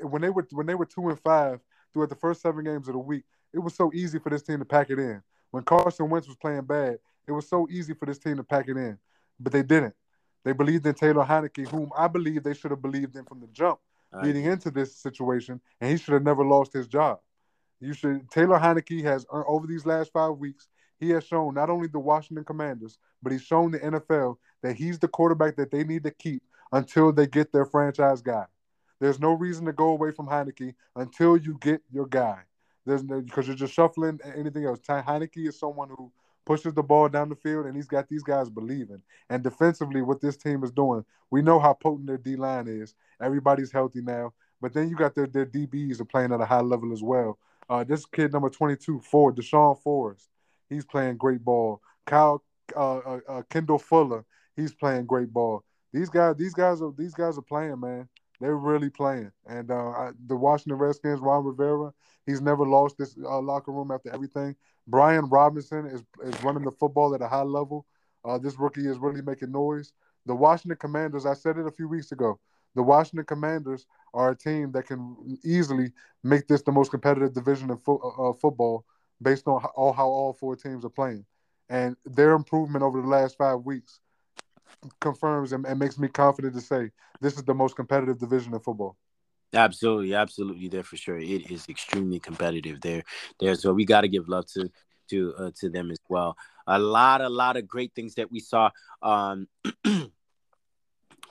when 0.01 0.21
they 0.21 0.29
were 0.29 0.47
when 0.51 0.65
they 0.65 0.75
were 0.75 0.85
two 0.85 1.09
and 1.09 1.19
five 1.19 1.59
throughout 1.91 2.09
the 2.09 2.15
first 2.15 2.41
seven 2.41 2.63
games 2.63 2.87
of 2.87 2.93
the 2.93 2.99
week, 2.99 3.23
it 3.53 3.59
was 3.59 3.75
so 3.75 3.91
easy 3.93 4.19
for 4.19 4.29
this 4.29 4.43
team 4.43 4.59
to 4.59 4.65
pack 4.65 4.89
it 4.89 4.99
in. 4.99 5.21
When 5.51 5.63
Carson 5.63 6.09
Wentz 6.09 6.27
was 6.27 6.37
playing 6.37 6.61
bad, 6.61 6.99
it 7.27 7.31
was 7.31 7.47
so 7.49 7.67
easy 7.69 7.93
for 7.93 8.05
this 8.05 8.19
team 8.19 8.37
to 8.37 8.43
pack 8.43 8.69
it 8.69 8.77
in, 8.77 8.97
but 9.39 9.51
they 9.51 9.63
didn't. 9.63 9.95
They 10.45 10.53
believed 10.53 10.85
in 10.85 10.93
Taylor 10.93 11.25
Heinicke, 11.25 11.67
whom 11.67 11.91
I 11.97 12.07
believe 12.07 12.43
they 12.43 12.53
should 12.53 12.71
have 12.71 12.81
believed 12.81 13.15
in 13.17 13.25
from 13.25 13.41
the 13.41 13.47
jump, 13.47 13.79
leading 14.23 14.45
into 14.45 14.71
this 14.71 14.95
situation, 14.95 15.59
and 15.81 15.91
he 15.91 15.97
should 15.97 16.13
have 16.13 16.23
never 16.23 16.45
lost 16.45 16.71
his 16.71 16.87
job. 16.87 17.19
You 17.79 17.93
should. 17.93 18.29
Taylor 18.31 18.57
Heinicke 18.57 19.03
has 19.03 19.25
over 19.29 19.67
these 19.67 19.85
last 19.85 20.11
five 20.11 20.37
weeks, 20.37 20.67
he 20.99 21.09
has 21.11 21.23
shown 21.23 21.53
not 21.53 21.69
only 21.69 21.87
the 21.87 21.99
Washington 21.99 22.43
Commanders, 22.43 22.97
but 23.21 23.31
he's 23.31 23.43
shown 23.43 23.71
the 23.71 23.79
NFL 23.79 24.37
that 24.63 24.75
he's 24.75 24.99
the 24.99 25.07
quarterback 25.07 25.55
that 25.55 25.71
they 25.71 25.83
need 25.83 26.03
to 26.03 26.11
keep 26.11 26.43
until 26.71 27.11
they 27.11 27.27
get 27.27 27.51
their 27.51 27.65
franchise 27.65 28.21
guy. 28.21 28.45
There's 28.99 29.19
no 29.19 29.33
reason 29.33 29.65
to 29.65 29.73
go 29.73 29.89
away 29.89 30.11
from 30.11 30.27
Heinicke 30.27 30.73
until 30.95 31.37
you 31.37 31.57
get 31.61 31.81
your 31.91 32.07
guy. 32.07 32.41
There's 32.85 33.03
no 33.03 33.21
because 33.21 33.47
you're 33.47 33.55
just 33.55 33.73
shuffling 33.73 34.19
anything 34.35 34.65
else. 34.65 34.79
Ty 34.79 35.01
Heinicke 35.01 35.47
is 35.47 35.59
someone 35.59 35.89
who 35.89 36.11
pushes 36.45 36.73
the 36.73 36.81
ball 36.81 37.09
down 37.09 37.29
the 37.29 37.35
field, 37.35 37.65
and 37.65 37.75
he's 37.75 37.87
got 37.87 38.07
these 38.07 38.23
guys 38.23 38.49
believing. 38.49 39.01
And 39.29 39.43
defensively, 39.43 40.01
what 40.01 40.21
this 40.21 40.37
team 40.37 40.63
is 40.63 40.71
doing, 40.71 41.03
we 41.29 41.41
know 41.41 41.59
how 41.59 41.73
potent 41.73 42.07
their 42.07 42.17
D 42.17 42.37
line 42.37 42.67
is. 42.67 42.95
Everybody's 43.21 43.71
healthy 43.71 44.01
now, 44.01 44.33
but 44.61 44.73
then 44.73 44.89
you 44.89 44.95
got 44.95 45.13
their 45.13 45.27
their 45.27 45.45
DBs 45.45 45.99
are 45.99 46.05
playing 46.05 46.31
at 46.31 46.41
a 46.41 46.45
high 46.45 46.61
level 46.61 46.93
as 46.93 47.03
well. 47.03 47.37
Uh, 47.69 47.83
this 47.83 48.05
kid 48.05 48.31
number 48.31 48.49
22, 48.49 49.01
Ford, 49.01 49.35
Deshaun 49.35 49.77
Forrest, 49.81 50.29
he's 50.69 50.85
playing 50.85 51.17
great 51.17 51.43
ball. 51.43 51.81
Kyle 52.05 52.43
uh, 52.75 52.97
uh, 52.97 53.19
uh, 53.27 53.41
Kendall 53.49 53.79
Fuller, 53.79 54.25
he's 54.55 54.73
playing 54.73 55.05
great 55.05 55.31
ball. 55.31 55.63
These 55.93 56.09
guys, 56.09 56.35
these 56.37 56.53
guys 56.53 56.81
are 56.81 56.93
these 56.97 57.13
guys 57.13 57.37
are 57.37 57.43
playing, 57.43 57.79
man. 57.79 58.07
They're 58.39 58.55
really 58.55 58.89
playing. 58.89 59.31
And 59.47 59.71
uh, 59.71 59.89
I, 59.89 60.11
the 60.27 60.35
Washington 60.35 60.77
Redskins, 60.77 61.19
Ron 61.19 61.43
Rivera, 61.43 61.91
he's 62.25 62.41
never 62.41 62.65
lost 62.65 62.97
this 62.97 63.17
uh, 63.23 63.41
locker 63.41 63.71
room 63.71 63.91
after 63.91 64.13
everything. 64.13 64.55
Brian 64.87 65.25
Robinson 65.29 65.87
is, 65.87 66.03
is 66.23 66.43
running 66.43 66.63
the 66.63 66.71
football 66.71 67.15
at 67.15 67.21
a 67.21 67.27
high 67.27 67.41
level. 67.41 67.85
Uh, 68.23 68.37
this 68.37 68.59
rookie 68.59 68.87
is 68.87 68.99
really 68.99 69.21
making 69.21 69.51
noise. 69.51 69.91
The 70.25 70.35
Washington 70.35 70.77
Commanders, 70.77 71.25
I 71.25 71.33
said 71.33 71.57
it 71.57 71.65
a 71.65 71.71
few 71.71 71.87
weeks 71.87 72.11
ago. 72.11 72.39
The 72.75 72.83
Washington 72.83 73.25
Commanders 73.25 73.87
are 74.13 74.31
a 74.31 74.35
team 74.35 74.71
that 74.73 74.85
can 74.85 75.39
easily 75.43 75.91
make 76.23 76.47
this 76.47 76.61
the 76.61 76.71
most 76.71 76.91
competitive 76.91 77.33
division 77.33 77.71
of 77.71 77.81
fo- 77.81 77.99
uh, 78.03 78.29
uh, 78.29 78.33
football 78.33 78.85
based 79.21 79.47
on 79.47 79.61
how, 79.61 79.93
how 79.95 80.07
all 80.07 80.33
four 80.33 80.55
teams 80.55 80.85
are 80.85 80.89
playing. 80.89 81.25
And 81.69 81.95
their 82.05 82.33
improvement 82.33 82.83
over 82.83 83.01
the 83.01 83.07
last 83.07 83.37
five 83.37 83.61
weeks 83.61 83.99
confirms 84.99 85.53
and, 85.53 85.65
and, 85.65 85.79
makes 85.79 85.97
me 85.97 86.07
confident 86.07 86.53
to 86.53 86.61
say 86.61 86.91
this 87.19 87.35
is 87.35 87.43
the 87.43 87.53
most 87.53 87.75
competitive 87.75 88.19
division 88.19 88.53
in 88.53 88.59
football. 88.59 88.95
Absolutely, 89.53 90.13
absolutely 90.13 90.67
there 90.67 90.83
for 90.83 90.97
sure. 90.97 91.17
It 91.17 91.49
is 91.49 91.67
extremely 91.69 92.19
competitive 92.19 92.81
there. 92.81 93.03
There, 93.39 93.55
so 93.55 93.73
we 93.73 93.85
got 93.85 94.01
to 94.01 94.07
give 94.07 94.27
love 94.27 94.45
to 94.53 94.69
to 95.09 95.33
uh, 95.37 95.51
to 95.59 95.69
them 95.69 95.89
as 95.89 95.99
well. 96.09 96.37
A 96.67 96.77
lot, 96.77 97.21
a 97.21 97.29
lot 97.29 97.55
of 97.55 97.67
great 97.67 97.93
things 97.95 98.15
that 98.15 98.29
we 98.29 98.39
saw 98.39 98.69
um, 99.01 99.47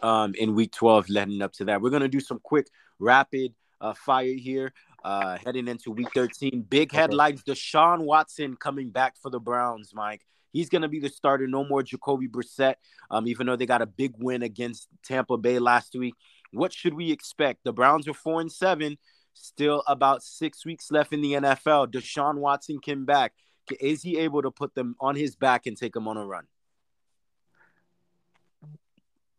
um, 0.03 0.35
in 0.35 0.55
week 0.55 0.73
twelve, 0.73 1.09
leading 1.11 1.43
up 1.43 1.53
to 1.55 1.67
that. 1.67 1.83
We're 1.83 1.91
gonna 1.91 2.09
do 2.09 2.21
some 2.21 2.41
quick, 2.43 2.69
rapid 2.99 3.55
uh, 3.81 3.95
fire 3.95 4.33
here. 4.33 4.73
Uh, 5.07 5.39
heading 5.45 5.69
into 5.69 5.93
week 5.93 6.09
13, 6.13 6.67
big 6.69 6.91
headlines. 6.91 7.41
Deshaun 7.45 8.01
Watson 8.01 8.57
coming 8.57 8.91
back 8.91 9.15
for 9.23 9.31
the 9.31 9.39
Browns, 9.39 9.93
Mike. 9.95 10.27
He's 10.53 10.69
going 10.69 10.83
to 10.83 10.89
be 10.89 10.99
the 10.99 11.09
starter. 11.09 11.47
No 11.47 11.63
more 11.63 11.85
Jacoby 11.85 12.27
Brissett, 12.27 12.75
um, 13.09 13.29
even 13.29 13.47
though 13.47 13.55
they 13.55 13.67
got 13.67 13.83
a 13.83 13.87
big 13.87 14.15
win 14.19 14.43
against 14.43 14.89
Tampa 15.05 15.37
Bay 15.37 15.61
last 15.61 15.95
week. 15.95 16.15
What 16.51 16.73
should 16.73 16.93
we 16.93 17.13
expect? 17.13 17.63
The 17.63 17.73
Browns 17.73 18.09
are 18.09 18.15
four 18.15 18.41
and 18.41 18.51
seven. 18.51 18.99
Still 19.33 19.85
about 19.87 20.25
six 20.25 20.67
weeks 20.67 20.91
left 20.91 21.13
in 21.13 21.21
the 21.21 21.35
NFL. 21.35 21.93
Deshaun 21.93 22.39
Watson 22.39 22.81
came 22.81 23.05
back. 23.05 23.33
Is 23.79 24.03
he 24.03 24.19
able 24.19 24.43
to 24.43 24.51
put 24.51 24.75
them 24.75 24.97
on 24.99 25.15
his 25.15 25.37
back 25.37 25.67
and 25.67 25.77
take 25.77 25.93
them 25.93 26.09
on 26.09 26.17
a 26.17 26.27
run? 26.27 26.49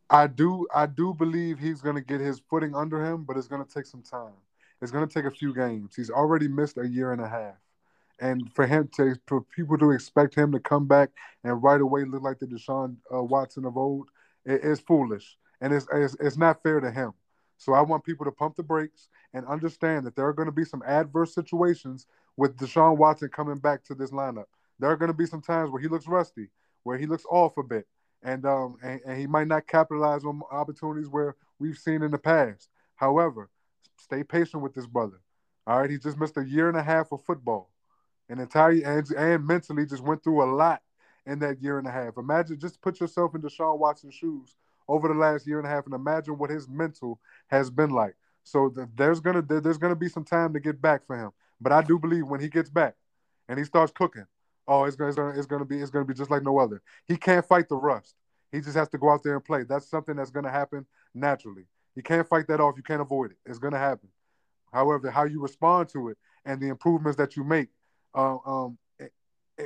I 0.08 0.28
do 0.28 0.66
I 0.74 0.86
do 0.86 1.12
believe 1.12 1.58
he's 1.58 1.82
gonna 1.82 2.00
get 2.00 2.22
his 2.22 2.40
footing 2.48 2.74
under 2.74 3.04
him, 3.04 3.24
but 3.24 3.36
it's 3.36 3.48
gonna 3.48 3.66
take 3.66 3.84
some 3.84 4.00
time. 4.00 4.32
It's 4.80 4.92
gonna 4.92 5.06
take 5.06 5.24
a 5.24 5.30
few 5.30 5.54
games. 5.54 5.94
He's 5.96 6.10
already 6.10 6.48
missed 6.48 6.78
a 6.78 6.86
year 6.86 7.12
and 7.12 7.20
a 7.20 7.28
half. 7.28 7.56
And 8.20 8.52
for 8.52 8.66
him 8.66 8.88
to 8.96 9.14
for 9.26 9.42
people 9.42 9.78
to 9.78 9.92
expect 9.92 10.34
him 10.34 10.52
to 10.52 10.60
come 10.60 10.86
back 10.86 11.10
and 11.44 11.62
right 11.62 11.80
away 11.80 12.04
look 12.04 12.22
like 12.22 12.38
the 12.38 12.46
Deshaun 12.46 12.96
uh, 13.12 13.22
Watson 13.22 13.64
of 13.64 13.76
old, 13.76 14.08
it 14.44 14.64
is 14.64 14.80
foolish 14.80 15.36
and 15.60 15.72
it's, 15.72 15.86
it's 15.92 16.16
it's 16.20 16.36
not 16.36 16.62
fair 16.62 16.80
to 16.80 16.90
him. 16.90 17.12
So 17.56 17.72
I 17.72 17.80
want 17.80 18.04
people 18.04 18.24
to 18.24 18.32
pump 18.32 18.56
the 18.56 18.62
brakes 18.62 19.08
and 19.34 19.44
understand 19.46 20.06
that 20.06 20.14
there 20.14 20.26
are 20.26 20.32
going 20.32 20.46
to 20.46 20.52
be 20.52 20.64
some 20.64 20.82
adverse 20.86 21.34
situations 21.34 22.06
with 22.36 22.56
Deshaun 22.56 22.96
Watson 22.96 23.28
coming 23.30 23.58
back 23.58 23.82
to 23.84 23.94
this 23.94 24.12
lineup. 24.12 24.44
There 24.78 24.90
are 24.90 24.96
going 24.96 25.10
to 25.10 25.16
be 25.16 25.26
some 25.26 25.42
times 25.42 25.70
where 25.70 25.82
he 25.82 25.88
looks 25.88 26.06
rusty, 26.06 26.48
where 26.84 26.96
he 26.96 27.06
looks 27.06 27.24
off 27.28 27.56
a 27.56 27.64
bit, 27.64 27.86
and 28.22 28.44
um 28.46 28.76
and, 28.82 29.00
and 29.06 29.18
he 29.18 29.26
might 29.26 29.48
not 29.48 29.66
capitalize 29.66 30.24
on 30.24 30.40
opportunities 30.50 31.08
where 31.08 31.36
we've 31.58 31.78
seen 31.78 32.02
in 32.02 32.10
the 32.10 32.18
past. 32.18 32.68
However, 32.94 33.50
stay 33.98 34.22
patient 34.22 34.62
with 34.62 34.74
this 34.74 34.86
brother. 34.86 35.20
All 35.66 35.80
right, 35.80 35.90
he 35.90 35.98
just 35.98 36.18
missed 36.18 36.36
a 36.36 36.44
year 36.44 36.68
and 36.68 36.78
a 36.78 36.82
half 36.82 37.12
of 37.12 37.22
football, 37.22 37.70
and 38.28 38.40
entire 38.40 38.72
and, 38.84 39.10
and 39.12 39.46
mentally 39.46 39.86
just 39.86 40.02
went 40.02 40.24
through 40.24 40.42
a 40.42 40.50
lot 40.50 40.82
in 41.26 41.38
that 41.40 41.62
year 41.62 41.78
and 41.78 41.86
a 41.86 41.90
half. 41.90 42.16
Imagine, 42.16 42.58
just 42.58 42.80
put 42.80 43.00
yourself 43.00 43.34
in 43.34 43.42
Deshaun 43.42 43.78
Watson's 43.78 44.14
shoes 44.14 44.56
over 44.88 45.08
the 45.08 45.14
last 45.14 45.46
year 45.46 45.58
and 45.58 45.66
a 45.66 45.70
half, 45.70 45.84
and 45.84 45.94
imagine 45.94 46.38
what 46.38 46.50
his 46.50 46.68
mental 46.68 47.20
has 47.48 47.70
been 47.70 47.90
like. 47.90 48.16
So 48.44 48.70
the, 48.70 48.88
there's 48.96 49.20
gonna 49.20 49.42
there, 49.42 49.60
there's 49.60 49.78
gonna 49.78 49.94
be 49.94 50.08
some 50.08 50.24
time 50.24 50.54
to 50.54 50.60
get 50.60 50.80
back 50.80 51.06
for 51.06 51.16
him. 51.16 51.30
But 51.60 51.72
I 51.72 51.82
do 51.82 51.98
believe 51.98 52.26
when 52.26 52.40
he 52.40 52.48
gets 52.48 52.70
back 52.70 52.94
and 53.48 53.58
he 53.58 53.64
starts 53.64 53.92
cooking, 53.92 54.26
oh, 54.66 54.84
it's 54.84 54.96
gonna, 54.96 55.08
it's 55.08 55.16
gonna, 55.16 55.38
it's 55.38 55.46
gonna 55.46 55.64
be 55.66 55.80
it's 55.80 55.90
gonna 55.90 56.06
be 56.06 56.14
just 56.14 56.30
like 56.30 56.42
no 56.42 56.58
other. 56.58 56.80
He 57.06 57.16
can't 57.16 57.44
fight 57.44 57.68
the 57.68 57.76
rust. 57.76 58.14
He 58.50 58.60
just 58.60 58.76
has 58.76 58.88
to 58.90 58.98
go 58.98 59.10
out 59.10 59.22
there 59.22 59.34
and 59.34 59.44
play. 59.44 59.64
That's 59.64 59.90
something 59.90 60.16
that's 60.16 60.30
gonna 60.30 60.50
happen 60.50 60.86
naturally. 61.14 61.66
You 61.98 62.04
can't 62.04 62.28
fight 62.28 62.46
that 62.46 62.60
off. 62.60 62.76
You 62.76 62.84
can't 62.84 63.00
avoid 63.00 63.32
it. 63.32 63.38
It's 63.44 63.58
gonna 63.58 63.76
happen. 63.76 64.08
However, 64.72 65.10
how 65.10 65.24
you 65.24 65.42
respond 65.42 65.88
to 65.88 66.10
it 66.10 66.16
and 66.44 66.60
the 66.60 66.68
improvements 66.68 67.16
that 67.16 67.36
you 67.36 67.42
make 67.42 67.70
uh, 68.14 68.36
um, 68.46 68.78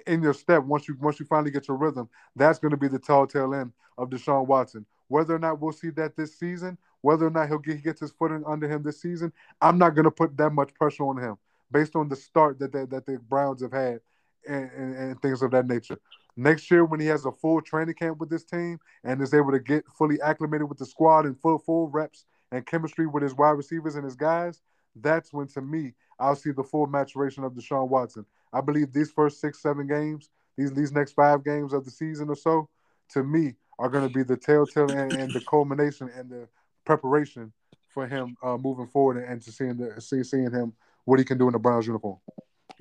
in 0.06 0.22
your 0.22 0.32
step 0.32 0.64
once 0.64 0.88
you 0.88 0.96
once 0.98 1.20
you 1.20 1.26
finally 1.26 1.50
get 1.50 1.68
your 1.68 1.76
rhythm, 1.76 2.08
that's 2.34 2.58
going 2.58 2.70
to 2.70 2.78
be 2.78 2.88
the 2.88 2.98
telltale 2.98 3.54
end 3.54 3.72
of 3.98 4.08
Deshaun 4.08 4.46
Watson. 4.46 4.86
Whether 5.08 5.34
or 5.34 5.38
not 5.38 5.60
we'll 5.60 5.72
see 5.72 5.90
that 5.90 6.16
this 6.16 6.38
season, 6.38 6.78
whether 7.02 7.26
or 7.26 7.30
not 7.30 7.48
he'll 7.48 7.58
get 7.58 7.76
he 7.76 7.82
gets 7.82 8.00
his 8.00 8.12
footing 8.12 8.44
under 8.46 8.66
him 8.66 8.82
this 8.82 9.02
season, 9.02 9.30
I'm 9.60 9.76
not 9.76 9.94
going 9.94 10.06
to 10.06 10.10
put 10.10 10.34
that 10.38 10.54
much 10.54 10.72
pressure 10.72 11.04
on 11.04 11.18
him 11.18 11.36
based 11.70 11.96
on 11.96 12.08
the 12.08 12.16
start 12.16 12.58
that 12.60 12.72
they, 12.72 12.86
that 12.86 13.04
the 13.04 13.18
Browns 13.18 13.60
have 13.60 13.72
had 13.72 14.00
and, 14.48 14.70
and, 14.70 14.96
and 14.96 15.20
things 15.20 15.42
of 15.42 15.50
that 15.50 15.66
nature. 15.66 15.98
Next 16.36 16.70
year, 16.70 16.84
when 16.84 17.00
he 17.00 17.06
has 17.06 17.26
a 17.26 17.32
full 17.32 17.60
training 17.60 17.94
camp 17.94 18.18
with 18.18 18.30
this 18.30 18.44
team 18.44 18.78
and 19.04 19.20
is 19.20 19.34
able 19.34 19.52
to 19.52 19.60
get 19.60 19.84
fully 19.98 20.20
acclimated 20.22 20.68
with 20.68 20.78
the 20.78 20.86
squad 20.86 21.26
and 21.26 21.38
full 21.38 21.58
full 21.58 21.88
reps 21.88 22.24
and 22.50 22.64
chemistry 22.64 23.06
with 23.06 23.22
his 23.22 23.34
wide 23.34 23.50
receivers 23.50 23.96
and 23.96 24.04
his 24.04 24.16
guys, 24.16 24.62
that's 24.96 25.32
when 25.32 25.46
to 25.48 25.60
me 25.60 25.94
I'll 26.18 26.36
see 26.36 26.52
the 26.52 26.62
full 26.62 26.86
maturation 26.86 27.44
of 27.44 27.52
Deshaun 27.52 27.88
Watson. 27.88 28.24
I 28.52 28.60
believe 28.60 28.92
these 28.92 29.10
first 29.10 29.40
six, 29.40 29.60
seven 29.60 29.86
games, 29.86 30.30
these 30.56 30.72
these 30.72 30.92
next 30.92 31.12
five 31.12 31.44
games 31.44 31.72
of 31.72 31.84
the 31.84 31.90
season 31.90 32.28
or 32.28 32.36
so, 32.36 32.68
to 33.10 33.22
me, 33.22 33.54
are 33.78 33.88
going 33.88 34.06
to 34.06 34.14
be 34.14 34.22
the 34.22 34.36
telltale 34.36 34.90
and, 34.90 35.12
and, 35.12 35.32
the 35.32 35.40
culmination 35.40 36.10
and 36.16 36.30
the 36.30 36.48
preparation 36.84 37.52
for 37.88 38.06
him 38.06 38.36
uh, 38.42 38.56
moving 38.56 38.86
forward 38.86 39.22
and, 39.24 39.42
to 39.42 39.50
seeing 39.50 39.76
the 39.76 40.00
see, 40.00 40.22
seeing 40.22 40.50
him 40.50 40.72
what 41.04 41.18
he 41.18 41.24
can 41.24 41.38
do 41.38 41.46
in 41.48 41.52
the 41.52 41.58
Browns 41.58 41.86
uniform. 41.86 42.18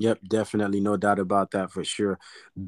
Yep, 0.01 0.19
definitely, 0.27 0.79
no 0.79 0.97
doubt 0.97 1.19
about 1.19 1.51
that 1.51 1.71
for 1.71 1.83
sure. 1.83 2.17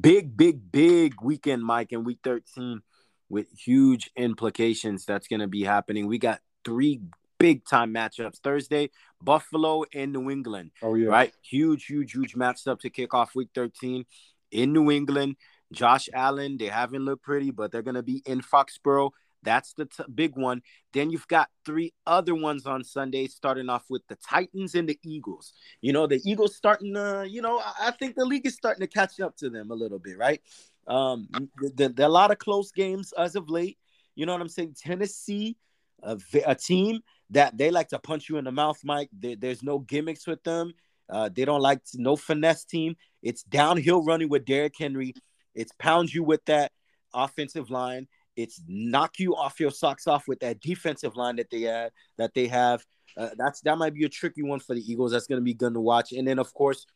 Big, 0.00 0.36
big, 0.36 0.70
big 0.70 1.14
weekend, 1.20 1.64
Mike, 1.64 1.90
in 1.90 2.04
week 2.04 2.20
13 2.22 2.80
with 3.28 3.48
huge 3.58 4.08
implications 4.16 5.04
that's 5.04 5.26
going 5.26 5.40
to 5.40 5.48
be 5.48 5.64
happening. 5.64 6.06
We 6.06 6.18
got 6.18 6.38
three 6.64 7.00
big 7.40 7.66
time 7.66 7.92
matchups 7.92 8.38
Thursday, 8.38 8.90
Buffalo 9.20 9.82
and 9.92 10.12
New 10.12 10.30
England. 10.30 10.70
Oh, 10.80 10.94
yeah. 10.94 11.08
Right? 11.08 11.32
Huge, 11.42 11.86
huge, 11.86 12.12
huge 12.12 12.36
matchup 12.36 12.78
to 12.80 12.90
kick 12.90 13.12
off 13.14 13.34
week 13.34 13.48
13 13.52 14.04
in 14.52 14.72
New 14.72 14.92
England. 14.92 15.34
Josh 15.72 16.08
Allen, 16.14 16.56
they 16.56 16.66
haven't 16.66 17.04
looked 17.04 17.24
pretty, 17.24 17.50
but 17.50 17.72
they're 17.72 17.82
going 17.82 17.96
to 17.96 18.04
be 18.04 18.22
in 18.26 18.42
Foxborough. 18.42 19.10
That's 19.44 19.74
the 19.74 19.84
t- 19.86 20.04
big 20.12 20.36
one. 20.36 20.62
Then 20.92 21.10
you've 21.10 21.28
got 21.28 21.48
three 21.64 21.92
other 22.06 22.34
ones 22.34 22.66
on 22.66 22.82
Sunday, 22.82 23.26
starting 23.28 23.68
off 23.68 23.84
with 23.88 24.02
the 24.08 24.16
Titans 24.16 24.74
and 24.74 24.88
the 24.88 24.98
Eagles. 25.04 25.52
You 25.80 25.92
know, 25.92 26.06
the 26.06 26.20
Eagles 26.24 26.56
starting 26.56 26.94
to, 26.94 27.26
you 27.28 27.42
know, 27.42 27.62
I, 27.80 27.92
think 27.92 28.16
the 28.16 28.24
league 28.24 28.46
is 28.46 28.54
starting 28.54 28.80
to 28.80 28.86
catch 28.86 29.20
up 29.20 29.36
to 29.38 29.50
them 29.50 29.70
a 29.70 29.74
little 29.74 29.98
bit, 29.98 30.18
right? 30.18 30.40
Um, 30.86 31.28
there, 31.74 31.90
are 31.98 32.02
a 32.02 32.08
lot 32.08 32.30
of 32.30 32.38
close 32.38 32.72
games 32.72 33.12
as 33.16 33.36
of 33.36 33.48
late. 33.48 33.78
You 34.14 34.26
know 34.26 34.32
what 34.32 34.40
I'm 34.40 34.48
saying? 34.48 34.76
Tennessee, 34.78 35.56
a, 36.02 36.18
a 36.46 36.54
team 36.54 37.00
that 37.30 37.56
they 37.56 37.70
like 37.70 37.88
to 37.88 37.98
punch 37.98 38.28
you 38.28 38.36
in 38.36 38.44
the 38.44 38.52
mouth, 38.52 38.78
Mike. 38.84 39.10
There, 39.12 39.36
there's 39.36 39.62
no 39.62 39.78
gimmicks 39.78 40.26
with 40.26 40.42
them. 40.44 40.74
Uh, 41.08 41.28
they 41.28 41.44
don't 41.44 41.60
like 41.60 41.84
to, 41.84 42.00
no 42.00 42.16
finesse 42.16 42.64
team. 42.64 42.96
It's 43.22 43.42
downhill 43.42 44.02
running 44.02 44.28
with 44.28 44.44
Derrick 44.44 44.74
Henry. 44.78 45.14
It's 45.54 45.72
pound 45.78 46.12
you 46.12 46.22
with 46.22 46.44
that 46.46 46.72
offensive 47.12 47.70
line. 47.70 48.08
It's 48.36 48.60
knock 48.66 49.18
you 49.18 49.36
off 49.36 49.60
your 49.60 49.70
socks 49.70 50.06
off 50.06 50.26
with 50.26 50.40
that 50.40 50.60
defensive 50.60 51.16
line 51.16 51.36
that 51.36 51.50
they 51.50 51.62
had 51.62 51.92
that 52.18 52.34
they 52.34 52.46
have. 52.48 52.84
Uh, 53.16 53.30
that's 53.36 53.60
that 53.60 53.78
might 53.78 53.94
be 53.94 54.04
a 54.04 54.08
tricky 54.08 54.42
one 54.42 54.60
for 54.60 54.74
the 54.74 54.80
Eagles. 54.80 55.12
That's 55.12 55.26
going 55.26 55.40
to 55.40 55.44
be 55.44 55.54
good 55.54 55.74
to 55.74 55.80
watch. 55.80 56.12
And 56.12 56.26
then 56.26 56.38
of 56.38 56.52
course, 56.52 56.86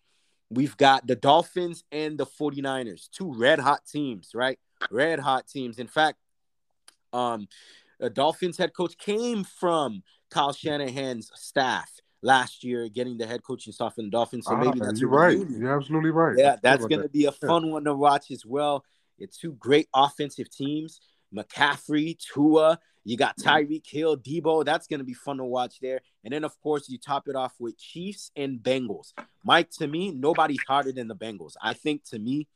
we've 0.50 0.76
got 0.76 1.06
the 1.06 1.16
Dolphins 1.16 1.84
and 1.92 2.18
the 2.18 2.26
49ers, 2.26 3.08
two 3.10 3.32
red 3.32 3.58
hot 3.58 3.86
teams, 3.86 4.30
right? 4.34 4.58
Red 4.90 5.20
hot 5.20 5.46
teams. 5.46 5.78
In 5.78 5.86
fact, 5.86 6.18
um 7.12 7.48
the 8.00 8.10
Dolphins 8.10 8.56
head 8.56 8.72
coach 8.74 8.96
came 8.96 9.44
from 9.44 10.02
Kyle 10.30 10.52
Shanahan's 10.52 11.30
staff 11.34 11.90
last 12.22 12.64
year, 12.64 12.88
getting 12.88 13.18
the 13.18 13.26
head 13.26 13.42
coaching 13.42 13.72
staff 13.72 13.98
in 13.98 14.06
the 14.06 14.10
Dolphins. 14.10 14.46
So 14.46 14.56
maybe 14.56 14.80
ah, 14.80 14.86
that's 14.86 15.00
you're 15.00 15.10
right. 15.10 15.38
You're 15.50 15.76
absolutely 15.76 16.10
right. 16.10 16.36
Yeah, 16.36 16.56
that's 16.62 16.86
going 16.86 17.02
to 17.02 17.08
be 17.08 17.26
a 17.26 17.32
fun 17.32 17.66
yeah. 17.66 17.72
one 17.72 17.84
to 17.84 17.94
watch 17.94 18.30
as 18.30 18.44
well. 18.44 18.84
It's 19.18 19.36
two 19.36 19.52
great 19.54 19.88
offensive 19.94 20.50
teams. 20.50 21.00
McCaffrey, 21.34 22.18
Tua, 22.18 22.78
you 23.04 23.16
got 23.16 23.36
mm-hmm. 23.36 23.48
Tyreek 23.48 23.86
Hill, 23.86 24.16
Deebo. 24.16 24.64
That's 24.64 24.86
going 24.86 25.00
to 25.00 25.04
be 25.04 25.14
fun 25.14 25.38
to 25.38 25.44
watch 25.44 25.80
there. 25.80 26.00
And 26.24 26.32
then, 26.32 26.44
of 26.44 26.58
course, 26.60 26.88
you 26.88 26.98
top 26.98 27.28
it 27.28 27.36
off 27.36 27.54
with 27.58 27.78
Chiefs 27.78 28.30
and 28.36 28.58
Bengals. 28.58 29.12
Mike, 29.44 29.70
to 29.78 29.86
me, 29.86 30.10
nobody's 30.10 30.62
harder 30.66 30.92
than 30.92 31.08
the 31.08 31.16
Bengals. 31.16 31.54
I 31.62 31.72
think 31.74 32.04
to 32.10 32.18
me, 32.18 32.48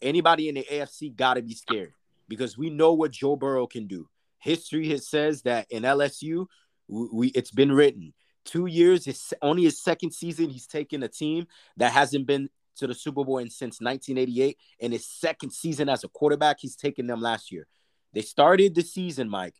anybody 0.00 0.48
in 0.48 0.54
the 0.54 0.66
AFC 0.70 1.14
got 1.14 1.34
to 1.34 1.42
be 1.42 1.54
scared 1.54 1.94
because 2.28 2.56
we 2.56 2.70
know 2.70 2.92
what 2.92 3.10
Joe 3.10 3.36
Burrow 3.36 3.66
can 3.66 3.86
do. 3.86 4.08
History 4.38 4.88
has 4.90 5.08
says 5.08 5.42
that 5.42 5.66
in 5.70 5.82
LSU, 5.82 6.46
we 6.88 7.28
it's 7.28 7.50
been 7.50 7.72
written 7.72 8.14
two 8.44 8.66
years, 8.66 9.04
his 9.04 9.34
only 9.42 9.64
his 9.64 9.80
second 9.80 10.12
season, 10.12 10.48
he's 10.48 10.66
taken 10.66 11.02
a 11.02 11.08
team 11.08 11.46
that 11.76 11.92
hasn't 11.92 12.26
been 12.26 12.48
to 12.76 12.86
the 12.86 12.94
Super 12.94 13.24
Bowl 13.24 13.38
in, 13.38 13.50
since 13.50 13.80
1988. 13.80 14.58
In 14.80 14.92
his 14.92 15.06
second 15.06 15.52
season 15.52 15.88
as 15.88 16.04
a 16.04 16.08
quarterback, 16.08 16.58
he's 16.60 16.76
taken 16.76 17.06
them 17.06 17.20
last 17.20 17.50
year. 17.50 17.66
They 18.12 18.22
started 18.22 18.74
the 18.74 18.82
season, 18.82 19.28
Mike, 19.28 19.56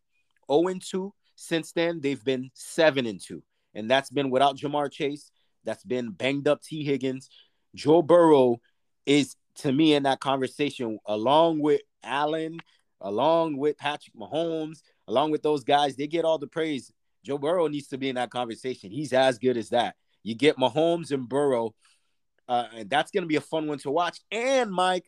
0 0.51 0.75
2. 0.81 1.13
Since 1.37 1.73
then, 1.73 2.01
they've 2.01 2.23
been 2.23 2.51
7 2.55 3.07
and 3.07 3.21
2. 3.21 3.43
And 3.75 3.91
that's 3.91 4.11
been 4.11 4.31
without 4.31 4.57
Ja'Marr 4.57 4.91
Chase. 4.91 5.31
That's 5.65 5.85
been 5.85 6.11
banged 6.11 6.49
up 6.49 6.63
Tee 6.63 6.85
Higgins. 6.85 7.31
Joe 7.75 8.03
Burrow 8.03 8.61
is, 9.07 9.37
to 9.57 9.73
me, 9.73 9.95
in 9.95 10.03
that 10.03 10.21
conversation, 10.21 10.99
along 11.07 11.61
with 11.61 11.81
Allen, 12.03 12.59
along 13.01 13.57
with 13.57 13.79
Patrick 13.79 14.15
Mahomes, 14.15 14.83
along 15.09 15.31
with 15.31 15.43
those 15.43 15.65
guys, 15.65 15.97
they 15.97 16.07
get 16.07 16.25
all 16.25 16.39
the 16.39 16.47
praise. 16.47 16.93
Joe 17.25 17.39
Burrow 17.39 17.69
needs 17.69 17.89
to 17.89 17.99
be 17.99 18.09
in 18.09 18.17
that 18.17 18.31
conversation. 18.31 18.91
He's 18.91 19.13
as 19.13 19.39
good 19.39 19.57
as 19.57 19.71
that. 19.71 19.97
You 20.23 20.35
get 20.35 20.57
Mahomes 20.57 21.13
and 21.13 21.29
Burrow 21.29 21.75
uh, 22.51 22.67
and 22.75 22.91
that's 22.91 23.13
going 23.13 23.23
to 23.23 23.29
be 23.29 23.37
a 23.37 23.41
fun 23.41 23.69
one 23.69 23.79
to 23.79 23.91
watch. 23.93 24.19
And 24.33 24.73
Mike, 24.73 25.07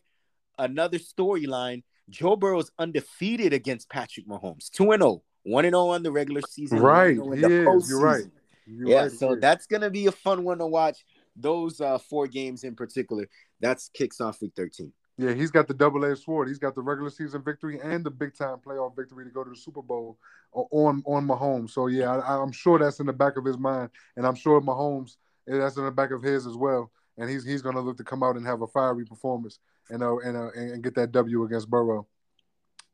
another 0.57 0.97
storyline: 0.97 1.83
Joe 2.09 2.37
Burrow 2.37 2.59
is 2.59 2.71
undefeated 2.79 3.51
against 3.51 3.89
Patrick 3.89 4.25
Mahomes, 4.25 4.69
two 4.69 4.91
and 4.91 5.01
zero, 5.01 5.11
oh, 5.11 5.23
one 5.43 5.65
and 5.65 5.73
zero 5.73 5.89
on 5.89 6.03
the 6.03 6.11
regular 6.11 6.41
season, 6.49 6.79
Right, 6.79 7.17
1-0 7.17 7.33
in 7.33 7.39
he. 7.39 7.89
You're 7.89 7.99
right. 7.99 8.23
You're 8.65 8.87
Yeah, 8.87 9.01
right, 9.01 9.11
so 9.11 9.35
that's 9.35 9.67
gonna 9.67 9.89
be 9.89 10.07
a 10.07 10.11
fun 10.11 10.45
one 10.45 10.59
to 10.59 10.65
watch. 10.65 11.03
Those 11.35 11.81
uh, 11.81 11.97
four 11.97 12.27
games 12.27 12.63
in 12.63 12.75
particular. 12.75 13.27
That's 13.59 13.89
kicks 13.89 14.21
off 14.21 14.41
week 14.41 14.53
thirteen. 14.55 14.93
Yeah, 15.17 15.33
he's 15.33 15.51
got 15.51 15.67
the 15.67 15.73
double 15.73 16.05
edged 16.05 16.23
sword. 16.23 16.47
He's 16.47 16.59
got 16.59 16.75
the 16.75 16.81
regular 16.81 17.09
season 17.09 17.43
victory 17.43 17.77
and 17.83 18.05
the 18.05 18.09
big 18.09 18.35
time 18.35 18.57
playoff 18.65 18.95
victory 18.95 19.25
to 19.25 19.31
go 19.31 19.43
to 19.43 19.49
the 19.49 19.55
Super 19.55 19.81
Bowl 19.81 20.17
on 20.53 21.03
on 21.05 21.27
Mahomes. 21.27 21.71
So 21.71 21.87
yeah, 21.87 22.15
I, 22.15 22.41
I'm 22.41 22.53
sure 22.53 22.79
that's 22.79 23.01
in 23.01 23.05
the 23.05 23.13
back 23.13 23.35
of 23.35 23.43
his 23.43 23.57
mind, 23.57 23.89
and 24.15 24.25
I'm 24.25 24.35
sure 24.35 24.61
Mahomes 24.61 25.17
that's 25.45 25.75
in 25.75 25.83
the 25.83 25.91
back 25.91 26.11
of 26.11 26.23
his 26.23 26.47
as 26.47 26.55
well. 26.55 26.89
And 27.17 27.29
he's 27.29 27.45
he's 27.45 27.61
going 27.61 27.75
to 27.75 27.81
look 27.81 27.97
to 27.97 28.03
come 28.03 28.23
out 28.23 28.37
and 28.37 28.45
have 28.45 28.61
a 28.61 28.67
fiery 28.67 29.05
performance 29.05 29.59
and 29.89 30.01
uh, 30.01 30.17
and 30.17 30.35
uh, 30.35 30.51
and 30.55 30.83
get 30.83 30.95
that 30.95 31.11
W 31.11 31.43
against 31.43 31.69
Burrow, 31.69 32.07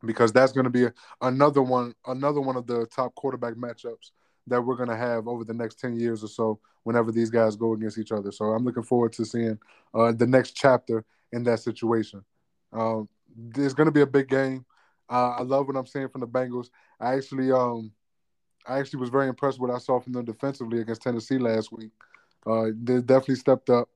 because 0.06 0.32
that's 0.32 0.52
going 0.52 0.66
to 0.66 0.70
be 0.70 0.88
another 1.22 1.62
one 1.62 1.94
another 2.06 2.42
one 2.42 2.58
of 2.58 2.68
the 2.68 2.86
top 2.88 3.16
quarterback 3.16 3.54
matchups 3.54 4.12
that 4.48 4.62
we're 4.62 4.76
going 4.76 4.90
to 4.90 4.98
have 4.98 5.28
over 5.28 5.44
the 5.44 5.54
next 5.54 5.80
ten 5.80 6.00
years 6.00 6.24
or 6.24 6.28
so. 6.28 6.60
Whenever 6.84 7.12
these 7.12 7.30
guys 7.30 7.56
go 7.56 7.74
against 7.74 7.98
each 7.98 8.12
other, 8.12 8.32
so 8.32 8.46
I'm 8.46 8.64
looking 8.64 8.84
forward 8.84 9.14
to 9.14 9.26
seeing 9.26 9.60
uh, 9.94 10.12
the 10.14 10.26
next 10.26 10.56
chapter 10.56 11.04
in 11.32 11.44
that 11.44 11.60
situation. 11.60 12.24
Um, 12.72 13.10
there's 13.36 13.74
going 13.74 13.86
to 13.86 13.92
be 13.92 14.02
a 14.02 14.08
big 14.08 14.28
game. 14.28 14.66
I 15.10 15.42
love 15.42 15.68
what 15.68 15.76
I'm 15.76 15.86
seeing 15.86 16.08
from 16.08 16.22
the 16.22 16.28
Bengals. 16.28 16.70
I 17.00 17.16
actually, 17.16 17.52
um, 17.52 17.92
I 18.66 18.80
actually 18.80 19.00
was 19.00 19.10
very 19.10 19.28
impressed 19.28 19.60
with 19.60 19.70
what 19.70 19.76
I 19.76 19.80
saw 19.80 20.00
from 20.00 20.14
them 20.14 20.24
defensively 20.24 20.82
against 20.82 21.02
Tennessee 21.02 21.38
last 21.38 21.72
week. 21.72 21.92
Uh, 22.46 22.68
they 22.82 23.02
definitely 23.02 23.36
stepped 23.36 23.70
up, 23.70 23.90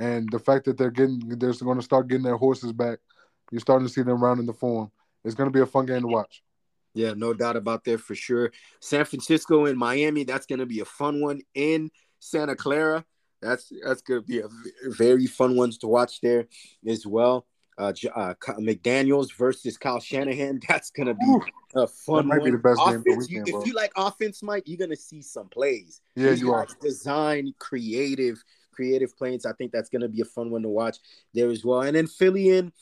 and 0.00 0.28
the 0.32 0.38
fact 0.38 0.64
that 0.64 0.76
they're 0.78 0.90
getting, 0.90 1.20
they're 1.28 1.52
going 1.52 1.78
to 1.78 1.84
start 1.84 2.08
getting 2.08 2.24
their 2.24 2.36
horses 2.38 2.72
back. 2.72 2.98
You're 3.52 3.60
starting 3.60 3.86
to 3.86 3.92
see 3.92 4.02
them 4.02 4.22
rounding 4.22 4.46
the 4.46 4.52
form. 4.54 4.90
It's 5.24 5.34
going 5.34 5.48
to 5.50 5.54
be 5.56 5.60
a 5.62 5.66
fun 5.66 5.86
game 5.86 6.00
to 6.00 6.08
watch. 6.08 6.42
Yeah, 6.94 7.12
no 7.14 7.34
doubt 7.34 7.56
about 7.56 7.84
that 7.84 8.00
for 8.00 8.14
sure. 8.14 8.50
San 8.80 9.04
Francisco 9.04 9.66
and 9.66 9.78
Miami, 9.78 10.24
that's 10.24 10.46
going 10.46 10.58
to 10.58 10.66
be 10.66 10.80
a 10.80 10.84
fun 10.84 11.20
one 11.20 11.42
in 11.54 11.90
Santa 12.18 12.56
Clara. 12.56 13.04
That's 13.42 13.72
that's 13.84 14.02
going 14.02 14.22
to 14.22 14.26
be 14.26 14.38
a 14.40 14.48
very 14.86 15.26
fun 15.26 15.54
ones 15.56 15.78
to 15.78 15.86
watch 15.86 16.20
there 16.20 16.46
as 16.86 17.06
well. 17.06 17.46
Uh, 17.78 17.92
uh, 18.14 18.34
McDaniel's 18.58 19.32
versus 19.32 19.78
Kyle 19.78 20.00
Shanahan. 20.00 20.60
That's 20.68 20.90
going 20.90 21.06
to 21.06 21.14
be 21.14 21.24
Ooh, 21.24 21.42
a 21.74 21.86
fun 21.86 22.26
might 22.26 22.40
one. 22.40 22.44
be 22.44 22.50
the 22.50 22.58
best 22.58 22.78
game 22.84 22.96
of 22.96 23.04
the 23.04 23.10
Offense, 23.12 23.30
you- 23.30 23.42
if 23.46 23.66
you 23.66 23.72
like 23.72 23.90
offense, 23.96 24.42
Mike, 24.42 24.64
you're 24.66 24.76
going 24.76 24.90
to 24.90 24.96
see 24.96 25.22
some 25.22 25.48
plays. 25.48 26.02
Yeah, 26.14 26.30
These 26.30 26.42
you 26.42 26.52
are. 26.52 26.66
Design, 26.82 27.54
creative, 27.58 28.44
creative 28.80 29.14
plays. 29.16 29.44
I 29.44 29.52
think 29.52 29.72
that's 29.72 29.90
going 29.90 30.00
to 30.00 30.08
be 30.08 30.22
a 30.22 30.24
fun 30.24 30.50
one 30.50 30.62
to 30.62 30.68
watch 30.68 30.96
there 31.34 31.50
as 31.50 31.64
well. 31.64 31.82
And 31.82 31.94
then 31.94 32.06
Philly 32.06 32.56
and 32.56 32.72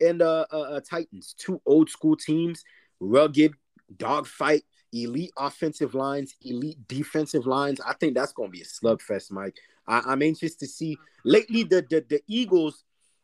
and 0.00 0.20
uh, 0.20 0.44
uh, 0.52 0.60
uh, 0.60 0.80
Titans, 0.80 1.34
two 1.38 1.60
old 1.64 1.88
school 1.88 2.16
teams, 2.16 2.64
rugged 2.98 3.54
dogfight, 3.96 4.64
elite 4.92 5.30
offensive 5.38 5.94
lines, 5.94 6.34
elite 6.42 6.78
defensive 6.88 7.46
lines. 7.46 7.80
I 7.86 7.94
think 7.94 8.14
that's 8.14 8.32
going 8.32 8.48
to 8.48 8.52
be 8.52 8.62
a 8.62 8.64
slugfest, 8.64 9.30
Mike. 9.30 9.56
I, 9.86 10.00
I'm 10.04 10.22
anxious 10.22 10.56
to 10.56 10.66
see. 10.66 10.98
Lately, 11.24 11.62
the, 11.62 11.86
the 11.88 12.04
the 12.08 12.20
Eagles 12.26 12.82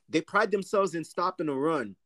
they 0.08 0.20
pride 0.20 0.50
themselves 0.52 0.94
in 0.94 1.04
stopping 1.04 1.46
the 1.46 1.54
run, 1.54 1.96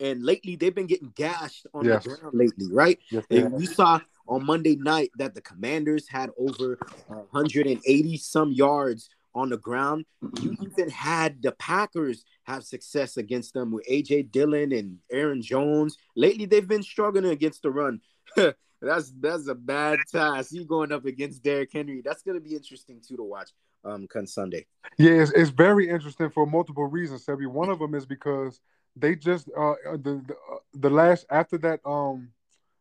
and 0.00 0.24
lately 0.24 0.56
they've 0.56 0.74
been 0.74 0.86
getting 0.88 1.12
gashed 1.14 1.66
on 1.72 1.84
Yes. 1.84 2.02
the 2.02 2.10
ground 2.16 2.36
lately, 2.36 2.66
right? 2.72 2.98
Yes, 3.10 3.24
And 3.30 3.52
we 3.52 3.66
saw 3.66 4.00
on 4.26 4.44
Monday 4.44 4.76
night 4.76 5.10
that 5.18 5.34
the 5.34 5.40
Commanders 5.40 6.08
had 6.08 6.30
over 6.38 6.78
180 7.08 8.16
some 8.16 8.52
yards 8.52 9.08
on 9.34 9.50
the 9.50 9.58
ground. 9.58 10.04
You 10.40 10.56
even 10.62 10.90
had 10.90 11.42
the 11.42 11.52
Packers 11.52 12.24
have 12.44 12.64
success 12.64 13.16
against 13.16 13.54
them 13.54 13.72
with 13.72 13.86
AJ 13.88 14.30
Dillon 14.30 14.72
and 14.72 14.98
Aaron 15.10 15.42
Jones. 15.42 15.96
Lately, 16.16 16.46
they've 16.46 16.66
been 16.66 16.82
struggling 16.82 17.26
against 17.26 17.62
the 17.62 17.70
run. 17.70 18.00
that's 18.80 19.12
that's 19.20 19.48
a 19.48 19.54
bad 19.54 19.98
task. 20.10 20.52
You 20.52 20.64
going 20.64 20.92
up 20.92 21.04
against 21.04 21.42
Derrick 21.42 21.72
Henry. 21.72 22.02
That's 22.04 22.22
gonna 22.22 22.40
be 22.40 22.54
interesting 22.54 23.00
too 23.06 23.16
to 23.16 23.22
watch 23.22 23.50
um 23.84 24.06
come 24.06 24.26
Sunday. 24.26 24.66
Yeah, 24.98 25.12
it's, 25.12 25.32
it's 25.32 25.50
very 25.50 25.88
interesting 25.88 26.30
for 26.30 26.46
multiple 26.46 26.86
reasons, 26.86 27.24
Sebi. 27.24 27.46
One 27.46 27.70
of 27.70 27.78
them 27.78 27.94
is 27.94 28.06
because 28.06 28.60
they 28.96 29.16
just 29.16 29.48
uh 29.56 29.74
the 29.92 30.22
the, 30.26 30.34
uh, 30.52 30.58
the 30.74 30.90
last 30.90 31.26
after 31.30 31.58
that 31.58 31.80
um 31.84 32.28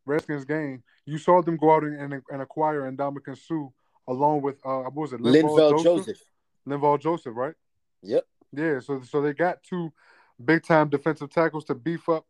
Redskins 0.06 0.46
game, 0.46 0.84
you 1.06 1.18
saw 1.18 1.42
them 1.42 1.58
go 1.58 1.74
out 1.74 1.84
and 1.84 2.00
and, 2.00 2.22
and 2.30 2.42
acquire 2.42 2.90
Ndamukong 2.92 3.38
Suh 3.38 3.70
along 4.08 4.42
with 4.42 4.56
uh 4.66 4.82
what 4.82 4.96
was 4.96 5.14
it 5.14 5.22
Linval 5.22 5.84
Joseph. 5.84 6.18
Linval 6.68 7.00
Joseph, 7.02 7.36
right? 7.36 7.56
Yep. 8.04 8.26
Yeah, 8.56 8.80
so 8.80 9.02
so 9.02 9.22
they 9.22 9.34
got 9.34 9.64
two 9.64 9.92
big 10.44 10.64
time 10.64 10.90
defensive 10.90 11.30
tackles 11.30 11.66
to 11.66 11.76
beef 11.76 12.08
up 12.10 12.26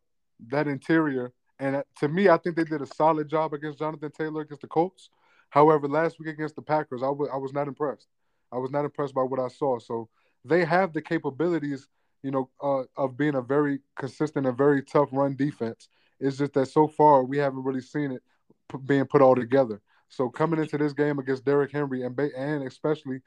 that 0.48 0.66
interior. 0.66 1.32
And 1.58 1.82
to 1.98 2.08
me, 2.08 2.28
I 2.28 2.36
think 2.38 2.56
they 2.56 2.64
did 2.64 2.82
a 2.82 2.86
solid 2.86 3.28
job 3.28 3.52
against 3.54 3.78
Jonathan 3.78 4.10
Taylor 4.10 4.42
against 4.42 4.62
the 4.62 4.68
Colts. 4.68 5.10
However, 5.50 5.86
last 5.88 6.18
week 6.18 6.28
against 6.28 6.56
the 6.56 6.62
Packers, 6.62 7.02
I 7.02 7.08
wa- 7.10 7.28
I 7.32 7.36
was 7.36 7.52
not 7.52 7.68
impressed. 7.68 8.08
I 8.50 8.58
was 8.58 8.70
not 8.70 8.84
impressed 8.84 9.14
by 9.14 9.22
what 9.22 9.38
I 9.38 9.48
saw. 9.48 9.78
So 9.78 10.08
they 10.44 10.64
have 10.64 10.92
the 10.92 11.02
capabilities, 11.02 11.88
you 12.22 12.30
know, 12.30 12.50
uh, 12.62 12.84
of 12.96 13.16
being 13.16 13.34
a 13.36 13.42
very 13.42 13.80
consistent 13.96 14.46
and 14.46 14.56
very 14.58 14.82
tough 14.82 15.10
run 15.12 15.36
defense. 15.36 15.88
It's 16.20 16.38
just 16.38 16.54
that 16.54 16.66
so 16.66 16.88
far 16.88 17.24
we 17.24 17.38
haven't 17.38 17.64
really 17.64 17.80
seen 17.80 18.12
it 18.12 18.22
p- 18.68 18.78
being 18.84 19.04
put 19.06 19.22
all 19.22 19.34
together. 19.34 19.80
So 20.08 20.28
coming 20.28 20.60
into 20.60 20.78
this 20.78 20.92
game 20.92 21.18
against 21.18 21.44
Derrick 21.44 21.72
Henry 21.72 22.02
and 22.02 22.14
ba- 22.14 22.36
and 22.36 22.64
especially 22.64 23.20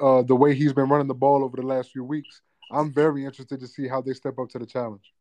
uh, 0.00 0.22
the 0.22 0.36
way 0.36 0.54
he's 0.54 0.72
been 0.72 0.88
running 0.88 1.08
the 1.08 1.14
ball 1.14 1.44
over 1.44 1.56
the 1.56 1.66
last 1.66 1.90
few 1.92 2.04
weeks, 2.04 2.40
I'm 2.70 2.92
very 2.92 3.24
interested 3.24 3.60
to 3.60 3.66
see 3.66 3.88
how 3.88 4.00
they 4.00 4.12
step 4.14 4.38
up 4.38 4.48
to 4.50 4.58
the 4.58 4.66
challenge. 4.66 5.12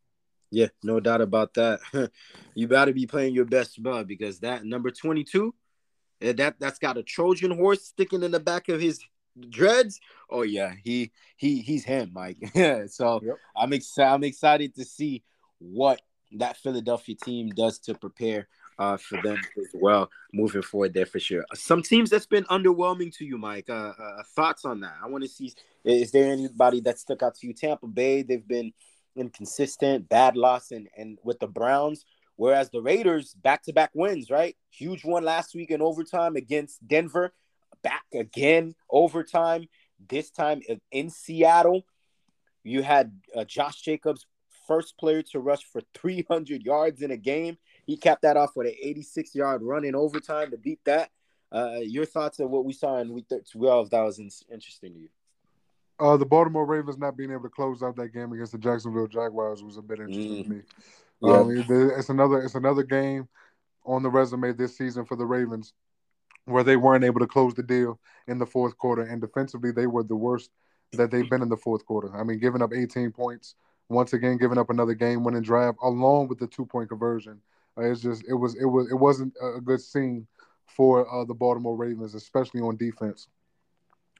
Yeah, 0.51 0.67
no 0.83 0.99
doubt 0.99 1.21
about 1.21 1.53
that. 1.55 1.79
you 2.55 2.67
better 2.67 2.93
be 2.93 3.07
playing 3.07 3.33
your 3.33 3.45
best 3.45 3.81
bud 3.81 4.07
because 4.07 4.39
that 4.39 4.63
number 4.63 4.91
22, 4.91 5.53
eh, 6.21 6.33
that 6.33 6.59
that's 6.59 6.77
got 6.77 6.97
a 6.97 7.03
Trojan 7.03 7.51
horse 7.51 7.83
sticking 7.83 8.21
in 8.21 8.31
the 8.31 8.39
back 8.39 8.69
of 8.69 8.79
his 8.79 8.99
dreads. 9.49 9.99
Oh 10.29 10.43
yeah, 10.43 10.73
he 10.83 11.11
he 11.37 11.61
he's 11.61 11.83
him, 11.83 12.11
Mike. 12.13 12.37
Yeah, 12.53 12.85
so 12.87 13.21
Yep. 13.23 13.37
I'm 13.57 13.73
excited. 13.73 14.13
I'm 14.13 14.23
excited 14.23 14.75
to 14.75 14.85
see 14.85 15.23
what 15.57 16.01
that 16.33 16.57
Philadelphia 16.57 17.15
team 17.15 17.49
does 17.49 17.79
to 17.79 17.95
prepare 17.95 18.47
uh, 18.79 18.97
for 18.97 19.21
them 19.21 19.37
as 19.57 19.67
well 19.73 20.09
moving 20.33 20.61
forward 20.61 20.93
there 20.93 21.05
for 21.05 21.19
sure. 21.19 21.45
Some 21.53 21.81
teams 21.81 22.09
that's 22.09 22.25
been 22.25 22.43
underwhelming 22.45 23.15
to 23.17 23.25
you, 23.25 23.37
Mike. 23.37 23.69
Uh, 23.69 23.93
uh, 23.97 24.23
thoughts 24.35 24.65
on 24.65 24.81
that? 24.81 24.95
I 25.03 25.07
want 25.07 25.23
to 25.23 25.29
see. 25.29 25.53
Is 25.83 26.11
there 26.11 26.31
anybody 26.31 26.81
that 26.81 26.99
stuck 26.99 27.23
out 27.23 27.35
to 27.35 27.47
you? 27.47 27.53
Tampa 27.53 27.87
Bay, 27.87 28.23
they've 28.23 28.47
been 28.47 28.73
inconsistent, 29.15 30.09
bad 30.09 30.35
loss, 30.35 30.71
and 30.71 30.87
and 30.97 31.19
with 31.23 31.39
the 31.39 31.47
Browns. 31.47 32.05
Whereas 32.35 32.71
the 32.71 32.81
Raiders, 32.81 33.35
back 33.35 33.63
to 33.63 33.73
back 33.73 33.91
wins, 33.93 34.31
right? 34.31 34.55
Huge 34.71 35.05
one 35.05 35.23
last 35.23 35.53
week 35.53 35.69
in 35.69 35.81
overtime 35.81 36.35
against 36.35 36.85
Denver. 36.87 37.33
Back 37.83 38.05
again 38.13 38.75
overtime. 38.89 39.67
This 40.09 40.31
time 40.31 40.61
in 40.91 41.09
Seattle, 41.09 41.85
you 42.63 42.81
had 42.81 43.19
uh, 43.35 43.43
Josh 43.45 43.81
Jacobs, 43.81 44.25
first 44.67 44.97
player 44.97 45.21
to 45.31 45.39
rush 45.39 45.63
for 45.63 45.81
300 45.93 46.63
yards 46.63 47.01
in 47.01 47.11
a 47.11 47.17
game. 47.17 47.57
He 47.85 47.97
capped 47.97 48.21
that 48.21 48.37
off 48.37 48.55
with 48.55 48.67
an 48.67 48.75
86 48.81 49.35
yard 49.35 49.61
run 49.61 49.85
in 49.85 49.95
overtime 49.95 50.51
to 50.51 50.57
beat 50.57 50.79
that. 50.85 51.09
Uh, 51.51 51.79
your 51.81 52.05
thoughts 52.05 52.39
on 52.39 52.49
what 52.49 52.65
we 52.65 52.73
saw 52.73 52.97
in 52.97 53.13
week 53.13 53.27
12 53.51 53.89
that 53.91 54.01
was 54.01 54.19
in- 54.19 54.31
interesting 54.51 54.93
to 54.93 54.99
you? 54.99 55.09
Uh, 55.99 56.17
the 56.17 56.25
Baltimore 56.25 56.65
Ravens 56.65 56.97
not 56.97 57.15
being 57.15 57.31
able 57.31 57.43
to 57.43 57.49
close 57.49 57.83
out 57.83 57.95
that 57.97 58.13
game 58.13 58.33
against 58.33 58.51
the 58.51 58.57
Jacksonville 58.57 59.07
Jaguars 59.07 59.63
was 59.63 59.77
a 59.77 59.81
bit 59.81 59.99
interesting 59.99 60.43
to 60.43 60.49
me. 60.49 60.61
Yeah. 61.21 61.37
Um, 61.37 61.91
it's 61.97 62.09
another 62.09 62.41
it's 62.41 62.55
another 62.55 62.83
game 62.83 63.29
on 63.85 64.03
the 64.03 64.09
resume 64.09 64.51
this 64.53 64.75
season 64.77 65.05
for 65.05 65.15
the 65.15 65.25
Ravens 65.25 65.73
where 66.45 66.63
they 66.63 66.75
weren't 66.75 67.05
able 67.05 67.19
to 67.19 67.27
close 67.27 67.53
the 67.53 67.63
deal 67.63 67.99
in 68.27 68.37
the 68.37 68.45
fourth 68.45 68.77
quarter, 68.77 69.03
and 69.03 69.21
defensively 69.21 69.71
they 69.71 69.87
were 69.87 70.03
the 70.03 70.15
worst 70.15 70.49
that 70.91 71.11
they've 71.11 71.29
been 71.29 71.41
in 71.41 71.49
the 71.49 71.57
fourth 71.57 71.85
quarter. 71.85 72.15
I 72.15 72.23
mean, 72.23 72.39
giving 72.39 72.61
up 72.61 72.73
18 72.73 73.11
points 73.11 73.55
once 73.89 74.13
again, 74.13 74.37
giving 74.37 74.57
up 74.57 74.69
another 74.69 74.93
game-winning 74.93 75.41
drive 75.41 75.75
along 75.81 76.27
with 76.27 76.39
the 76.39 76.47
two-point 76.47 76.89
conversion. 76.89 77.41
Uh, 77.77 77.83
it's 77.83 78.01
just 78.01 78.23
it 78.27 78.33
was 78.33 78.55
it 78.55 78.65
was 78.65 78.89
it 78.91 78.95
wasn't 78.95 79.33
a 79.41 79.59
good 79.61 79.81
scene 79.81 80.27
for 80.65 81.07
uh, 81.11 81.25
the 81.25 81.33
Baltimore 81.33 81.75
Ravens, 81.75 82.13
especially 82.13 82.61
on 82.61 82.77
defense. 82.77 83.27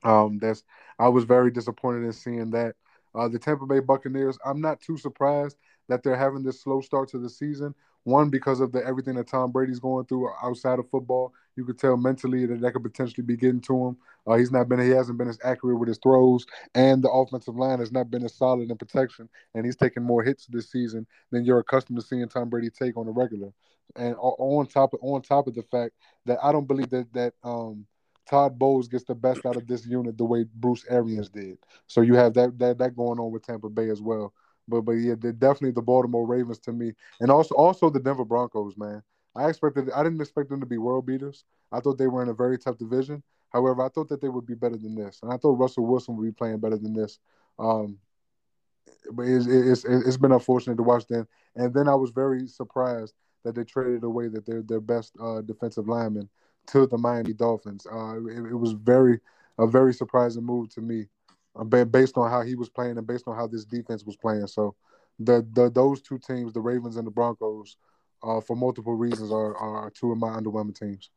Um, 0.03 0.39
that's 0.39 0.63
I 0.99 1.07
was 1.07 1.23
very 1.23 1.51
disappointed 1.51 2.05
in 2.05 2.13
seeing 2.13 2.51
that. 2.51 2.75
Uh, 3.15 3.27
the 3.27 3.37
Tampa 3.37 3.67
Bay 3.67 3.79
Buccaneers, 3.79 4.39
I'm 4.43 4.59
not 4.59 4.81
too 4.81 4.97
surprised 4.97 5.57
that 5.87 6.01
they're 6.01 6.15
having 6.15 6.41
this 6.41 6.61
slow 6.61 6.81
start 6.81 7.09
to 7.09 7.19
the 7.19 7.29
season. 7.29 7.75
One, 8.05 8.29
because 8.29 8.59
of 8.59 8.71
the 8.71 8.83
everything 8.83 9.15
that 9.15 9.27
Tom 9.27 9.51
Brady's 9.51 9.79
going 9.79 10.05
through 10.05 10.29
outside 10.41 10.79
of 10.79 10.89
football, 10.89 11.31
you 11.55 11.65
could 11.65 11.79
tell 11.79 11.97
mentally 11.97 12.45
that 12.45 12.61
that 12.61 12.73
could 12.73 12.83
potentially 12.83 13.25
be 13.25 13.37
getting 13.37 13.61
to 13.61 13.87
him. 13.87 13.97
Uh, 14.25 14.35
he's 14.35 14.51
not 14.51 14.69
been 14.69 14.79
he 14.79 14.89
hasn't 14.89 15.17
been 15.17 15.27
as 15.27 15.39
accurate 15.43 15.79
with 15.79 15.89
his 15.89 15.99
throws, 15.99 16.45
and 16.75 17.03
the 17.03 17.09
offensive 17.09 17.55
line 17.55 17.79
has 17.79 17.91
not 17.91 18.09
been 18.09 18.23
as 18.23 18.35
solid 18.35 18.69
in 18.69 18.77
protection, 18.77 19.29
and 19.53 19.65
he's 19.65 19.75
taking 19.75 20.03
more 20.03 20.23
hits 20.23 20.45
this 20.47 20.71
season 20.71 21.05
than 21.31 21.45
you're 21.45 21.59
accustomed 21.59 21.99
to 21.99 22.05
seeing 22.05 22.27
Tom 22.27 22.49
Brady 22.49 22.69
take 22.69 22.97
on 22.97 23.07
a 23.07 23.11
regular. 23.11 23.49
And 23.95 24.15
on 24.17 24.65
top 24.65 24.93
of 24.93 24.99
on 25.01 25.21
top 25.21 25.47
of 25.47 25.55
the 25.55 25.63
fact 25.63 25.93
that 26.25 26.39
I 26.41 26.51
don't 26.51 26.67
believe 26.67 26.89
that 26.89 27.11
that 27.13 27.33
um, 27.43 27.85
Todd 28.29 28.57
Bowles 28.57 28.87
gets 28.87 29.03
the 29.03 29.15
best 29.15 29.45
out 29.45 29.55
of 29.55 29.67
this 29.67 29.85
unit 29.85 30.17
the 30.17 30.25
way 30.25 30.45
Bruce 30.55 30.85
Arians 30.89 31.29
did. 31.29 31.57
So 31.87 32.01
you 32.01 32.15
have 32.15 32.33
that 32.35 32.57
that 32.59 32.77
that 32.79 32.95
going 32.95 33.19
on 33.19 33.31
with 33.31 33.45
Tampa 33.45 33.69
Bay 33.69 33.89
as 33.89 34.01
well. 34.01 34.33
But 34.67 34.81
but 34.81 34.93
yeah, 34.93 35.15
definitely 35.15 35.71
the 35.71 35.81
Baltimore 35.81 36.25
Ravens 36.25 36.59
to 36.59 36.71
me, 36.71 36.93
and 37.19 37.29
also 37.29 37.53
also 37.55 37.89
the 37.89 37.99
Denver 37.99 38.25
Broncos, 38.25 38.77
man. 38.77 39.03
I 39.35 39.49
expected 39.49 39.89
I 39.91 40.03
didn't 40.03 40.21
expect 40.21 40.49
them 40.49 40.59
to 40.59 40.65
be 40.65 40.77
world 40.77 41.05
beaters. 41.05 41.45
I 41.71 41.79
thought 41.79 41.97
they 41.97 42.07
were 42.07 42.23
in 42.23 42.29
a 42.29 42.33
very 42.33 42.57
tough 42.57 42.77
division. 42.77 43.23
However, 43.51 43.83
I 43.83 43.89
thought 43.89 44.09
that 44.09 44.21
they 44.21 44.29
would 44.29 44.45
be 44.45 44.55
better 44.55 44.77
than 44.77 44.95
this, 44.95 45.19
and 45.21 45.31
I 45.31 45.37
thought 45.37 45.59
Russell 45.59 45.85
Wilson 45.85 46.17
would 46.17 46.25
be 46.25 46.31
playing 46.31 46.59
better 46.59 46.77
than 46.77 46.93
this. 46.93 47.19
Um, 47.59 47.97
but 49.11 49.23
it's, 49.23 49.45
it's 49.47 49.85
it's 49.85 50.17
been 50.17 50.31
unfortunate 50.31 50.77
to 50.77 50.83
watch 50.83 51.07
them. 51.07 51.27
And 51.55 51.73
then 51.73 51.87
I 51.87 51.95
was 51.95 52.11
very 52.11 52.47
surprised 52.47 53.13
that 53.43 53.55
they 53.55 53.63
traded 53.63 54.03
away 54.03 54.27
that 54.29 54.45
their 54.45 54.61
their 54.61 54.81
best 54.81 55.13
uh, 55.21 55.41
defensive 55.41 55.87
lineman 55.87 56.29
to 56.67 56.87
the 56.87 56.97
Miami 56.97 57.33
Dolphins. 57.33 57.85
Uh, 57.91 58.17
it, 58.27 58.51
it, 58.51 58.55
was 58.55 58.71
very 58.71 59.19
a 59.57 59.67
very 59.67 59.93
surprising 59.93 60.43
move 60.43 60.69
to 60.69 60.81
me, 60.81 61.07
uh, 61.55 61.63
based 61.63 62.17
on 62.17 62.29
how 62.29 62.41
he 62.41 62.55
was 62.55 62.69
playing 62.69 62.97
and 62.97 63.07
based 63.07 63.27
on 63.27 63.35
how 63.35 63.47
this 63.47 63.65
defense 63.65 64.03
was 64.05 64.15
playing. 64.15 64.47
So, 64.47 64.75
the 65.19 65.45
the 65.53 65.69
those 65.69 66.01
two 66.01 66.17
teams, 66.17 66.53
the 66.53 66.61
Ravens 66.61 66.95
and 66.97 67.05
the 67.05 67.11
Broncos, 67.11 67.77
uh, 68.23 68.41
for 68.41 68.55
multiple 68.55 68.95
reasons, 68.95 69.31
are 69.31 69.55
are 69.55 69.89
two 69.91 70.11
of 70.11 70.17
my 70.17 70.29
underwhelming 70.29 70.77
teams. 70.77 71.09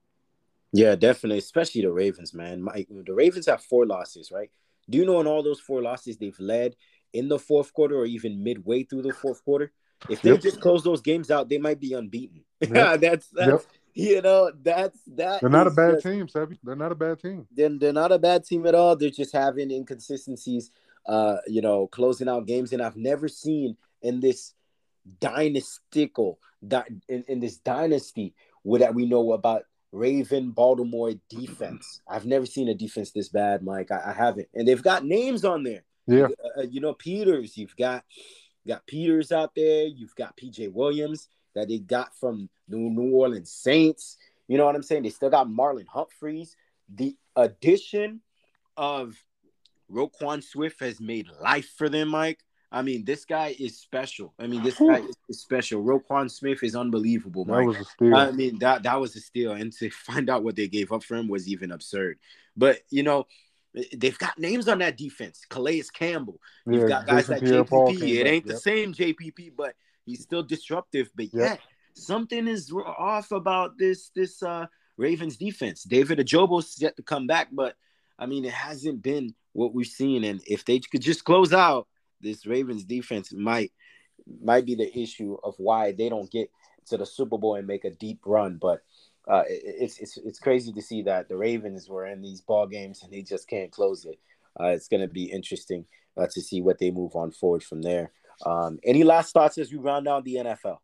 Yeah, 0.73 0.95
definitely, 0.95 1.39
especially 1.39 1.83
the 1.83 1.93
Ravens, 1.93 2.35
man. 2.35 2.65
The 2.65 3.15
Ravens 3.15 3.47
have 3.47 3.63
four 3.63 3.87
losses, 3.87 4.31
right? 4.31 4.51
Do 4.89 4.99
you 4.99 5.07
know 5.07 5.21
in 5.21 5.27
all 5.27 5.43
those 5.43 5.61
four 5.61 5.83
losses 5.83 6.17
they've 6.17 6.39
led 6.39 6.77
in 7.13 7.29
the 7.29 7.39
fourth 7.39 7.73
quarter 7.73 7.97
or 7.97 8.07
even 8.07 8.43
midway 8.43 8.83
through 8.83 9.03
the 9.03 9.13
fourth 9.13 9.45
quarter? 9.45 9.73
If 10.11 10.23
they 10.23 10.33
yep. 10.33 10.43
just 10.43 10.61
close 10.61 10.85
those 10.85 11.01
games 11.01 11.31
out, 11.31 11.49
they 11.49 11.59
might 11.59 11.81
be 11.81 11.95
unbeaten. 11.95 12.43
Yep. 12.61 13.01
that's 13.01 13.29
that's 13.29 13.51
yep. 13.51 13.63
you 13.95 14.23
know 14.23 14.51
that's 14.63 14.99
that. 15.09 15.41
They're 15.41 15.51
not 15.51 15.67
a 15.67 15.71
bad 15.71 15.95
just, 15.95 16.07
team, 16.07 16.27
Sebi. 16.27 16.59
They're 16.65 16.75
not 16.75 16.93
a 16.93 16.95
bad 16.95 17.21
team. 17.21 17.47
Then 17.55 17.79
they're 17.79 17.93
not 17.93 18.13
a 18.13 18.19
bad 18.19 18.45
team 18.45 18.67
at 18.67 18.75
all. 18.75 18.97
They're 18.97 19.11
just 19.11 19.35
having 19.35 19.71
inconsistencies. 19.71 20.71
Uh, 21.07 21.37
you 21.47 21.61
know, 21.61 21.87
closing 21.87 22.29
out 22.29 22.47
games, 22.47 22.73
and 22.73 22.83
I've 22.83 22.97
never 22.97 23.29
seen 23.29 23.77
in 24.03 24.21
this 24.21 24.55
dynastical 25.21 26.39
in, 27.09 27.25
in 27.29 27.41
this 27.41 27.59
dynasty 27.59 28.35
that 28.65 28.95
we 28.95 29.07
know 29.07 29.33
about 29.33 29.63
Raven 29.93 30.51
Baltimore 30.51 31.13
defense. 31.29 32.01
I've 32.09 32.27
never 32.27 32.47
seen 32.47 32.69
a 32.69 32.75
defense 32.75 33.13
this 33.13 33.29
bad, 33.29 33.63
Mike. 33.63 33.91
I, 33.91 34.11
I 34.11 34.13
haven't, 34.13 34.49
and 34.55 34.67
they've 34.67 34.83
got 34.83 35.05
names 35.05 35.45
on 35.45 35.63
there. 35.63 35.83
Yeah, 36.07 36.29
uh, 36.57 36.63
you 36.63 36.81
know 36.81 36.95
Peters. 36.95 37.57
You've 37.57 37.77
got 37.77 38.05
you 38.65 38.75
got 38.75 38.87
Peters 38.87 39.33
out 39.33 39.55
there. 39.55 39.87
You've 39.87 40.15
got 40.15 40.37
PJ 40.37 40.73
Williams 40.73 41.29
that 41.55 41.69
they 41.69 41.79
got 41.79 42.17
from 42.17 42.49
the 42.69 42.77
New 42.77 43.15
Orleans 43.15 43.51
Saints. 43.51 44.17
You 44.49 44.59
know 44.59 44.67
what 44.67 44.77
I'm 44.77 44.83
saying? 44.83 45.03
They 45.03 45.11
still 45.11 45.31
got 45.31 45.49
Marlon 45.49 45.87
Humphreys. 45.87 46.57
The 46.95 47.17
addition 47.35 48.21
of 48.77 49.17
Roquan 49.91 50.43
Swift 50.43 50.81
has 50.81 51.01
made 51.01 51.29
life 51.41 51.73
for 51.77 51.89
them, 51.89 52.09
Mike. 52.09 52.41
I 52.71 52.83
mean, 52.83 53.05
this 53.05 53.25
guy 53.25 53.55
is 53.59 53.79
special. 53.79 54.35
I 54.39 54.47
mean, 54.47 54.63
this 54.63 54.79
guy 54.79 55.03
is 55.29 55.41
special. 55.41 55.83
Roquan 55.83 56.31
Smith 56.31 56.63
is 56.63 56.75
unbelievable. 56.75 57.45
Mike. 57.45 57.61
That 57.61 57.67
was 57.67 57.77
a 57.77 57.85
steal. 57.85 58.17
I 58.17 58.31
mean, 58.33 58.59
that 58.59 58.83
that 58.83 59.01
was 59.01 59.15
a 59.17 59.21
steal, 59.21 59.53
and 59.53 59.73
to 59.75 59.91
find 60.07 60.29
out 60.29 60.43
what 60.43 60.57
they 60.57 60.69
gave 60.69 60.93
up 60.93 61.05
for 61.05 61.17
him 61.17 61.29
was 61.29 61.49
even 61.49 61.71
absurd. 61.71 62.19
But 62.57 62.81
you 62.91 63.03
know, 63.03 63.27
they've 63.97 64.19
got 64.19 64.39
names 64.39 64.69
on 64.69 64.79
that 64.79 64.97
defense. 64.97 65.45
Calais 65.49 65.85
Campbell. 65.93 66.41
You've 66.67 66.83
yeah, 66.83 66.89
got 66.89 67.07
guys 67.07 67.29
like 67.29 67.43
JPP. 67.43 68.03
It 68.03 68.27
ain't 68.27 68.47
yep. 68.47 68.55
the 68.55 68.61
same 68.61 68.93
JPP, 68.93 69.53
but 69.57 69.75
he's 70.05 70.23
still 70.23 70.43
disruptive. 70.43 71.11
But 71.15 71.27
yep. 71.33 71.33
yeah, 71.35 71.57
something 71.95 72.49
is 72.49 72.73
off 72.73 73.31
about 73.31 73.79
this 73.79 74.11
this 74.15 74.43
uh 74.43 74.67
Ravens 74.97 75.37
defense. 75.37 75.85
David 75.85 76.19
Ojabo 76.19 76.65
yet 76.81 76.97
to 76.97 77.03
come 77.03 77.27
back, 77.27 77.49
but 77.53 77.77
I 78.19 78.27
mean, 78.27 78.45
it 78.45 78.53
hasn't 78.53 79.03
been 79.03 79.35
what 79.53 79.75
we've 79.75 79.87
seen. 79.87 80.25
And 80.25 80.41
if 80.47 80.65
they 80.65 80.81
could 80.81 81.03
just 81.03 81.25
close 81.25 81.53
out 81.53 81.87
this 82.21 82.47
Ravens 82.47 82.85
defense, 82.85 83.33
might 83.33 83.73
might 84.43 84.67
be 84.67 84.75
the 84.75 84.99
issue 84.99 85.37
of 85.45 85.55
why 85.59 85.93
they 85.93 86.09
don't 86.09 86.31
get 86.31 86.51
to 86.87 86.97
the 86.97 87.07
Super 87.07 87.39
Bowl 87.39 87.57
and 87.57 87.67
make 87.67 87.85
a 87.85 87.91
deep 87.91 88.21
run. 88.25 88.59
But 88.61 88.83
uh, 89.29 89.43
it's 89.49 89.99
it's 89.99 90.17
it's 90.19 90.39
crazy 90.39 90.73
to 90.73 90.83
see 90.83 91.03
that 91.03 91.29
the 91.29 91.37
Ravens 91.37 91.89
were 91.89 92.07
in 92.07 92.23
these 92.23 92.41
ball 92.41 92.67
games 92.67 93.03
and 93.03 93.13
they 93.13 93.23
just 93.23 93.49
can't 93.49 93.73
close 93.73 94.05
it. 94.05 94.19
Uh, 94.59 94.69
it's 94.69 94.89
going 94.89 95.03
to 95.03 95.09
be 95.09 95.25
interesting 95.25 95.85
uh, 96.17 96.27
to 96.33 96.41
see 96.41 96.63
what 96.63 96.79
they 96.79 96.91
move 96.91 97.15
on 97.15 97.31
forward 97.31 97.63
from 97.63 97.83
there. 97.83 98.13
Um, 98.45 98.79
any 98.85 99.05
last 99.05 99.33
thoughts 99.33 99.59
as 99.59 99.71
we 99.71 99.79
round 99.79 100.07
down 100.07 100.23
the 100.23 100.37
NFL? 100.37 100.79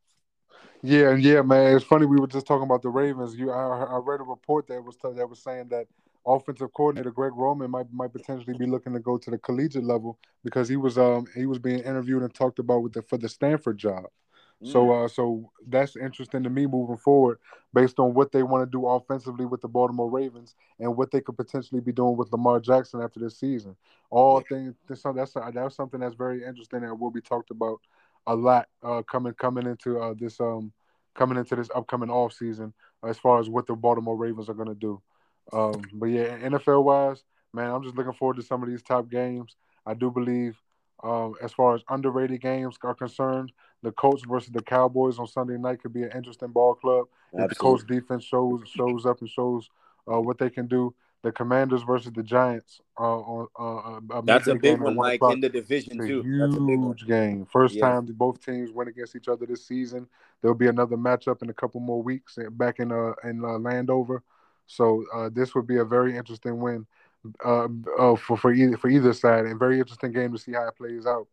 Yeah, 0.83 1.15
yeah, 1.15 1.43
man. 1.43 1.77
It's 1.77 1.85
funny 1.85 2.07
we 2.07 2.19
were 2.19 2.27
just 2.27 2.47
talking 2.47 2.65
about 2.65 2.83
the 2.83 2.89
Ravens. 2.89 3.37
You, 3.37 3.53
I, 3.53 3.85
I 3.85 3.99
read 3.99 4.21
a 4.21 4.25
report 4.25 4.67
that 4.67 4.83
was 4.83 4.97
that 5.03 5.29
was 5.29 5.43
saying 5.43 5.69
that 5.69 5.87
offensive 6.27 6.73
coordinator 6.73 7.11
Greg 7.11 7.33
Roman 7.35 7.71
might 7.71 7.93
might 7.93 8.13
potentially 8.13 8.57
be 8.57 8.67
looking 8.67 8.93
to 8.93 9.01
go 9.01 9.19
to 9.19 9.31
the 9.31 9.39
collegiate 9.39 9.85
level 9.85 10.19
because 10.45 10.69
he 10.69 10.77
was 10.77 10.99
um 10.99 11.27
he 11.35 11.47
was 11.47 11.59
being 11.59 11.81
interviewed 11.81 12.23
and 12.23 12.33
talked 12.35 12.59
about 12.59 12.83
with 12.83 12.93
the 12.93 13.03
for 13.03 13.19
the 13.19 13.29
Stanford 13.29 13.79
job. 13.79 14.05
So 14.65 14.87
mm. 14.87 15.05
uh, 15.05 15.09
so 15.09 15.51
that's 15.67 15.97
interesting 15.97 16.45
to 16.45 16.51
me 16.51 16.67
moving 16.67 16.97
forward, 16.97 17.39
based 17.75 17.99
on 17.99 18.15
what 18.15 18.31
they 18.31 18.45
want 18.45 18.65
to 18.65 18.71
do 18.71 18.87
offensively 18.87 19.45
with 19.45 19.61
the 19.61 19.69
Baltimore 19.69 20.11
Ravens 20.11 20.55
and 20.79 20.97
what 20.97 21.11
they 21.11 21.21
could 21.21 21.37
potentially 21.37 21.81
be 21.81 21.93
doing 21.93 22.17
with 22.17 22.31
Lamar 22.31 22.61
Jackson 22.61 23.03
after 23.03 23.19
this 23.19 23.39
season. 23.39 23.77
All 24.11 24.41
things 24.41 24.75
that's 24.89 25.03
that's 25.03 25.35
that's 25.53 25.75
something 25.75 26.01
that's 26.01 26.15
very 26.15 26.45
interesting 26.45 26.85
and 26.85 27.01
will 27.01 27.11
be 27.11 27.21
talked 27.21 27.51
about 27.51 27.81
a 28.29 28.37
lot 28.37 28.69
uh, 28.85 29.03
coming 29.03 29.35
coming 29.35 29.67
into 29.67 29.99
uh, 29.99 30.15
this 30.17 30.41
um 30.41 30.73
coming 31.15 31.39
into 31.39 31.57
this 31.57 31.69
upcoming 31.75 32.11
off 32.11 32.33
season 32.33 32.73
as 33.05 33.19
far 33.19 33.41
as 33.41 33.49
what 33.49 33.67
the 33.67 33.75
Baltimore 33.75 34.17
Ravens 34.17 34.49
are 34.49 34.55
going 34.55 34.69
to 34.69 34.75
do. 34.75 35.03
Um, 35.53 35.83
but 35.93 36.07
yeah, 36.07 36.39
NFL 36.39 36.85
wise, 36.85 37.25
man, 37.53 37.71
I'm 37.71 37.83
just 37.83 37.97
looking 37.97 38.13
forward 38.13 38.37
to 38.37 38.43
some 38.43 38.63
of 38.63 38.69
these 38.69 38.83
top 38.83 39.11
games. 39.11 39.57
I 39.85 39.95
do 39.95 40.11
believe, 40.11 40.57
um, 41.03 41.35
as 41.43 41.53
far 41.53 41.75
as 41.75 41.83
underrated 41.89 42.41
games 42.41 42.77
are 42.83 42.95
concerned, 42.95 43.53
the 43.83 43.93
Colts 43.93 44.23
versus 44.29 44.51
the 44.51 44.63
Cowboys 44.63 45.19
on 45.19 45.27
Sunday 45.27 45.59
night 45.59 45.83
could 45.83 45.93
be 45.93 46.03
an 46.03 46.13
interesting 46.15 46.49
ball 46.49 46.75
club. 46.75 47.07
If 47.33 47.49
the 47.49 47.55
Colts 47.55 47.83
defense 47.85 48.25
shows 48.25 48.63
shows 48.67 49.07
up 49.07 49.21
and 49.21 49.29
shows 49.29 49.69
uh, 50.11 50.21
what 50.21 50.39
they 50.39 50.51
can 50.51 50.67
do. 50.67 50.95
The 51.23 51.31
Commanders 51.31 51.83
versus 51.85 52.11
the 52.13 52.23
Giants. 52.23 52.81
Uh, 52.99 53.21
uh, 53.21 53.47
uh, 53.57 54.21
That's 54.25 54.49
a 54.49 54.57
big 54.57 54.81
one, 54.81 54.97
Mike, 54.97 55.21
in 55.31 55.41
the 55.41 55.49
division 55.49 55.99
too. 55.99 56.23
Huge 56.23 57.07
game. 57.07 57.47
First 57.47 57.77
yeah. 57.77 57.89
time 57.89 58.07
both 58.07 58.45
teams 58.45 58.73
went 58.73 58.91
against 58.91 59.15
each 59.15 59.29
other 59.29 59.47
this 59.47 59.65
season. 59.65 60.09
There'll 60.41 60.57
be 60.57 60.67
another 60.67 60.97
matchup 60.97 61.43
in 61.43 61.51
a 61.51 61.55
couple 61.55 61.81
more 61.81 62.03
weeks 62.03 62.39
eh, 62.39 62.49
back 62.51 62.81
in 62.81 62.91
uh 62.91 63.13
in 63.23 63.45
uh, 63.45 63.59
Landover. 63.59 64.25
So 64.67 65.05
uh, 65.15 65.31
this 65.33 65.55
would 65.55 65.67
be 65.67 65.79
a 65.79 65.85
very 65.85 66.17
interesting 66.17 66.61
win 66.61 66.87
uh, 67.45 67.69
uh, 67.99 68.17
for 68.17 68.37
for 68.37 68.53
either 68.53 68.77
for 68.77 68.89
either 68.89 69.13
side, 69.13 69.45
and 69.45 69.59
very 69.59 69.79
interesting 69.79 70.13
game 70.13 70.33
to 70.33 70.39
see 70.39 70.53
how 70.53 70.67
it 70.69 70.77
plays 70.77 71.07
out 71.07 71.27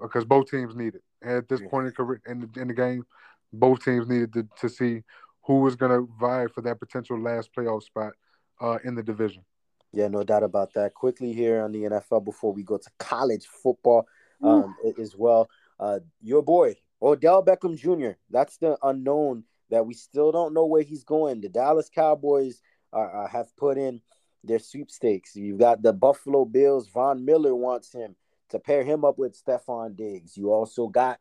because 0.00 0.24
both 0.24 0.50
teams 0.50 0.74
need 0.74 0.94
it. 0.94 1.02
And 1.22 1.32
at 1.32 1.48
this 1.48 1.60
point 1.70 1.86
in, 1.86 1.92
career, 1.92 2.20
in, 2.26 2.40
the, 2.40 2.60
in 2.60 2.68
the 2.68 2.74
game, 2.74 3.04
both 3.52 3.84
teams 3.84 4.08
needed 4.08 4.32
to, 4.34 4.48
to 4.60 4.68
see 4.68 5.02
who 5.44 5.60
was 5.60 5.76
going 5.76 5.92
to 5.92 6.12
vie 6.20 6.46
for 6.48 6.60
that 6.62 6.80
potential 6.80 7.18
last 7.20 7.50
playoff 7.56 7.82
spot 7.82 8.12
uh, 8.60 8.78
in 8.84 8.94
the 8.94 9.02
division. 9.02 9.44
Yeah, 9.92 10.08
no 10.08 10.24
doubt 10.24 10.42
about 10.42 10.74
that. 10.74 10.94
Quickly 10.94 11.32
here 11.32 11.62
on 11.62 11.72
the 11.72 11.84
NFL 11.84 12.24
before 12.24 12.52
we 12.52 12.62
go 12.62 12.76
to 12.76 12.90
college 12.98 13.46
football 13.46 14.06
um, 14.42 14.74
as 15.00 15.14
well. 15.16 15.48
Uh, 15.78 16.00
your 16.20 16.42
boy, 16.42 16.74
Odell 17.00 17.44
Beckham 17.44 17.78
Jr., 17.78 18.18
that's 18.30 18.58
the 18.58 18.76
unknown 18.82 19.44
that 19.70 19.86
we 19.86 19.94
still 19.94 20.32
don't 20.32 20.54
know 20.54 20.66
where 20.66 20.82
he's 20.82 21.04
going. 21.04 21.40
The 21.40 21.48
Dallas 21.48 21.88
Cowboys 21.88 22.60
are, 23.04 23.28
have 23.28 23.56
put 23.56 23.78
in 23.78 24.00
their 24.44 24.58
sweepstakes. 24.58 25.36
You've 25.36 25.58
got 25.58 25.82
the 25.82 25.92
Buffalo 25.92 26.44
Bills. 26.44 26.88
Von 26.88 27.24
Miller 27.24 27.54
wants 27.54 27.92
him 27.92 28.16
to 28.50 28.58
pair 28.58 28.84
him 28.84 29.04
up 29.04 29.18
with 29.18 29.40
Stefon 29.40 29.96
Diggs. 29.96 30.36
You 30.36 30.52
also 30.52 30.88
got 30.88 31.18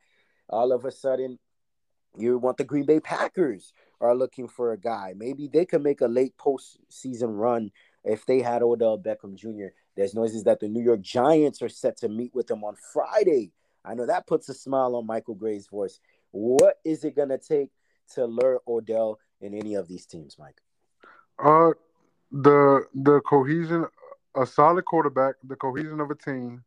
all 0.49 0.71
of 0.71 0.85
a 0.85 0.91
sudden 0.91 1.39
you 2.17 2.37
want 2.37 2.57
the 2.57 2.63
Green 2.63 2.85
Bay 2.85 2.99
Packers 2.99 3.73
are 3.99 4.15
looking 4.15 4.47
for 4.47 4.71
a 4.71 4.77
guy. 4.77 5.13
Maybe 5.15 5.49
they 5.51 5.65
could 5.65 5.83
make 5.83 6.01
a 6.01 6.07
late 6.07 6.37
postseason 6.37 7.37
run 7.37 7.71
if 8.03 8.25
they 8.25 8.41
had 8.41 8.61
Odell 8.61 8.99
Beckham 8.99 9.35
Jr. 9.35 9.73
There's 9.95 10.13
noises 10.13 10.43
that 10.43 10.59
the 10.59 10.67
New 10.67 10.83
York 10.83 11.01
Giants 11.01 11.61
are 11.61 11.69
set 11.69 11.97
to 11.97 12.09
meet 12.09 12.33
with 12.33 12.49
him 12.49 12.63
on 12.63 12.75
Friday. 12.93 13.51
I 13.83 13.95
know 13.95 14.05
that 14.05 14.27
puts 14.27 14.49
a 14.49 14.53
smile 14.53 14.95
on 14.95 15.05
Michael 15.05 15.35
Gray's 15.35 15.67
voice. 15.67 15.99
What 16.31 16.77
is 16.83 17.03
it 17.03 17.15
going 17.15 17.29
to 17.29 17.37
take 17.37 17.69
to 18.13 18.25
lure 18.25 18.61
Odell 18.67 19.19
in 19.41 19.53
any 19.53 19.75
of 19.75 19.87
these 19.87 20.05
teams, 20.05 20.37
Mike? 20.39 20.61
Uh, 21.43 21.71
the 22.31 22.85
the 22.93 23.21
cohesion, 23.21 23.85
a 24.35 24.45
solid 24.45 24.85
quarterback, 24.85 25.35
the 25.43 25.55
cohesion 25.55 25.99
of 25.99 26.11
a 26.11 26.15
team, 26.15 26.63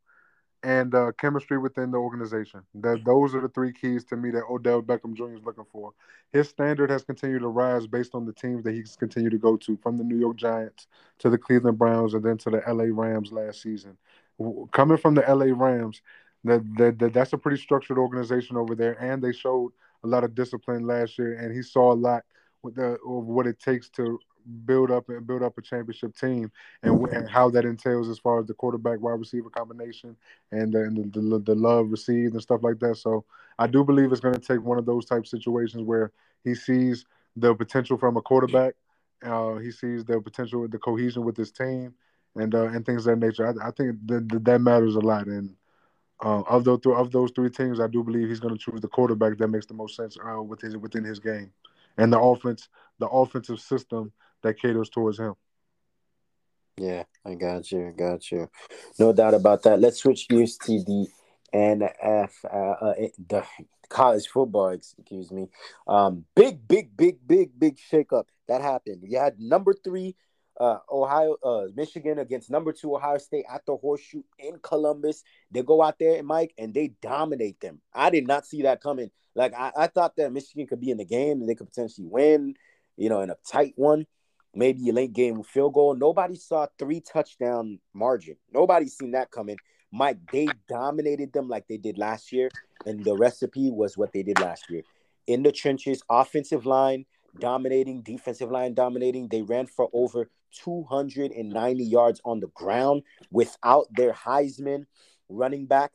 and 0.63 0.95
uh, 0.95 1.13
chemistry 1.19 1.59
within 1.59 1.91
the 1.91 1.99
organization. 1.99 2.63
That 2.75 3.05
those 3.05 3.35
are 3.35 3.41
the 3.41 3.49
three 3.49 3.73
keys 3.73 4.05
to 4.07 4.17
me 4.17 4.31
that 4.31 4.45
Odell 4.51 4.83
Beckham 4.83 5.15
Jr. 5.15 5.35
is 5.35 5.45
looking 5.45 5.67
for. 5.71 5.93
His 6.33 6.49
standard 6.49 6.91
has 6.91 7.05
continued 7.05 7.41
to 7.41 7.49
rise 7.49 7.87
based 7.87 8.15
on 8.15 8.25
the 8.27 8.33
teams 8.33 8.65
that 8.65 8.75
he's 8.75 8.97
continued 8.97 9.33
to 9.33 9.39
go 9.39 9.57
to, 9.57 9.77
from 9.83 9.97
the 9.97 10.05
New 10.05 10.19
York 10.19 10.37
Giants 10.37 10.87
to 11.21 11.31
the 11.31 11.39
Cleveland 11.39 11.79
Browns, 11.79 12.15
and 12.15 12.25
then 12.25 12.39
to 12.39 12.51
the 12.51 12.63
LA 12.67 12.87
Rams 12.91 13.33
last 13.33 13.63
season. 13.63 13.97
Coming 14.73 14.99
from 14.99 15.15
the 15.15 15.23
LA 15.23 15.53
Rams, 15.55 16.03
that, 16.45 16.63
that, 16.77 16.99
that 16.99 17.13
that's 17.13 17.33
a 17.33 17.39
pretty 17.39 17.61
structured 17.61 17.99
organization 17.99 18.57
over 18.57 18.75
there, 18.75 19.03
and 19.03 19.23
they 19.23 19.33
showed 19.33 19.73
a 20.05 20.07
lot 20.07 20.25
of 20.25 20.35
discipline 20.35 20.87
last 20.87 21.19
year, 21.19 21.35
and 21.35 21.55
he 21.55 21.63
saw 21.63 21.93
a 21.93 21.95
lot 21.95 22.25
with 22.63 22.77
the 22.77 22.93
of 23.07 23.25
what 23.25 23.47
it 23.47 23.59
takes 23.59 23.89
to 23.91 24.19
build 24.65 24.91
up 24.91 25.09
and 25.09 25.27
build 25.27 25.43
up 25.43 25.59
a 25.59 25.63
championship 25.63 26.17
team 26.17 26.51
and, 26.83 27.07
and 27.09 27.29
how 27.29 27.51
that 27.51 27.65
entails 27.65 28.09
as 28.09 28.19
far 28.19 28.41
as 28.41 28.47
the 28.47 28.55
quarterback 28.55 29.01
wide 29.01 29.19
receiver 29.19 29.51
combination 29.51 30.17
and, 30.53 30.73
the, 30.73 30.83
and 30.83 31.13
the, 31.13 31.21
the, 31.21 31.39
the 31.41 31.55
love 31.55 31.91
received 31.91 32.33
and 32.33 32.43
stuff 32.43 32.63
like 32.63 32.79
that. 32.79 32.97
So 32.97 33.25
I 33.59 33.67
do 33.67 33.85
believe 33.85 34.13
it's 34.13 34.21
going 34.21 34.35
to 34.35 34.41
take 34.41 34.63
one 34.63 34.79
of 34.79 34.87
those 34.87 35.05
type 35.05 35.27
situations 35.27 35.83
where 35.83 36.13
he 36.45 36.55
sees 36.55 37.05
the 37.37 37.55
potential 37.55 37.99
from 37.99 38.17
a 38.17 38.23
quarterback. 38.23 38.75
Uh, 39.25 39.57
he 39.57 39.71
sees 39.71 40.05
the 40.05 40.21
potential, 40.21 40.61
with 40.61 40.71
the 40.71 40.79
cohesion 40.79 41.25
with 41.25 41.37
his 41.37 41.51
team, 41.51 41.93
and 42.37 42.55
uh, 42.55 42.67
and 42.67 42.87
things 42.87 43.07
of 43.07 43.19
that 43.19 43.27
nature. 43.27 43.47
I, 43.47 43.69
I 43.69 43.71
think 43.73 43.97
that 44.07 44.45
that 44.45 44.61
matters 44.61 44.95
a 44.95 45.01
lot. 45.01 45.27
And 45.27 45.57
uh, 46.25 46.43
of 46.43 46.65
those 46.65 46.81
of 46.87 47.11
those 47.11 47.33
three 47.33 47.51
teams, 47.51 47.81
I 47.81 47.89
do 47.89 48.05
believe 48.05 48.29
he's 48.29 48.41
going 48.41 48.57
to 48.57 48.61
choose 48.61 48.81
the 48.81 48.89
quarterback 48.89 49.39
that 49.39 49.49
makes 49.49 49.67
the 49.67 49.75
most 49.75 49.97
sense 49.97 50.17
uh, 50.25 50.41
within 50.41 50.81
within 50.81 51.05
his 51.05 51.19
game, 51.19 51.51
and 51.97 52.13
the 52.13 52.21
offense, 52.21 52.69
the 53.01 53.09
offensive 53.09 53.61
system 53.61 54.13
that 54.43 54.61
caters 54.61 54.89
towards 54.89 55.19
him. 55.19 55.35
Yeah, 56.79 57.05
I 57.25 57.35
got 57.35 57.71
you. 57.73 57.89
I 57.89 57.91
got 57.91 58.31
you. 58.31 58.49
No 58.99 59.13
doubt 59.13 59.35
about 59.35 59.63
that. 59.65 59.81
Let's 59.81 59.99
switch 59.99 60.29
gears 60.29 60.57
to 60.59 60.83
the 60.85 61.07
NF, 61.53 62.31
uh, 62.45 62.85
uh, 62.85 62.95
the 63.29 63.45
college 63.89 64.29
football. 64.29 64.69
Excuse 64.71 65.33
me. 65.33 65.49
Um, 65.87 66.25
big, 66.37 66.67
big, 66.69 66.97
big, 66.97 67.19
big, 67.27 67.59
big 67.59 67.79
shakeup 67.79 68.25
that 68.47 68.61
happened. 68.61 69.03
You 69.05 69.19
had 69.19 69.41
number 69.41 69.75
three, 69.75 70.15
uh, 70.61 70.79
Ohio, 70.91 71.37
uh, 71.43 71.67
Michigan 71.75 72.19
against 72.21 72.51
number 72.51 72.73
two 72.73 72.95
Ohio 72.95 73.19
State 73.19 73.45
at 73.53 73.67
the 73.67 73.77
Horseshoe 73.77 74.23
in 74.39 74.59
Columbus. 74.63 75.25
They 75.51 75.63
go 75.63 75.83
out 75.83 75.99
there, 75.99 76.23
Mike, 76.23 76.55
and 76.59 76.73
they 76.73 76.93
dominate 77.03 77.61
them. 77.61 77.81
I 77.93 78.11
did 78.11 78.27
not 78.27 78.47
see 78.47 78.63
that 78.63 78.81
coming. 78.81 79.11
Like 79.35 79.55
I, 79.55 79.73
I 79.77 79.87
thought 79.89 80.17
that 80.17 80.33
Michigan 80.33 80.67
could 80.67 80.81
be 80.81 80.91
in 80.91 80.97
the 80.97 81.05
game 81.05 81.41
and 81.41 81.49
they 81.49 81.55
could 81.55 81.69
potentially 81.69 82.07
win, 82.07 82.55
you 82.97 83.09
know, 83.09 83.21
in 83.21 83.31
a 83.31 83.37
tight 83.47 83.73
one 83.77 84.07
maybe 84.55 84.89
a 84.89 84.93
late 84.93 85.13
game 85.13 85.43
field 85.43 85.75
goal. 85.75 85.95
Nobody 85.95 86.37
saw 86.37 86.67
three 86.79 87.01
touchdown 87.01 87.79
margin. 87.95 88.37
Nobody 88.53 88.89
seen 88.89 89.13
that 89.13 89.31
coming. 89.31 89.57
Mike, 89.93 90.19
they 90.33 90.49
dominated 90.69 91.33
them 91.33 91.49
like 91.49 91.67
they 91.69 91.79
did 91.79 91.97
last 91.97 92.33
year, 92.33 92.51
and 92.85 93.03
the 93.05 93.17
recipe 93.17 93.71
was 93.71 93.97
what 93.97 94.13
they 94.13 94.23
did 94.23 94.39
last 94.41 94.65
year. 94.69 94.83
In 95.27 95.43
the 95.43 95.53
trenches, 95.53 96.03
offensive 96.11 96.67
line 96.67 97.07
dominating, 97.39 98.03
defensive 98.03 98.51
line 98.51 98.75
dominating. 98.75 99.29
They 99.29 99.43
ran 99.43 99.67
for 99.67 99.89
over 99.93 100.31
290 100.53 101.85
yards 101.85 102.21
on 102.25 102.41
the 102.41 102.49
ground 102.49 103.03
without 103.31 103.87
their 103.91 104.13
Heisman 104.13 104.87
running 105.29 105.67
back 105.67 105.93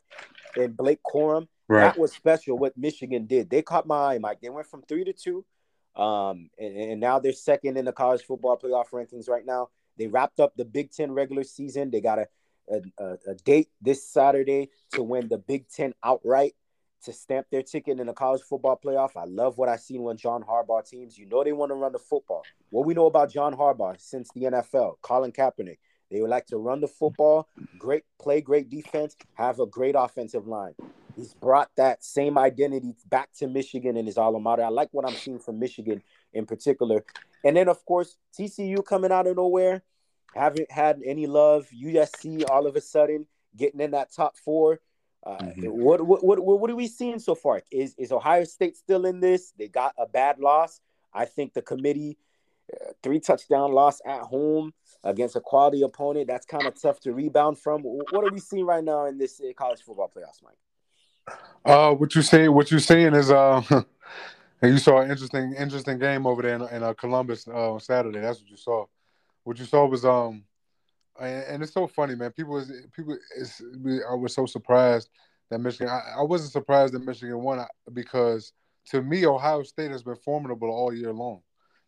and 0.56 0.76
Blake 0.76 1.00
Corum. 1.04 1.48
Right. 1.68 1.86
That 1.86 1.98
was 1.98 2.14
special 2.14 2.58
what 2.58 2.78
Michigan 2.78 3.26
did. 3.26 3.50
They 3.50 3.62
caught 3.62 3.88
my 3.88 4.14
eye, 4.14 4.18
Mike. 4.20 4.40
They 4.42 4.50
went 4.50 4.68
from 4.68 4.84
three 4.84 5.04
to 5.06 5.14
two 5.14 5.46
um, 5.96 6.50
and, 6.58 6.76
and 6.78 7.00
now 7.00 7.20
they're 7.20 7.34
second 7.34 7.78
in 7.78 7.86
the 7.86 7.92
college 7.92 8.24
football 8.24 8.58
playoff 8.58 8.90
rankings 8.92 9.30
right 9.30 9.46
now. 9.46 9.70
They 9.98 10.08
wrapped 10.08 10.40
up 10.40 10.56
the 10.56 10.66
Big 10.66 10.92
Ten 10.92 11.12
regular 11.12 11.44
season. 11.44 11.92
They 11.92 12.02
got 12.02 12.20
a, 12.20 12.28
a, 13.00 13.18
a 13.28 13.36
date 13.46 13.70
this 13.82 14.08
Saturday 14.08 14.70
to 14.94 15.04
win 15.04 15.28
the 15.28 15.38
Big 15.38 15.70
Ten 15.70 15.94
outright 16.04 16.54
to 17.04 17.14
stamp 17.14 17.48
their 17.52 17.62
ticket 17.62 18.00
in 18.00 18.08
the 18.08 18.14
college 18.14 18.42
football 18.42 18.80
playoff. 18.84 19.12
I 19.16 19.26
love 19.26 19.58
what 19.58 19.70
I 19.70 19.76
seen 19.76 20.02
when 20.02 20.18
John 20.18 20.44
Harbaugh 20.44 20.88
teams. 20.88 21.18
You 21.18 21.28
know 21.28 21.44
they 21.44 21.52
want 21.52 21.70
to 21.70 21.76
run 21.76 21.92
the 21.92 22.00
football. 22.00 22.44
What 22.70 22.88
we 22.88 22.94
know 22.94 23.06
about 23.06 23.32
John 23.32 23.54
Harbaugh 23.54 24.00
since 24.00 24.30
the 24.34 24.44
NFL, 24.44 24.96
Colin 25.02 25.32
Kaepernick, 25.32 25.78
they 26.10 26.22
would 26.22 26.30
like 26.30 26.46
to 26.48 26.58
run 26.58 26.80
the 26.80 26.88
football, 26.88 27.50
great 27.78 28.04
play, 28.22 28.42
great 28.42 28.70
defense, 28.70 29.16
have 29.34 29.60
a 29.60 29.66
great 29.66 29.96
offensive 29.98 30.48
line 30.48 30.76
he's 31.16 31.34
brought 31.34 31.70
that 31.78 32.04
same 32.04 32.38
identity 32.38 32.96
back 33.10 33.30
to 33.40 33.48
Michigan 33.48 33.98
in 33.98 34.06
his 34.06 34.18
alma 34.18 34.40
mater. 34.40 34.64
I 34.64 34.70
like 34.70 34.90
what 34.92 35.08
I'm 35.08 35.16
seeing 35.16 35.40
from 35.40 35.60
Michigan 35.60 36.02
in 36.34 36.46
particular. 36.46 37.04
And 37.44 37.58
then, 37.58 37.68
of 37.68 37.86
course, 37.86 38.18
TCU 38.38 38.86
coming 38.86 39.12
out 39.12 39.28
of 39.28 39.36
nowhere, 39.36 39.84
haven't 40.34 40.72
had 40.72 41.02
any 41.06 41.28
love. 41.28 41.68
USC 41.74 42.50
all 42.50 42.68
of 42.68 42.76
a 42.76 42.82
sudden 42.82 43.28
getting 43.56 43.80
in 43.80 43.92
that 43.92 44.12
top 44.12 44.38
four. 44.38 44.80
Uh, 45.26 45.38
mm-hmm. 45.38 45.68
what, 45.70 46.02
what 46.06 46.24
what 46.24 46.44
what 46.44 46.70
are 46.70 46.76
we 46.76 46.88
seeing 46.88 47.20
so 47.20 47.34
far? 47.34 47.62
Is 47.72 47.96
is 47.98 48.12
Ohio 48.12 48.44
State 48.44 48.76
still 48.76 49.06
in 49.06 49.22
this? 49.22 49.54
They 49.58 49.70
got 49.70 49.94
a 49.98 50.06
bad 50.06 50.40
loss. 50.40 50.82
I 51.14 51.26
think 51.26 51.54
the 51.54 51.62
committee 51.62 52.18
uh, 52.74 52.92
three 53.02 53.20
touchdown 53.20 53.72
loss 53.72 54.02
at 54.06 54.22
home 54.22 54.74
against 55.04 55.36
a 55.36 55.42
quality 55.42 55.82
opponent. 55.82 56.28
That's 56.28 56.46
kind 56.46 56.66
of 56.66 56.82
tough 56.82 57.00
to 57.02 57.14
rebound 57.14 57.58
from. 57.60 57.84
What 57.84 58.26
are 58.26 58.32
we 58.32 58.40
seeing 58.40 58.66
right 58.66 58.84
now 58.84 59.06
in 59.06 59.18
this 59.18 59.40
uh, 59.40 59.54
college 59.56 59.82
football 59.82 60.12
playoffs, 60.14 60.44
Mike? 60.44 60.58
Uh, 61.66 61.94
what 61.94 62.14
you 62.16 62.22
say? 62.22 62.48
What 62.50 62.72
you're 62.72 62.80
saying 62.80 63.14
is, 63.14 63.32
uh, 63.32 63.62
you 64.64 64.78
saw 64.78 65.00
an 65.02 65.12
interesting, 65.12 65.54
interesting 65.58 65.98
game 65.98 66.26
over 66.28 66.42
there 66.42 66.56
in, 66.56 66.62
in 66.76 66.84
uh, 66.84 66.94
Columbus 66.94 67.48
uh, 67.48 67.74
on 67.74 67.80
Saturday. 67.80 68.20
That's 68.20 68.40
what 68.40 68.50
you 68.50 68.58
saw. 68.58 68.86
What 69.44 69.60
you 69.60 69.66
saw 69.66 69.86
was, 69.86 70.06
um, 70.06 70.44
and, 71.20 71.44
and 71.44 71.64
it's 71.64 71.74
so 71.74 71.88
funny, 71.88 72.16
man. 72.16 72.32
People, 72.32 72.58
is, 72.58 72.72
people, 72.96 73.18
is, 73.38 73.62
I 74.10 74.16
was 74.16 74.34
so 74.34 74.46
surprised 74.46 75.10
that 75.50 75.60
Michigan. 75.60 75.90
I, 75.90 76.20
I 76.20 76.22
wasn't 76.22 76.52
surprised 76.52 76.94
that 76.94 77.06
Michigan 77.06 77.42
won 77.42 77.60
uh, 77.60 77.66
because 77.94 78.54
to 78.90 79.02
me, 79.02 79.26
Ohio 79.26 79.64
State 79.64 79.92
has 79.92 80.04
been 80.04 80.16
formidable 80.16 80.70
all 80.70 80.94
year 80.94 81.14
long. 81.14 81.42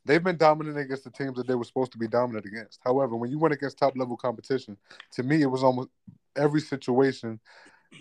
They've 0.06 0.24
been 0.24 0.38
dominant 0.38 0.78
against 0.78 1.04
the 1.04 1.10
teams 1.10 1.36
that 1.38 1.48
they 1.48 1.56
were 1.56 1.64
supposed 1.64 1.92
to 1.94 1.98
be 1.98 2.08
dominant 2.08 2.46
against. 2.46 2.80
However, 2.86 3.16
when 3.16 3.32
you 3.32 3.40
went 3.40 3.54
against 3.54 3.80
top 3.80 3.98
level 3.98 4.16
competition, 4.16 4.78
to 5.14 5.24
me, 5.24 5.42
it 5.42 5.48
was 5.48 5.64
almost 5.64 5.90
every 6.36 6.62
situation 6.62 7.40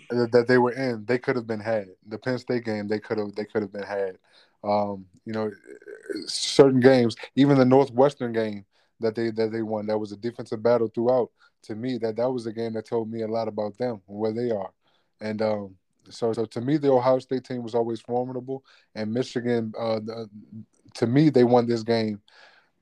that 0.09 0.45
they 0.47 0.57
were 0.57 0.71
in, 0.71 1.05
they 1.05 1.17
could 1.17 1.35
have 1.35 1.47
been 1.47 1.59
had. 1.59 1.87
The 2.07 2.17
Penn 2.17 2.37
State 2.37 2.65
game, 2.65 2.87
they 2.87 2.99
could 2.99 3.17
have 3.17 3.33
they 3.35 3.45
could 3.45 3.61
have 3.61 3.73
been 3.73 3.83
had. 3.83 4.17
Um, 4.63 5.05
you 5.25 5.33
know, 5.33 5.51
certain 6.25 6.79
games, 6.79 7.15
even 7.35 7.57
the 7.57 7.65
Northwestern 7.65 8.33
game 8.33 8.65
that 8.99 9.15
they 9.15 9.31
that 9.31 9.51
they 9.51 9.61
won, 9.61 9.87
that 9.87 9.97
was 9.97 10.11
a 10.11 10.17
defensive 10.17 10.63
battle 10.63 10.89
throughout. 10.93 11.29
To 11.63 11.75
me, 11.75 11.97
that 11.99 12.15
that 12.17 12.29
was 12.29 12.45
a 12.45 12.53
game 12.53 12.73
that 12.73 12.85
told 12.85 13.11
me 13.11 13.21
a 13.21 13.27
lot 13.27 13.47
about 13.47 13.77
them 13.77 14.01
and 14.07 14.17
where 14.17 14.31
they 14.31 14.51
are. 14.51 14.71
And 15.21 15.41
um, 15.41 15.75
so, 16.09 16.33
so 16.33 16.45
to 16.45 16.61
me, 16.61 16.77
the 16.77 16.91
Ohio 16.91 17.19
State 17.19 17.43
team 17.43 17.63
was 17.63 17.73
always 17.73 18.01
formidable, 18.01 18.63
and 18.93 19.11
Michigan, 19.11 19.73
uh, 19.79 19.99
the, 19.99 20.29
to 20.95 21.07
me, 21.07 21.29
they 21.29 21.43
won 21.43 21.65
this 21.65 21.83
game 21.83 22.21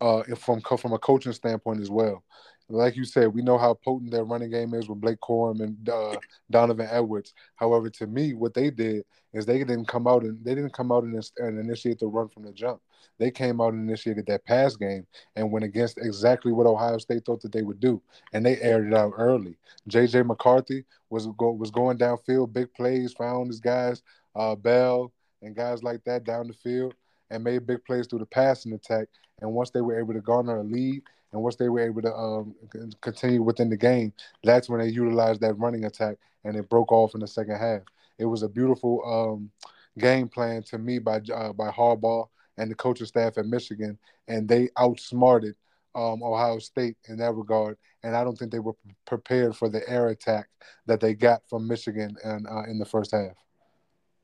uh, 0.01 0.23
from 0.35 0.61
from 0.61 0.93
a 0.93 0.99
coaching 0.99 1.31
standpoint 1.31 1.81
as 1.81 1.89
well 1.89 2.23
like 2.69 2.95
you 2.95 3.05
said, 3.05 3.33
we 3.33 3.41
know 3.41 3.57
how 3.57 3.73
potent 3.73 4.11
their 4.11 4.23
running 4.23 4.49
game 4.49 4.73
is 4.73 4.87
with 4.87 5.01
Blake 5.01 5.19
Corum 5.19 5.61
and 5.61 5.89
uh, 5.89 6.15
Donovan 6.49 6.87
Edwards. 6.89 7.33
However, 7.55 7.89
to 7.89 8.07
me, 8.07 8.33
what 8.33 8.53
they 8.53 8.69
did 8.69 9.03
is 9.33 9.45
they 9.45 9.59
didn't 9.59 9.87
come 9.87 10.07
out 10.07 10.23
and 10.23 10.43
they 10.43 10.55
didn't 10.55 10.73
come 10.73 10.91
out 10.91 11.03
and, 11.03 11.29
and 11.37 11.59
initiate 11.59 11.99
the 11.99 12.07
run 12.07 12.29
from 12.29 12.43
the 12.43 12.51
jump. 12.53 12.81
They 13.19 13.31
came 13.31 13.61
out 13.61 13.73
and 13.73 13.87
initiated 13.87 14.25
that 14.27 14.45
pass 14.45 14.75
game 14.75 15.05
and 15.35 15.51
went 15.51 15.65
against 15.65 15.97
exactly 15.97 16.51
what 16.51 16.67
Ohio 16.67 16.97
State 16.97 17.25
thought 17.25 17.41
that 17.41 17.51
they 17.51 17.61
would 17.61 17.79
do, 17.79 18.01
and 18.31 18.45
they 18.45 18.59
aired 18.59 18.87
it 18.87 18.93
out 18.93 19.13
early. 19.17 19.57
J.J. 19.87 20.23
McCarthy 20.23 20.85
was 21.09 21.27
go, 21.37 21.51
was 21.51 21.71
going 21.71 21.97
downfield, 21.97 22.53
big 22.53 22.73
plays, 22.73 23.13
found 23.13 23.47
his 23.47 23.59
guys, 23.59 24.01
uh, 24.35 24.55
Bell 24.55 25.11
and 25.41 25.55
guys 25.55 25.83
like 25.83 26.03
that 26.05 26.23
down 26.23 26.47
the 26.47 26.53
field, 26.53 26.93
and 27.29 27.43
made 27.43 27.67
big 27.67 27.83
plays 27.85 28.07
through 28.07 28.19
the 28.19 28.25
passing 28.25 28.73
attack. 28.73 29.07
And 29.41 29.51
once 29.51 29.69
they 29.71 29.81
were 29.81 29.99
able 29.99 30.13
to 30.13 30.21
garner 30.21 30.57
a 30.57 30.63
lead 30.63 31.03
and 31.33 31.41
once 31.41 31.55
they 31.55 31.67
were 31.67 31.81
able 31.81 32.01
to 32.03 32.13
um, 32.15 32.55
continue 33.01 33.41
within 33.41 33.69
the 33.69 33.77
game, 33.77 34.13
that's 34.43 34.69
when 34.69 34.79
they 34.79 34.87
utilized 34.87 35.41
that 35.41 35.55
running 35.55 35.85
attack 35.85 36.17
and 36.43 36.55
it 36.55 36.69
broke 36.69 36.91
off 36.91 37.15
in 37.15 37.21
the 37.21 37.27
second 37.27 37.57
half. 37.57 37.81
It 38.19 38.25
was 38.25 38.43
a 38.43 38.47
beautiful 38.47 39.01
um, 39.03 39.51
game 39.97 40.29
plan 40.29 40.63
to 40.63 40.77
me 40.77 40.99
by 40.99 41.21
uh, 41.33 41.51
by 41.53 41.71
Harbaugh 41.71 42.27
and 42.57 42.69
the 42.69 42.75
coaching 42.75 43.07
staff 43.07 43.37
at 43.37 43.47
Michigan, 43.47 43.97
and 44.27 44.47
they 44.47 44.69
outsmarted 44.77 45.55
um, 45.95 46.21
Ohio 46.21 46.59
State 46.59 46.97
in 47.07 47.17
that 47.17 47.33
regard. 47.33 47.77
And 48.03 48.15
I 48.15 48.23
don't 48.23 48.37
think 48.37 48.51
they 48.51 48.59
were 48.59 48.75
prepared 49.05 49.55
for 49.55 49.69
the 49.69 49.87
air 49.89 50.09
attack 50.09 50.49
that 50.85 50.99
they 50.99 51.13
got 51.15 51.41
from 51.49 51.67
Michigan 51.67 52.15
and 52.23 52.45
uh, 52.47 52.63
in 52.63 52.77
the 52.77 52.85
first 52.85 53.11
half. 53.11 53.31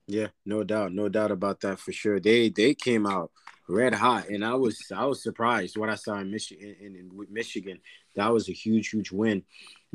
Yeah, 0.10 0.28
no 0.44 0.64
doubt, 0.64 0.92
no 0.92 1.08
doubt 1.08 1.30
about 1.30 1.62
that 1.62 1.80
for 1.80 1.92
sure. 1.92 2.20
They 2.20 2.50
they 2.50 2.74
came 2.74 3.06
out 3.06 3.32
red 3.68 3.94
hot, 3.94 4.28
and 4.30 4.44
I 4.44 4.56
was 4.56 4.80
I 4.94 5.06
was 5.06 5.22
surprised 5.22 5.78
what 5.78 5.90
I 5.90 5.96
saw 5.96 6.18
in 6.18 6.32
Michigan. 6.32 6.76
In, 6.82 6.96
in, 6.96 7.12
Michigan, 7.30 7.80
that 8.16 8.34
was 8.34 8.50
a 8.50 8.52
huge, 8.52 8.90
huge 8.90 9.12
win. 9.12 9.44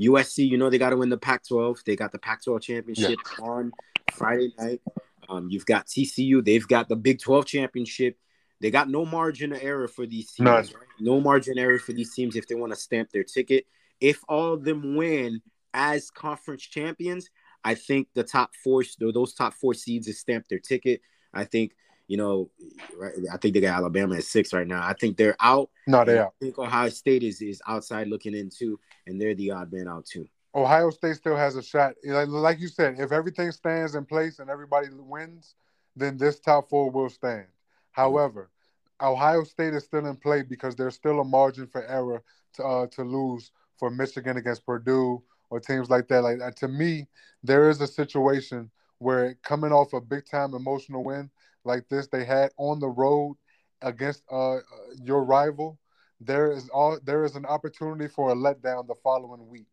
USC, 0.01 0.49
you 0.49 0.57
know, 0.57 0.71
they 0.71 0.79
got 0.79 0.91
to 0.91 0.97
win 0.97 1.09
the 1.09 1.19
Pac-12. 1.19 1.83
They 1.85 1.97
got 1.97 2.13
the 2.13 2.19
Pac-12 2.21 2.63
championship 2.63 3.19
yeah. 3.39 3.45
on 3.45 3.73
Friday 4.13 4.53
night. 4.57 4.81
Um, 5.29 5.49
you've 5.51 5.67
got 5.67 5.87
TCU. 5.87 6.45
They've 6.45 6.67
got 6.67 6.89
the 6.89 6.97
Big 6.97 7.21
12 7.21 7.47
championship. 7.47 8.17
They 8.61 8.71
got 8.71 8.89
no 8.89 9.05
margin 9.05 9.53
of 9.53 9.63
error 9.63 9.89
for 9.89 10.07
these 10.07 10.33
teams. 10.33 10.49
Right? 10.49 10.73
No 11.01 11.21
margin 11.21 11.59
error 11.59 11.79
for 11.79 11.93
these 11.93 12.15
teams 12.15 12.37
if 12.37 12.47
they 12.47 12.55
want 12.55 12.73
to 12.73 12.79
stamp 12.79 13.11
their 13.11 13.25
ticket. 13.25 13.67
If 14.01 14.23
all 14.29 14.53
of 14.53 14.65
them 14.65 14.97
win 14.97 15.43
as 15.73 16.11
conference 16.11 16.63
champions, 16.63 17.29
I 17.65 17.75
think 17.75 18.09
the 18.15 18.25
top 18.25 18.51
four, 18.63 18.85
those 18.99 19.35
top 19.35 19.55
four 19.55 19.75
seeds, 19.75 20.07
have 20.07 20.17
stamped 20.17 20.49
their 20.51 20.59
ticket. 20.59 21.01
I 21.33 21.45
think 21.45 21.73
you 22.07 22.17
know, 22.17 22.51
right, 22.97 23.15
I 23.33 23.39
think 23.39 23.55
they 23.55 23.61
got 23.61 23.79
Alabama 23.79 24.17
at 24.17 24.25
six 24.25 24.53
right 24.53 24.67
now. 24.67 24.87
I 24.87 24.93
think 24.93 25.17
they're 25.17 25.37
out. 25.41 25.71
No, 25.87 26.05
they 26.05 26.19
are. 26.19 26.27
I 26.27 26.31
think 26.41 26.59
Ohio 26.59 26.89
State 26.91 27.23
is 27.23 27.41
is 27.41 27.63
outside 27.67 28.09
looking 28.09 28.35
in 28.35 28.51
too, 28.51 28.79
and 29.07 29.21
they're 29.21 29.35
the 29.35 29.53
odd 29.53 29.73
man 29.73 29.89
out 29.89 30.05
too. 30.05 30.29
Ohio 30.55 30.91
State 30.91 31.17
still 31.17 31.37
has 31.37 31.57
a 31.57 31.63
shot. 31.63 31.95
Like 32.05 32.61
you 32.61 32.69
said, 32.69 32.97
if 32.99 33.11
everything 33.11 33.51
stands 33.53 33.95
in 33.95 34.05
place 34.05 34.39
and 34.39 34.51
everybody 34.51 34.89
wins, 34.93 35.55
then 35.97 36.17
this 36.17 36.39
top 36.39 36.69
four 36.69 36.91
will 36.91 37.09
stand. 37.09 37.47
However, 37.93 38.51
Ohio 39.01 39.43
State 39.45 39.75
is 39.75 39.85
still 39.85 40.07
in 40.07 40.17
play 40.17 40.43
because 40.43 40.77
there's 40.77 40.95
still 40.95 41.21
a 41.21 41.25
margin 41.25 41.67
for 41.67 41.85
error 41.87 42.23
to 42.55 42.65
uh, 42.65 42.87
to 42.89 43.03
lose 43.03 43.51
for 43.79 43.91
Michigan 43.91 44.37
against 44.37 44.65
Purdue 44.65 45.23
or 45.55 45.61
teams 45.61 45.89
like 45.89 46.09
that. 46.09 46.23
Like 46.23 46.57
to 46.57 46.69
me, 46.69 47.07
there 47.45 47.71
is 47.71 47.81
a 47.81 47.87
situation 47.87 48.71
where 48.99 49.37
coming 49.45 49.71
off 49.71 49.93
a 49.93 50.01
big 50.01 50.27
time 50.27 50.53
emotional 50.53 51.05
win, 51.05 51.31
like 51.65 51.89
this 51.89 52.09
they 52.09 52.25
had 52.25 52.51
on 52.57 52.81
the 52.81 52.89
road 52.89 53.37
against 53.81 54.25
uh, 54.33 54.57
your 55.01 55.23
rival, 55.23 55.79
there 56.21 56.51
is 56.51 56.69
all 56.71 56.99
there 57.05 57.25
is 57.25 57.37
an 57.37 57.47
opportunity 57.47 58.09
for 58.09 58.31
a 58.31 58.35
letdown 58.35 58.89
the 58.89 58.97
following 58.97 59.47
week. 59.49 59.69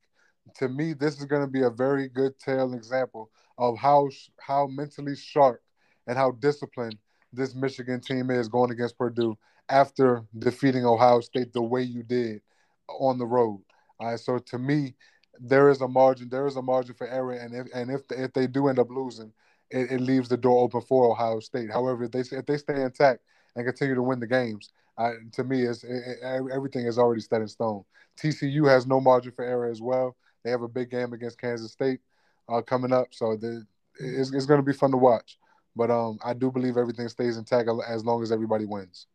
To 0.57 0.69
me, 0.69 0.93
this 0.93 1.17
is 1.17 1.25
going 1.25 1.41
to 1.41 1.51
be 1.51 1.63
a 1.63 1.69
very 1.69 2.07
good 2.09 2.37
tale 2.37 2.73
example 2.75 3.31
of 3.57 3.75
how 3.77 4.09
how 4.39 4.67
mentally 4.67 5.15
sharp 5.15 5.61
and 6.05 6.15
how 6.15 6.31
disciplined 6.31 6.97
this 7.33 7.55
Michigan 7.55 8.01
team 8.01 8.29
is 8.29 8.49
going 8.49 8.69
against 8.69 8.99
Purdue 8.99 9.35
after 9.67 10.23
defeating 10.37 10.85
Ohio 10.85 11.21
State 11.21 11.53
the 11.53 11.61
way 11.61 11.81
you 11.81 12.03
did 12.03 12.41
on 12.87 13.17
the 13.17 13.25
road. 13.25 13.61
All 13.99 14.09
right, 14.09 14.19
so 14.19 14.37
to 14.37 14.59
me, 14.59 14.95
there 15.41 15.69
is 15.69 15.81
a 15.81 15.87
margin. 15.87 16.29
There 16.29 16.47
is 16.47 16.55
a 16.55 16.61
margin 16.61 16.93
for 16.93 17.07
error, 17.07 17.33
and 17.33 17.53
if 17.55 17.67
and 17.73 17.89
if 17.89 18.01
if 18.11 18.31
they 18.33 18.47
do 18.47 18.67
end 18.67 18.79
up 18.79 18.89
losing, 18.89 19.33
it, 19.71 19.91
it 19.91 19.99
leaves 19.99 20.29
the 20.29 20.37
door 20.37 20.63
open 20.63 20.81
for 20.81 21.11
Ohio 21.11 21.39
State. 21.39 21.71
However, 21.71 22.03
if 22.03 22.11
they 22.11 22.19
if 22.19 22.45
they 22.45 22.57
stay 22.57 22.83
intact 22.83 23.21
and 23.55 23.65
continue 23.65 23.95
to 23.95 24.03
win 24.03 24.19
the 24.19 24.27
games, 24.27 24.71
I, 24.97 25.13
to 25.33 25.43
me, 25.43 25.63
is 25.63 25.83
it, 25.83 26.19
everything 26.23 26.85
is 26.85 26.99
already 26.99 27.21
set 27.21 27.41
in 27.41 27.47
stone. 27.47 27.83
TCU 28.17 28.69
has 28.69 28.85
no 28.85 29.01
margin 29.01 29.31
for 29.31 29.43
error 29.43 29.69
as 29.69 29.81
well. 29.81 30.15
They 30.43 30.51
have 30.51 30.61
a 30.61 30.67
big 30.67 30.91
game 30.91 31.13
against 31.13 31.41
Kansas 31.41 31.71
State 31.71 31.99
uh, 32.47 32.61
coming 32.61 32.93
up, 32.93 33.07
so 33.11 33.35
the, 33.35 33.65
it's, 33.99 34.31
it's 34.33 34.45
going 34.45 34.59
to 34.59 34.65
be 34.65 34.73
fun 34.73 34.91
to 34.91 34.97
watch. 34.97 35.37
But 35.75 35.89
um, 35.89 36.19
I 36.23 36.33
do 36.33 36.51
believe 36.51 36.77
everything 36.77 37.07
stays 37.07 37.37
intact 37.37 37.69
as 37.87 38.03
long 38.03 38.21
as 38.21 38.31
everybody 38.31 38.65
wins. 38.65 39.07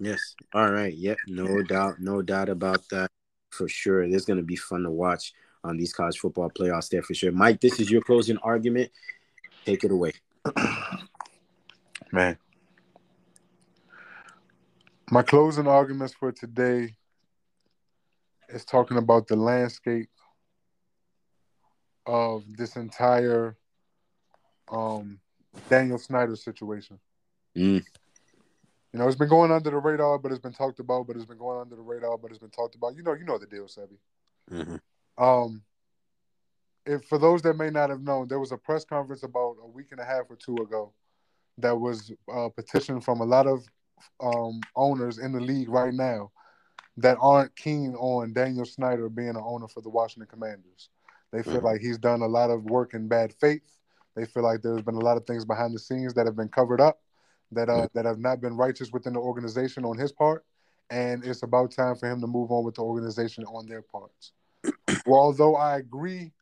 Yes. 0.00 0.34
All 0.52 0.70
right. 0.70 0.92
Yep. 0.92 1.18
No 1.28 1.62
doubt. 1.62 2.00
No 2.00 2.22
doubt 2.22 2.48
about 2.48 2.82
that 2.90 3.10
for 3.50 3.68
sure. 3.68 4.02
It's 4.02 4.24
going 4.24 4.38
to 4.38 4.42
be 4.42 4.56
fun 4.56 4.82
to 4.82 4.90
watch 4.90 5.32
on 5.66 5.76
these 5.76 5.92
college 5.92 6.18
football 6.18 6.50
playoffs 6.50 6.88
there 6.88 7.02
for 7.02 7.14
sure. 7.14 7.32
Mike, 7.32 7.60
this 7.60 7.80
is 7.80 7.90
your 7.90 8.00
closing 8.00 8.38
argument. 8.38 8.90
Take 9.64 9.84
it 9.84 9.90
away. 9.90 10.12
Man. 12.12 12.38
My 15.10 15.22
closing 15.22 15.68
arguments 15.68 16.14
for 16.14 16.32
today 16.32 16.96
is 18.48 18.64
talking 18.64 18.96
about 18.96 19.28
the 19.28 19.36
landscape 19.36 20.08
of 22.06 22.44
this 22.56 22.76
entire 22.76 23.56
um, 24.70 25.18
Daniel 25.68 25.98
Snyder 25.98 26.36
situation. 26.36 26.98
Mm. 27.56 27.84
You 28.92 28.98
know, 28.98 29.08
it's 29.08 29.16
been 29.16 29.28
going 29.28 29.52
under 29.52 29.70
the 29.70 29.76
radar, 29.76 30.18
but 30.18 30.32
it's 30.32 30.40
been 30.40 30.52
talked 30.52 30.80
about, 30.80 31.06
but 31.06 31.16
it's 31.16 31.24
been 31.24 31.38
going 31.38 31.60
under 31.60 31.76
the 31.76 31.82
radar, 31.82 32.16
but 32.16 32.30
it's 32.30 32.40
been 32.40 32.50
talked 32.50 32.74
about. 32.76 32.96
You 32.96 33.02
know, 33.02 33.14
you 33.14 33.24
know 33.24 33.38
the 33.38 33.46
deal, 33.46 33.66
Sebi. 33.66 33.98
Mm-hmm. 34.50 34.76
Um, 35.18 35.62
if 36.84 37.04
for 37.04 37.18
those 37.18 37.42
that 37.42 37.54
may 37.54 37.70
not 37.70 37.90
have 37.90 38.02
known, 38.02 38.28
there 38.28 38.38
was 38.38 38.52
a 38.52 38.56
press 38.56 38.84
conference 38.84 39.22
about 39.22 39.56
a 39.62 39.66
week 39.66 39.88
and 39.90 40.00
a 40.00 40.04
half 40.04 40.24
or 40.28 40.36
two 40.36 40.56
ago 40.56 40.92
that 41.58 41.76
was 41.76 42.12
a 42.28 42.50
petition 42.50 43.00
from 43.00 43.20
a 43.20 43.24
lot 43.24 43.46
of 43.46 43.64
um, 44.20 44.60
owners 44.74 45.18
in 45.18 45.32
the 45.32 45.40
league 45.40 45.68
right 45.68 45.94
now 45.94 46.30
that 46.98 47.18
aren't 47.20 47.54
keen 47.56 47.94
on 47.94 48.32
Daniel 48.32 48.64
Snyder 48.64 49.08
being 49.08 49.30
an 49.30 49.36
owner 49.36 49.68
for 49.68 49.80
the 49.80 49.88
Washington 49.88 50.28
Commanders. 50.30 50.90
They 51.32 51.42
feel 51.42 51.54
mm-hmm. 51.54 51.66
like 51.66 51.80
he's 51.80 51.98
done 51.98 52.22
a 52.22 52.26
lot 52.26 52.50
of 52.50 52.64
work 52.64 52.94
in 52.94 53.08
bad 53.08 53.34
faith. 53.34 53.62
They 54.14 54.24
feel 54.24 54.42
like 54.42 54.62
there's 54.62 54.82
been 54.82 54.94
a 54.94 55.00
lot 55.00 55.16
of 55.16 55.26
things 55.26 55.44
behind 55.44 55.74
the 55.74 55.78
scenes 55.78 56.14
that 56.14 56.24
have 56.24 56.36
been 56.36 56.48
covered 56.48 56.80
up, 56.80 57.00
that 57.52 57.68
uh, 57.68 57.72
mm-hmm. 57.72 57.86
that 57.94 58.06
have 58.06 58.18
not 58.18 58.40
been 58.40 58.56
righteous 58.56 58.90
within 58.92 59.12
the 59.12 59.20
organization 59.20 59.84
on 59.84 59.98
his 59.98 60.12
part, 60.12 60.44
and 60.90 61.24
it's 61.24 61.42
about 61.42 61.72
time 61.72 61.96
for 61.96 62.10
him 62.10 62.20
to 62.20 62.26
move 62.26 62.50
on 62.50 62.64
with 62.64 62.76
the 62.76 62.82
organization 62.82 63.44
on 63.44 63.66
their 63.66 63.82
parts. 63.82 64.32
Well, 65.06 65.20
although 65.20 65.56
I 65.56 65.78
agree 65.78 66.32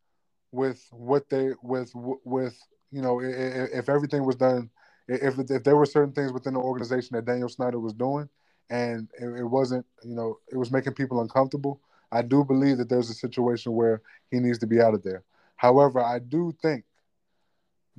with 0.53 0.87
what 0.91 1.29
they 1.29 1.51
with 1.63 1.91
with 1.95 2.57
you 2.93 3.03
know 3.03 3.21
if, 3.21 3.71
if 3.73 3.89
everything 3.89 4.25
was 4.25 4.37
done 4.37 4.71
if 5.09 5.39
if 5.51 5.65
there 5.65 5.77
were 5.77 5.87
certain 5.87 6.13
things 6.13 6.33
within 6.33 6.55
the 6.55 6.61
organization 6.61 7.17
that 7.17 7.25
Daniel 7.25 7.49
Snyder 7.49 7.81
was 7.81 7.93
doing 7.93 8.29
and 8.71 9.09
it, 9.21 9.27
it, 9.41 9.45
wasn't 9.45 9.85
you 10.05 10.15
know 10.15 10.39
it 10.51 10.57
was 10.57 10.71
making 10.71 10.95
people 10.95 11.21
uncomfortable 11.21 11.81
I 12.13 12.23
do 12.23 12.45
believe 12.45 12.79
that 12.79 12.89
there's 12.89 13.11
a 13.11 13.15
situation 13.15 13.73
where 13.73 14.01
he 14.31 14.39
needs 14.39 14.59
to 14.61 14.69
be 14.69 14.81
out 14.81 14.95
of 14.95 15.03
there. 15.03 15.25
However 15.57 16.01
I 16.01 16.21
do 16.21 16.55
think 16.63 16.85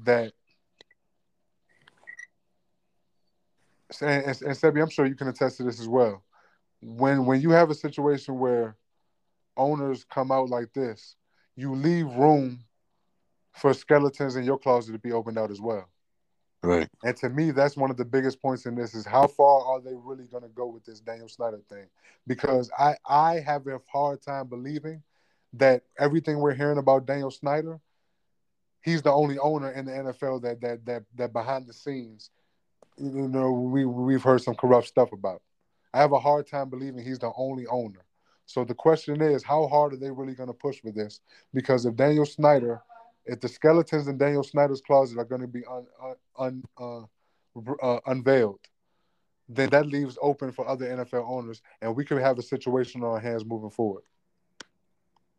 that 0.04 0.32
and, 4.02 4.26
and, 4.26 4.42
and 4.42 4.58
Sebi, 4.58 4.82
I'm 4.82 4.90
sure 4.90 5.06
you 5.06 5.16
can 5.16 5.28
attest 5.28 5.58
to 5.58 5.64
this 5.64 5.80
as 5.80 5.88
well. 5.88 6.24
When 6.82 7.26
when 7.26 7.42
you 7.42 7.52
have 7.52 7.70
a 7.70 7.76
situation 7.76 8.40
where 8.40 8.78
owners 9.58 10.06
come 10.06 10.32
out 10.32 10.50
like 10.50 10.74
this 10.74 11.16
you 11.56 11.74
leave 11.74 12.08
room 12.16 12.60
for 13.54 13.74
skeletons 13.74 14.36
in 14.36 14.44
your 14.44 14.58
closet 14.58 14.92
to 14.92 15.00
be 15.00 15.12
opened 15.12 15.38
out 15.38 15.52
as 15.52 15.62
well. 15.62 15.90
Right. 16.62 16.90
And 17.04 17.16
to 17.18 17.30
me, 17.30 17.52
that's 17.52 17.78
one 17.78 17.92
of 17.92 17.98
the 17.98 18.06
biggest 18.06 18.42
points 18.42 18.66
in 18.66 18.76
this 18.76 18.96
is 18.96 19.06
how 19.06 19.28
far 19.28 19.64
are 19.66 19.82
they 19.82 19.94
really 19.94 20.26
going 20.26 20.44
to 20.44 20.50
go 20.50 20.66
with 20.66 20.84
this 20.84 21.00
Daniel 21.00 21.30
Snyder 21.30 21.62
thing? 21.70 21.86
Because 22.28 22.72
I 22.78 22.96
I 23.06 23.40
have 23.40 23.68
a 23.68 23.80
hard 23.92 24.22
time 24.22 24.48
believing 24.48 25.04
that 25.54 25.84
everything 26.00 26.40
we're 26.40 26.56
hearing 26.56 26.80
about 26.80 27.06
Daniel 27.06 27.30
Snyder, 27.30 27.80
he's 28.82 29.04
the 29.04 29.12
only 29.12 29.38
owner 29.38 29.72
in 29.72 29.86
the 29.86 29.92
NFL 29.92 30.42
that 30.42 30.60
that 30.62 30.86
that 30.86 31.04
that 31.16 31.34
behind 31.34 31.68
the 31.68 31.74
scenes, 31.74 32.32
you 32.98 33.28
know, 33.28 33.52
we 33.52 33.86
we've 33.86 34.24
heard 34.24 34.42
some 34.42 34.56
corrupt 34.56 34.88
stuff 34.88 35.12
about. 35.12 35.44
I 35.94 36.00
have 36.00 36.14
a 36.14 36.20
hard 36.20 36.48
time 36.48 36.70
believing 36.70 37.04
he's 37.04 37.20
the 37.20 37.32
only 37.38 37.68
owner. 37.68 38.05
So 38.46 38.64
the 38.64 38.76
question 38.76 39.22
is, 39.22 39.44
how 39.44 39.68
hard 39.68 39.94
are 39.94 39.98
they 39.98 40.12
really 40.12 40.36
going 40.36 40.48
to 40.48 40.54
push 40.54 40.80
for 40.80 40.92
this? 40.92 41.20
Because 41.54 41.86
if 41.86 41.96
Daniel 41.96 42.26
Snyder, 42.26 42.82
if 43.26 43.40
the 43.40 43.48
skeletons 43.48 44.08
in 44.08 44.18
Daniel 44.18 44.44
Snyder's 44.44 44.82
closet 44.82 45.18
are 45.18 45.26
going 45.26 45.42
to 45.42 45.48
be 45.48 45.64
un, 45.66 45.86
un, 46.38 46.64
uh, 46.80 47.02
uh, 47.82 48.00
unveiled, 48.06 48.60
then 49.50 49.70
that 49.70 49.88
leaves 49.88 50.18
open 50.22 50.52
for 50.52 50.68
other 50.68 50.86
NFL 50.86 51.28
owners, 51.28 51.62
and 51.82 51.96
we 51.96 52.06
could 52.06 52.22
have 52.22 52.40
a 52.40 52.44
situation 52.44 53.04
on 53.04 53.10
our 53.10 53.20
hands 53.20 53.46
moving 53.46 53.70
forward. 53.70 54.04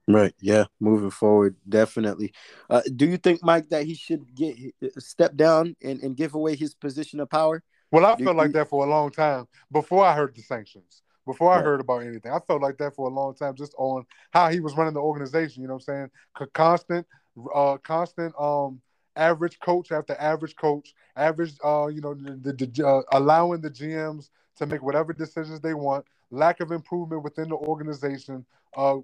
Right. 0.09 0.35
Yeah. 0.41 0.67
Moving 0.79 1.11
forward, 1.11 1.57
definitely. 1.69 2.33
Uh, 2.71 2.83
do 2.95 3.07
you 3.07 3.17
think, 3.17 3.43
Mike, 3.43 3.69
that 3.71 3.85
he 3.85 3.95
should 3.95 4.35
get 4.35 4.57
step 4.99 5.35
down 5.35 5.75
and, 5.83 6.01
and 6.01 6.17
give 6.17 6.35
away 6.35 6.55
his 6.55 6.75
position 6.75 7.19
of 7.19 7.29
power? 7.29 7.63
Well, 7.91 8.07
I 8.07 8.17
felt 8.17 8.37
like 8.37 8.53
that 8.53 8.69
for 8.69 8.87
a 8.87 8.89
long 8.89 9.11
time 9.11 9.47
before 9.71 10.05
I 10.05 10.15
heard 10.15 10.35
the 10.35 10.43
sanctions 10.43 11.03
before 11.27 11.53
I 11.53 11.61
heard 11.61 11.81
about 11.81 12.03
anything. 12.03 12.33
I 12.33 12.39
felt 12.39 12.63
like 12.63 12.79
that 12.79 12.95
for 12.95 13.09
a 13.09 13.13
long 13.13 13.35
time, 13.35 13.55
just 13.55 13.75
on 13.77 14.07
how 14.31 14.49
he 14.49 14.61
was 14.61 14.77
running 14.77 14.95
the 14.95 15.01
organization. 15.01 15.63
You 15.63 15.69
know 15.69 15.75
what 15.75 15.89
I'm 15.89 16.11
saying? 16.39 16.49
Constant, 16.55 17.07
uh, 17.55 17.77
constant, 17.79 18.35
um, 18.39 18.81
average 19.17 19.59
coach 19.61 19.93
after 19.93 20.15
average 20.15 20.57
coach, 20.57 20.95
average, 21.17 21.55
uh, 21.65 21.89
you 21.89 22.01
know, 22.01 22.15
the, 22.15 22.53
the 22.53 22.87
uh, 22.87 23.03
allowing 23.13 23.61
the 23.61 23.71
GMs 23.71 24.31
to 24.57 24.67
make 24.67 24.83
whatever 24.83 25.13
decisions 25.13 25.61
they 25.61 25.75
want. 25.75 26.05
Lack 26.31 26.61
of 26.61 26.73
improvement 26.73 27.23
within 27.23 27.49
the 27.49 27.57
organization, 27.57 28.45
uh, 28.77 28.97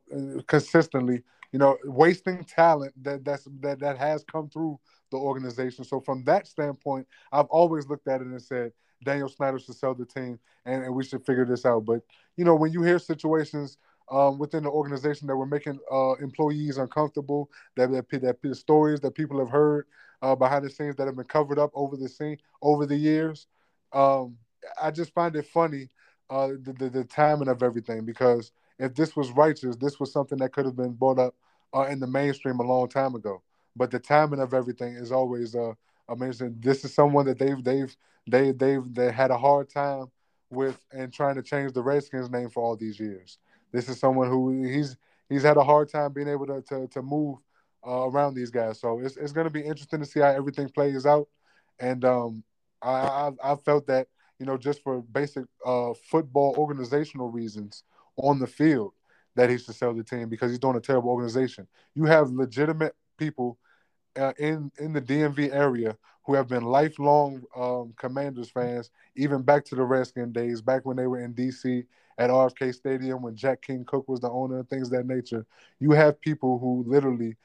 consistently. 0.46 1.22
You 1.52 1.58
know, 1.58 1.76
wasting 1.84 2.44
talent 2.44 2.94
that 3.04 3.24
that's 3.24 3.46
that 3.60 3.78
that 3.80 3.98
has 3.98 4.24
come 4.24 4.48
through 4.48 4.80
the 5.10 5.18
organization. 5.18 5.84
So 5.84 6.00
from 6.00 6.24
that 6.24 6.46
standpoint, 6.46 7.06
I've 7.30 7.46
always 7.46 7.86
looked 7.88 8.08
at 8.08 8.22
it 8.22 8.26
and 8.26 8.40
said, 8.40 8.72
Daniel 9.04 9.28
Snyder 9.28 9.58
should 9.58 9.76
sell 9.76 9.94
the 9.94 10.04
team, 10.04 10.38
and, 10.64 10.84
and 10.84 10.94
we 10.94 11.04
should 11.04 11.24
figure 11.24 11.44
this 11.44 11.64
out. 11.66 11.84
But 11.84 12.02
you 12.36 12.44
know, 12.44 12.54
when 12.54 12.72
you 12.72 12.82
hear 12.82 12.98
situations 12.98 13.78
um, 14.10 14.38
within 14.38 14.64
the 14.64 14.70
organization 14.70 15.26
that 15.28 15.36
were 15.36 15.46
making 15.46 15.78
uh, 15.90 16.12
employees 16.14 16.78
uncomfortable, 16.78 17.50
that 17.76 17.90
that, 17.90 18.40
that, 18.42 18.56
stories 18.56 19.00
that 19.00 19.14
people 19.14 19.38
have 19.38 19.50
heard 19.50 19.86
uh, 20.20 20.34
behind 20.34 20.64
the 20.64 20.70
scenes 20.70 20.96
that 20.96 21.06
have 21.06 21.16
been 21.16 21.24
covered 21.24 21.58
up 21.58 21.70
over 21.74 21.96
the 21.96 22.08
scene 22.08 22.38
over 22.60 22.86
the 22.86 22.96
years, 22.96 23.46
um, 23.92 24.36
I 24.80 24.90
just 24.90 25.12
find 25.14 25.34
it 25.36 25.46
funny 25.46 25.88
uh, 26.30 26.48
the, 26.62 26.74
the, 26.78 26.88
the 26.88 27.04
timing 27.04 27.48
of 27.48 27.62
everything 27.62 28.04
because 28.04 28.52
if 28.78 28.94
this 28.94 29.14
was 29.14 29.30
righteous, 29.32 29.76
this 29.76 30.00
was 30.00 30.12
something 30.12 30.38
that 30.38 30.52
could 30.52 30.64
have 30.64 30.76
been 30.76 30.92
brought 30.92 31.18
up 31.18 31.34
uh, 31.74 31.82
in 31.82 32.00
the 32.00 32.06
mainstream 32.06 32.58
a 32.58 32.62
long 32.62 32.88
time 32.88 33.14
ago. 33.14 33.42
But 33.76 33.90
the 33.90 33.98
timing 33.98 34.40
of 34.40 34.54
everything 34.54 34.94
is 34.94 35.12
always 35.12 35.54
uh, 36.12 36.14
amazing. 36.14 36.56
This 36.60 36.84
is 36.84 36.94
someone 36.94 37.26
that 37.26 37.38
they've 37.38 37.62
they've 37.62 37.96
they 38.26 38.52
they've 38.52 38.94
they 38.94 39.10
had 39.10 39.30
a 39.30 39.38
hard 39.38 39.70
time 39.70 40.06
with 40.50 40.78
and 40.92 41.12
trying 41.12 41.36
to 41.36 41.42
change 41.42 41.72
the 41.72 41.82
Redskins 41.82 42.30
name 42.30 42.50
for 42.50 42.62
all 42.62 42.76
these 42.76 43.00
years. 43.00 43.38
This 43.72 43.88
is 43.88 43.98
someone 43.98 44.28
who 44.28 44.62
he's 44.62 44.96
he's 45.28 45.42
had 45.42 45.56
a 45.56 45.64
hard 45.64 45.88
time 45.88 46.12
being 46.12 46.28
able 46.28 46.46
to 46.46 46.62
to, 46.62 46.86
to 46.88 47.02
move 47.02 47.38
uh, 47.86 48.08
around 48.08 48.34
these 48.34 48.50
guys. 48.50 48.80
So 48.80 49.00
it's 49.00 49.16
it's 49.16 49.32
going 49.32 49.46
to 49.46 49.52
be 49.52 49.62
interesting 49.62 50.00
to 50.00 50.06
see 50.06 50.20
how 50.20 50.28
everything 50.28 50.68
plays 50.68 51.06
out. 51.06 51.28
And 51.80 52.04
um, 52.04 52.44
I, 52.80 52.90
I, 52.90 53.52
I 53.52 53.56
felt 53.56 53.86
that 53.86 54.08
you 54.38 54.46
know 54.46 54.56
just 54.56 54.82
for 54.82 55.00
basic 55.02 55.44
uh, 55.64 55.94
football 56.10 56.54
organizational 56.58 57.30
reasons 57.30 57.84
on 58.16 58.38
the 58.38 58.46
field 58.46 58.92
that 59.34 59.48
he 59.48 59.56
should 59.56 59.74
sell 59.74 59.94
the 59.94 60.04
team 60.04 60.28
because 60.28 60.50
he's 60.50 60.58
doing 60.58 60.76
a 60.76 60.80
terrible 60.80 61.10
organization. 61.10 61.66
You 61.94 62.04
have 62.04 62.30
legitimate 62.30 62.94
people 63.16 63.58
uh, 64.18 64.32
in 64.38 64.70
in 64.78 64.92
the 64.92 65.00
DMV 65.00 65.54
area 65.54 65.96
who 66.24 66.34
have 66.34 66.48
been 66.48 66.62
lifelong 66.62 67.42
um, 67.56 67.92
Commanders 67.96 68.50
fans, 68.50 68.90
even 69.16 69.42
back 69.42 69.64
to 69.64 69.74
the 69.74 69.82
Redskin 69.82 70.32
days, 70.32 70.60
back 70.60 70.84
when 70.84 70.96
they 70.96 71.06
were 71.06 71.20
in 71.20 71.34
DC 71.34 71.84
at 72.18 72.30
RFK 72.30 72.74
Stadium 72.74 73.22
when 73.22 73.34
Jack 73.34 73.62
Kent 73.62 73.86
Cooke 73.86 74.08
was 74.08 74.20
the 74.20 74.30
owner 74.30 74.58
and 74.58 74.68
things 74.68 74.90
that 74.90 75.06
nature. 75.06 75.44
You 75.80 75.92
have 75.92 76.20
people 76.20 76.58
who 76.58 76.84
literally 76.86 77.36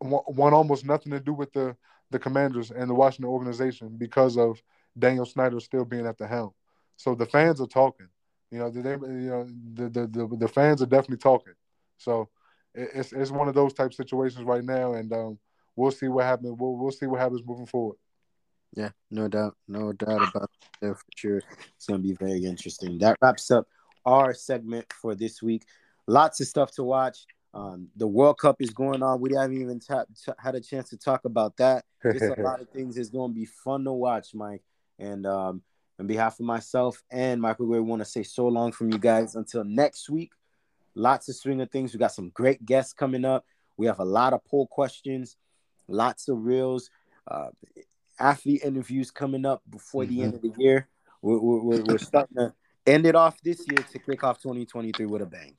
want, 0.00 0.28
want 0.28 0.54
almost 0.54 0.84
nothing 0.84 1.12
to 1.12 1.20
do 1.20 1.32
with 1.32 1.52
the, 1.52 1.76
the 2.10 2.18
Commanders 2.18 2.70
and 2.70 2.90
the 2.90 2.94
Washington 2.94 3.30
organization 3.30 3.96
because 3.96 4.36
of 4.36 4.62
Daniel 4.98 5.24
Snyder 5.24 5.60
still 5.60 5.84
being 5.84 6.06
at 6.06 6.18
the 6.18 6.26
helm. 6.26 6.52
So 6.96 7.14
the 7.14 7.26
fans 7.26 7.60
are 7.60 7.66
talking. 7.66 8.08
You 8.50 8.58
know, 8.58 8.70
they, 8.70 8.90
you 8.90 9.30
know, 9.30 9.48
the, 9.74 9.88
the 9.88 10.06
the 10.06 10.36
the 10.36 10.48
fans 10.48 10.82
are 10.82 10.86
definitely 10.86 11.16
talking. 11.16 11.54
So 11.96 12.28
it's 12.74 13.12
it's 13.12 13.30
one 13.30 13.48
of 13.48 13.54
those 13.54 13.72
type 13.72 13.94
situations 13.94 14.44
right 14.44 14.62
now, 14.62 14.92
and 14.92 15.10
um, 15.12 15.38
we'll 15.76 15.90
see 15.90 16.08
what 16.08 16.24
happens. 16.24 16.54
We'll 16.58 16.76
we'll 16.76 16.90
see 16.90 17.06
what 17.06 17.20
happens 17.20 17.42
moving 17.44 17.66
forward. 17.66 17.96
Yeah, 18.74 18.90
no 19.10 19.28
doubt, 19.28 19.56
no 19.68 19.92
doubt 19.92 20.28
about 20.30 20.50
that 20.80 20.96
for 20.96 21.04
sure. 21.16 21.42
It's 21.76 21.86
gonna 21.86 22.00
be 22.00 22.14
very 22.14 22.44
interesting. 22.44 22.98
That 22.98 23.18
wraps 23.20 23.50
up 23.50 23.66
our 24.04 24.34
segment 24.34 24.92
for 24.92 25.14
this 25.14 25.42
week. 25.42 25.64
Lots 26.06 26.40
of 26.40 26.46
stuff 26.46 26.72
to 26.72 26.84
watch. 26.84 27.26
Um, 27.54 27.88
the 27.96 28.06
World 28.06 28.38
Cup 28.38 28.56
is 28.60 28.70
going 28.70 29.02
on. 29.02 29.20
We 29.20 29.34
haven't 29.34 29.60
even 29.60 29.80
had 30.38 30.54
a 30.54 30.60
chance 30.60 30.88
to 30.90 30.96
talk 30.96 31.24
about 31.26 31.56
that. 31.58 31.84
Just 32.02 32.38
a 32.38 32.42
lot 32.42 32.60
of 32.60 32.68
things. 32.72 32.96
It's 32.96 33.10
going 33.10 33.30
to 33.30 33.34
be 33.34 33.44
fun 33.44 33.84
to 33.84 33.92
watch, 33.92 34.34
Mike. 34.34 34.62
And 34.98 35.26
um, 35.26 35.62
on 35.98 36.06
behalf 36.06 36.40
of 36.40 36.46
myself 36.46 37.02
and 37.10 37.40
Michael 37.40 37.66
we 37.66 37.80
want 37.80 38.00
to 38.00 38.06
say 38.06 38.22
so 38.22 38.48
long 38.48 38.72
from 38.72 38.90
you 38.90 38.98
guys 38.98 39.34
until 39.34 39.64
next 39.64 40.08
week. 40.08 40.32
Lots 40.94 41.28
of 41.28 41.36
swinger 41.36 41.66
things. 41.66 41.92
We 41.92 41.98
got 41.98 42.12
some 42.12 42.30
great 42.30 42.64
guests 42.64 42.92
coming 42.92 43.24
up. 43.24 43.44
We 43.76 43.86
have 43.86 44.00
a 44.00 44.04
lot 44.04 44.32
of 44.32 44.44
poll 44.44 44.66
questions, 44.66 45.36
lots 45.92 46.28
of 46.28 46.44
reels, 46.44 46.90
uh, 47.30 47.48
athlete 48.18 48.62
interviews 48.64 49.10
coming 49.10 49.46
up 49.46 49.62
before 49.70 50.04
mm-hmm. 50.04 50.16
the 50.16 50.22
end 50.22 50.34
of 50.34 50.42
the 50.42 50.52
year. 50.58 50.88
We're, 51.20 51.38
we're, 51.38 51.82
we're 51.84 51.98
starting 51.98 52.36
to 52.36 52.52
end 52.86 53.06
it 53.06 53.14
off 53.14 53.40
this 53.42 53.64
year 53.68 53.84
to 53.92 53.98
kick 53.98 54.24
off 54.24 54.42
2023 54.42 55.06
with 55.06 55.22
a 55.22 55.26
bang. 55.26 55.56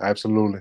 Absolutely. 0.00 0.60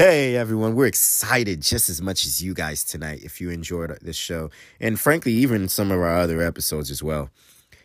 Hey 0.00 0.36
everyone, 0.36 0.76
we're 0.76 0.86
excited 0.86 1.60
just 1.60 1.90
as 1.90 2.00
much 2.00 2.24
as 2.24 2.40
you 2.40 2.54
guys 2.54 2.84
tonight 2.84 3.24
if 3.24 3.40
you 3.40 3.50
enjoyed 3.50 3.98
this 4.00 4.14
show, 4.14 4.48
and 4.78 5.00
frankly, 5.00 5.32
even 5.32 5.68
some 5.68 5.90
of 5.90 5.98
our 5.98 6.16
other 6.16 6.40
episodes 6.40 6.92
as 6.92 7.02
well. 7.02 7.30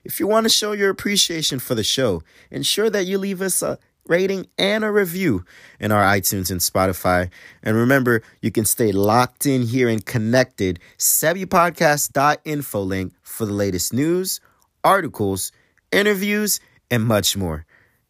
If 0.03 0.19
you 0.19 0.27
want 0.27 0.43
to 0.43 0.49
show 0.49 0.73
your 0.73 0.91
appreciation 0.91 1.57
for 1.57 1.73
the 1.73 1.83
show, 1.83 2.21
ensure 2.51 2.91
that 2.91 3.07
you 3.07 3.17
leave 3.17 3.41
us 3.41 3.63
a 3.63 3.79
rating 4.05 4.45
and 4.59 4.83
a 4.83 4.91
review 4.91 5.43
in 5.79 5.91
our 5.91 6.03
iTunes 6.03 6.51
and 6.51 6.61
Spotify. 6.61 7.31
And 7.63 7.75
remember, 7.75 8.21
you 8.43 8.51
can 8.51 8.65
stay 8.65 8.91
locked 8.91 9.47
in 9.47 9.63
here 9.63 9.89
and 9.89 10.05
connected. 10.05 10.79
SebiPodcast.info 10.99 12.81
link 12.83 13.13
for 13.23 13.47
the 13.47 13.53
latest 13.53 13.91
news, 13.91 14.39
articles, 14.83 15.51
interviews, 15.91 16.59
and 16.91 17.05
much 17.05 17.35
more. 17.35 17.65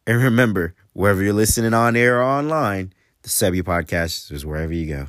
And 0.06 0.22
remember, 0.22 0.74
wherever 0.92 1.22
you're 1.22 1.32
listening 1.32 1.72
on 1.72 1.96
air 1.96 2.20
or 2.20 2.24
online, 2.24 2.92
the 3.24 3.30
Sebi 3.30 3.62
Podcast 3.62 4.30
is 4.32 4.44
wherever 4.44 4.72
you 4.72 4.86
go. 4.86 5.06